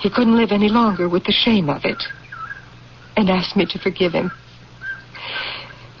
He 0.00 0.10
couldn't 0.10 0.36
live 0.36 0.50
any 0.50 0.68
longer 0.68 1.08
with 1.08 1.24
the 1.24 1.32
shame 1.32 1.70
of 1.70 1.84
it 1.84 2.02
and 3.16 3.30
asked 3.30 3.56
me 3.56 3.66
to 3.66 3.78
forgive 3.78 4.12
him. 4.12 4.32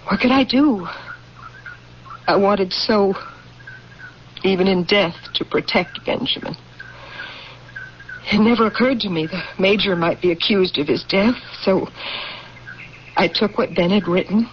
What 0.08 0.20
could 0.20 0.30
I 0.30 0.44
do? 0.44 0.86
I 2.26 2.36
wanted 2.36 2.72
so, 2.72 3.14
even 4.44 4.68
in 4.68 4.84
death, 4.84 5.16
to 5.34 5.44
protect 5.44 6.04
Benjamin. 6.04 6.54
It 8.32 8.38
never 8.38 8.66
occurred 8.66 9.00
to 9.00 9.10
me 9.10 9.26
the 9.26 9.42
Major 9.58 9.96
might 9.96 10.20
be 10.20 10.30
accused 10.30 10.78
of 10.78 10.86
his 10.86 11.04
death, 11.04 11.34
so 11.62 11.88
I 13.16 13.28
took 13.28 13.58
what 13.58 13.74
Ben 13.74 13.90
had 13.90 14.08
written 14.08 14.48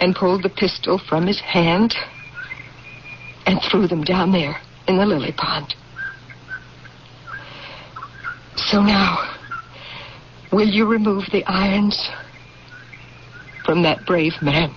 and 0.00 0.14
pulled 0.14 0.42
the 0.42 0.50
pistol 0.50 1.00
from 1.08 1.26
his 1.26 1.40
hand 1.40 1.94
and 3.46 3.60
threw 3.70 3.86
them 3.86 4.02
down 4.02 4.32
there 4.32 4.56
in 4.88 4.98
the 4.98 5.06
lily 5.06 5.32
pond. 5.32 5.74
So 8.56 8.82
now, 8.82 9.36
will 10.52 10.68
you 10.68 10.86
remove 10.86 11.24
the 11.32 11.44
irons 11.46 12.10
from 13.64 13.82
that 13.82 14.04
brave 14.06 14.34
man? 14.42 14.70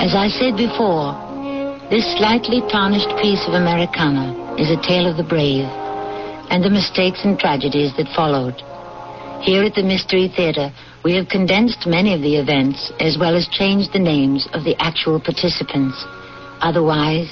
As 0.00 0.14
I 0.14 0.28
said 0.28 0.56
before, 0.56 1.18
this 1.90 2.04
slightly 2.18 2.60
tarnished 2.70 3.08
piece 3.20 3.42
of 3.48 3.54
Americana 3.54 4.43
is 4.58 4.70
a 4.70 4.80
tale 4.80 5.10
of 5.10 5.16
the 5.16 5.24
brave 5.24 5.66
and 6.50 6.62
the 6.62 6.70
mistakes 6.70 7.24
and 7.24 7.38
tragedies 7.38 7.96
that 7.96 8.14
followed. 8.14 8.54
Here 9.42 9.64
at 9.64 9.74
the 9.74 9.82
Mystery 9.82 10.28
Theater, 10.28 10.72
we 11.04 11.14
have 11.16 11.28
condensed 11.28 11.86
many 11.86 12.14
of 12.14 12.22
the 12.22 12.36
events 12.36 12.92
as 13.00 13.18
well 13.18 13.36
as 13.36 13.48
changed 13.48 13.92
the 13.92 13.98
names 13.98 14.48
of 14.52 14.64
the 14.64 14.76
actual 14.78 15.20
participants. 15.20 16.04
Otherwise, 16.60 17.28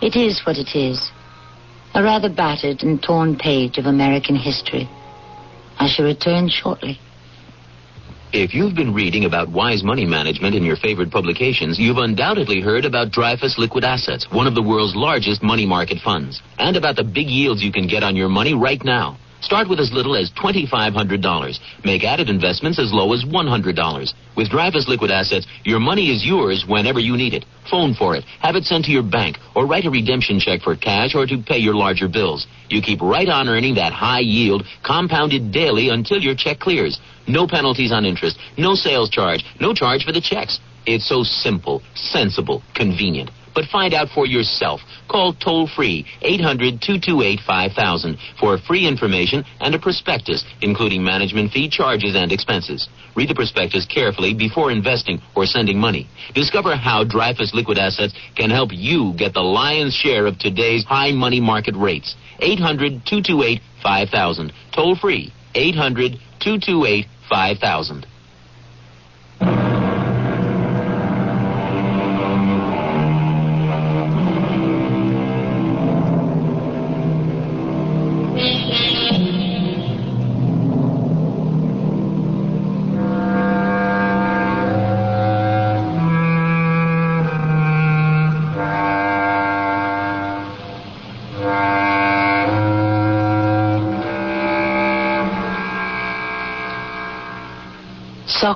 it 0.00 0.16
is 0.16 0.40
what 0.44 0.56
it 0.56 0.74
is. 0.74 1.10
A 1.94 2.02
rather 2.02 2.30
battered 2.30 2.82
and 2.82 3.02
torn 3.02 3.36
page 3.36 3.78
of 3.78 3.86
American 3.86 4.34
history. 4.34 4.88
I 5.78 5.88
shall 5.88 6.06
return 6.06 6.48
shortly. 6.48 6.98
If 8.34 8.54
you've 8.54 8.74
been 8.74 8.94
reading 8.94 9.26
about 9.26 9.50
wise 9.50 9.84
money 9.84 10.06
management 10.06 10.54
in 10.54 10.64
your 10.64 10.76
favorite 10.76 11.10
publications, 11.10 11.78
you've 11.78 11.98
undoubtedly 11.98 12.62
heard 12.62 12.86
about 12.86 13.10
Dreyfus 13.10 13.58
Liquid 13.58 13.84
Assets, 13.84 14.26
one 14.30 14.46
of 14.46 14.54
the 14.54 14.62
world's 14.62 14.96
largest 14.96 15.42
money 15.42 15.66
market 15.66 15.98
funds, 16.02 16.40
and 16.56 16.74
about 16.74 16.96
the 16.96 17.04
big 17.04 17.26
yields 17.26 17.62
you 17.62 17.70
can 17.70 17.86
get 17.86 18.02
on 18.02 18.16
your 18.16 18.30
money 18.30 18.54
right 18.54 18.82
now. 18.82 19.18
Start 19.42 19.68
with 19.68 19.80
as 19.80 19.92
little 19.92 20.16
as 20.16 20.30
$2,500. 20.30 21.58
Make 21.84 22.04
added 22.04 22.30
investments 22.30 22.78
as 22.78 22.92
low 22.92 23.12
as 23.12 23.24
$100. 23.24 24.14
With 24.36 24.50
Dreyfus 24.50 24.88
Liquid 24.88 25.10
Assets, 25.10 25.46
your 25.64 25.80
money 25.80 26.10
is 26.14 26.24
yours 26.24 26.64
whenever 26.66 27.00
you 27.00 27.16
need 27.16 27.34
it. 27.34 27.44
Phone 27.68 27.92
for 27.92 28.14
it, 28.14 28.24
have 28.40 28.54
it 28.54 28.64
sent 28.64 28.84
to 28.84 28.92
your 28.92 29.02
bank, 29.02 29.38
or 29.56 29.66
write 29.66 29.84
a 29.84 29.90
redemption 29.90 30.38
check 30.38 30.62
for 30.62 30.76
cash 30.76 31.14
or 31.16 31.26
to 31.26 31.42
pay 31.42 31.58
your 31.58 31.74
larger 31.74 32.08
bills. 32.08 32.46
You 32.70 32.80
keep 32.80 33.02
right 33.02 33.28
on 33.28 33.48
earning 33.48 33.74
that 33.74 33.92
high 33.92 34.20
yield, 34.20 34.64
compounded 34.84 35.50
daily 35.50 35.88
until 35.88 36.20
your 36.20 36.36
check 36.36 36.60
clears. 36.60 37.00
No 37.26 37.46
penalties 37.48 37.92
on 37.92 38.04
interest, 38.04 38.38
no 38.56 38.74
sales 38.74 39.10
charge, 39.10 39.44
no 39.60 39.74
charge 39.74 40.04
for 40.04 40.12
the 40.12 40.20
checks. 40.20 40.60
It's 40.86 41.08
so 41.08 41.24
simple, 41.24 41.82
sensible, 41.94 42.62
convenient. 42.74 43.30
But 43.54 43.66
find 43.66 43.94
out 43.94 44.08
for 44.08 44.26
yourself. 44.26 44.80
Call 45.08 45.34
toll 45.34 45.66
free 45.66 46.06
800 46.22 46.80
228 46.80 47.40
5000 47.40 48.18
for 48.40 48.58
free 48.58 48.86
information 48.86 49.44
and 49.60 49.74
a 49.74 49.78
prospectus, 49.78 50.44
including 50.60 51.04
management 51.04 51.52
fee, 51.52 51.68
charges, 51.68 52.16
and 52.16 52.32
expenses. 52.32 52.88
Read 53.14 53.28
the 53.28 53.34
prospectus 53.34 53.86
carefully 53.86 54.34
before 54.34 54.70
investing 54.70 55.20
or 55.34 55.44
sending 55.44 55.78
money. 55.78 56.08
Discover 56.34 56.76
how 56.76 57.04
Dreyfus 57.04 57.52
Liquid 57.54 57.78
Assets 57.78 58.14
can 58.36 58.50
help 58.50 58.70
you 58.72 59.12
get 59.14 59.34
the 59.34 59.40
lion's 59.40 59.94
share 59.94 60.26
of 60.26 60.38
today's 60.38 60.84
high 60.84 61.12
money 61.12 61.40
market 61.40 61.76
rates. 61.76 62.16
800 62.40 63.04
228 63.04 63.60
5000. 63.82 64.52
Toll 64.72 64.96
free 64.96 65.32
800 65.54 66.12
228 66.40 67.06
5000. 67.28 68.06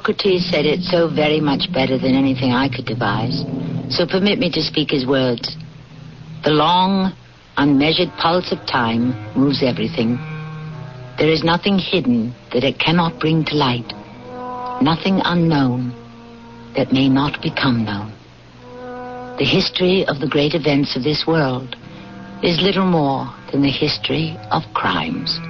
Socrates 0.06 0.48
said 0.48 0.66
it 0.66 0.82
so 0.82 1.08
very 1.12 1.40
much 1.40 1.66
better 1.72 1.98
than 1.98 2.14
anything 2.14 2.52
I 2.52 2.68
could 2.68 2.86
devise. 2.86 3.42
So 3.90 4.06
permit 4.06 4.38
me 4.38 4.48
to 4.52 4.62
speak 4.62 4.92
his 4.92 5.04
words. 5.04 5.56
The 6.44 6.50
long, 6.50 7.12
unmeasured 7.56 8.10
pulse 8.16 8.52
of 8.52 8.64
time 8.68 9.18
moves 9.34 9.64
everything. 9.64 10.14
There 11.18 11.28
is 11.28 11.42
nothing 11.42 11.80
hidden 11.80 12.32
that 12.52 12.62
it 12.62 12.78
cannot 12.78 13.18
bring 13.18 13.44
to 13.46 13.56
light. 13.56 13.92
Nothing 14.80 15.20
unknown 15.24 15.90
that 16.76 16.92
may 16.92 17.08
not 17.08 17.42
become 17.42 17.84
known. 17.84 18.12
The 19.38 19.44
history 19.44 20.06
of 20.06 20.20
the 20.20 20.28
great 20.28 20.54
events 20.54 20.94
of 20.94 21.02
this 21.02 21.24
world 21.26 21.74
is 22.44 22.62
little 22.62 22.86
more 22.86 23.26
than 23.50 23.60
the 23.60 23.74
history 23.74 24.38
of 24.52 24.62
crimes. 24.72 25.40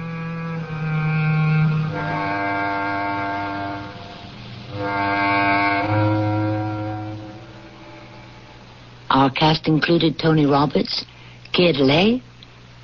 Our 9.09 9.29
cast 9.31 9.67
included 9.67 10.19
Tony 10.19 10.45
Roberts, 10.45 11.05
Keir 11.53 11.73
Dullea, 11.73 12.21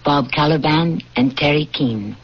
Bob 0.05 0.30
Kaliban, 0.32 1.01
and 1.15 1.32
Teri 1.36 1.71
Keane. 1.71 2.15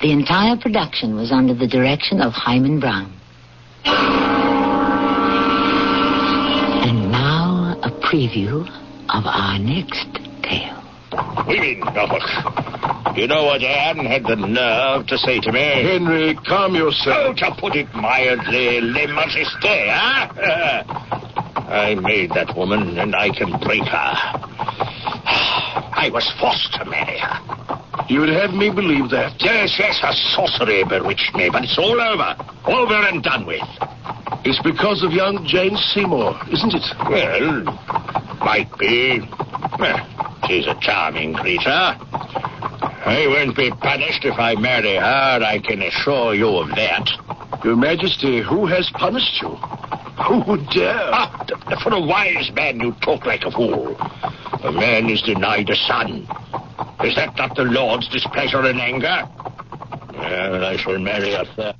The 0.00 0.12
entire 0.12 0.56
production 0.56 1.14
was 1.16 1.30
under 1.30 1.54
the 1.54 1.66
direction 1.68 2.20
of 2.20 2.32
Himan 2.32 2.80
Brown. 2.80 3.12
And 6.82 7.10
now 7.12 7.78
a 7.82 7.90
preview 7.90 8.62
of 9.10 9.24
our 9.26 9.58
next 9.58 10.06
tale. 10.42 10.82
Women, 11.46 11.80
Norfolk. 11.94 13.16
You 13.16 13.26
know 13.26 13.44
what 13.44 13.62
Anne 13.62 13.98
had 14.06 14.22
the 14.24 14.36
nerve 14.36 15.06
to 15.08 15.18
say 15.18 15.40
to 15.40 15.52
me? 15.52 15.60
Henry, 15.60 16.34
calm 16.46 16.72
Oh, 16.74 16.78
yourself. 16.78 17.36
to 17.36 17.50
put 17.58 17.74
it 17.76 17.92
mildly, 17.94 18.80
le 18.80 19.06
majesté, 19.08 19.88
huh? 19.90 20.28
Ah? 20.38 20.96
I 21.70 21.94
made 21.94 22.30
that 22.30 22.56
woman, 22.56 22.98
and 22.98 23.14
I 23.14 23.30
can 23.30 23.58
break 23.60 23.84
her. 23.84 24.14
I 25.92 26.10
was 26.12 26.30
forced 26.40 26.72
to 26.74 26.84
marry 26.84 27.18
her. 27.18 28.04
You 28.08 28.20
would 28.20 28.28
have 28.30 28.52
me 28.52 28.70
believe 28.70 29.10
that. 29.10 29.34
Yes, 29.40 29.76
yes, 29.78 30.00
her 30.00 30.12
sorcery 30.34 30.82
bewitched 30.84 31.34
me, 31.34 31.48
but 31.50 31.62
it's 31.62 31.78
all 31.78 32.00
over. 32.00 32.34
Over 32.66 32.94
and 33.06 33.22
done 33.22 33.46
with. 33.46 33.62
It's 34.44 34.60
because 34.62 35.04
of 35.04 35.12
young 35.12 35.46
Jane 35.46 35.76
Seymour, 35.76 36.40
isn't 36.50 36.74
it? 36.74 36.82
Well, 37.08 37.62
might 38.40 38.70
be. 38.78 39.20
Well, 39.78 40.38
she's 40.48 40.66
a 40.66 40.74
charming 40.80 41.34
creature. 41.34 41.94
I 43.02 43.26
won't 43.28 43.56
be 43.56 43.70
punished 43.70 44.24
if 44.24 44.38
I 44.38 44.54
marry 44.56 44.96
her, 44.96 45.40
I 45.44 45.58
can 45.60 45.82
assure 45.82 46.34
you 46.34 46.48
of 46.48 46.68
that. 46.70 47.10
Your 47.64 47.76
Majesty, 47.76 48.40
who 48.40 48.66
has 48.66 48.90
punished 48.94 49.40
you? 49.42 49.50
Who 50.26 50.42
would 50.46 50.68
dare? 50.70 51.10
Ah, 51.12 51.44
for 51.78 51.92
a 51.94 52.00
wise 52.00 52.50
man, 52.52 52.80
you 52.80 52.92
talk 53.00 53.24
like 53.26 53.42
a 53.44 53.50
fool. 53.50 53.96
A 54.62 54.72
man 54.72 55.08
is 55.08 55.22
denied 55.22 55.70
a 55.70 55.76
son. 55.76 56.28
Is 57.02 57.14
that 57.16 57.34
not 57.36 57.56
the 57.56 57.64
Lord's 57.64 58.08
displeasure 58.08 58.60
and 58.60 58.80
anger? 58.80 59.28
Well, 60.12 60.64
I 60.64 60.76
shall 60.76 60.98
marry 60.98 61.32
her 61.32 61.44
first. 61.56 61.79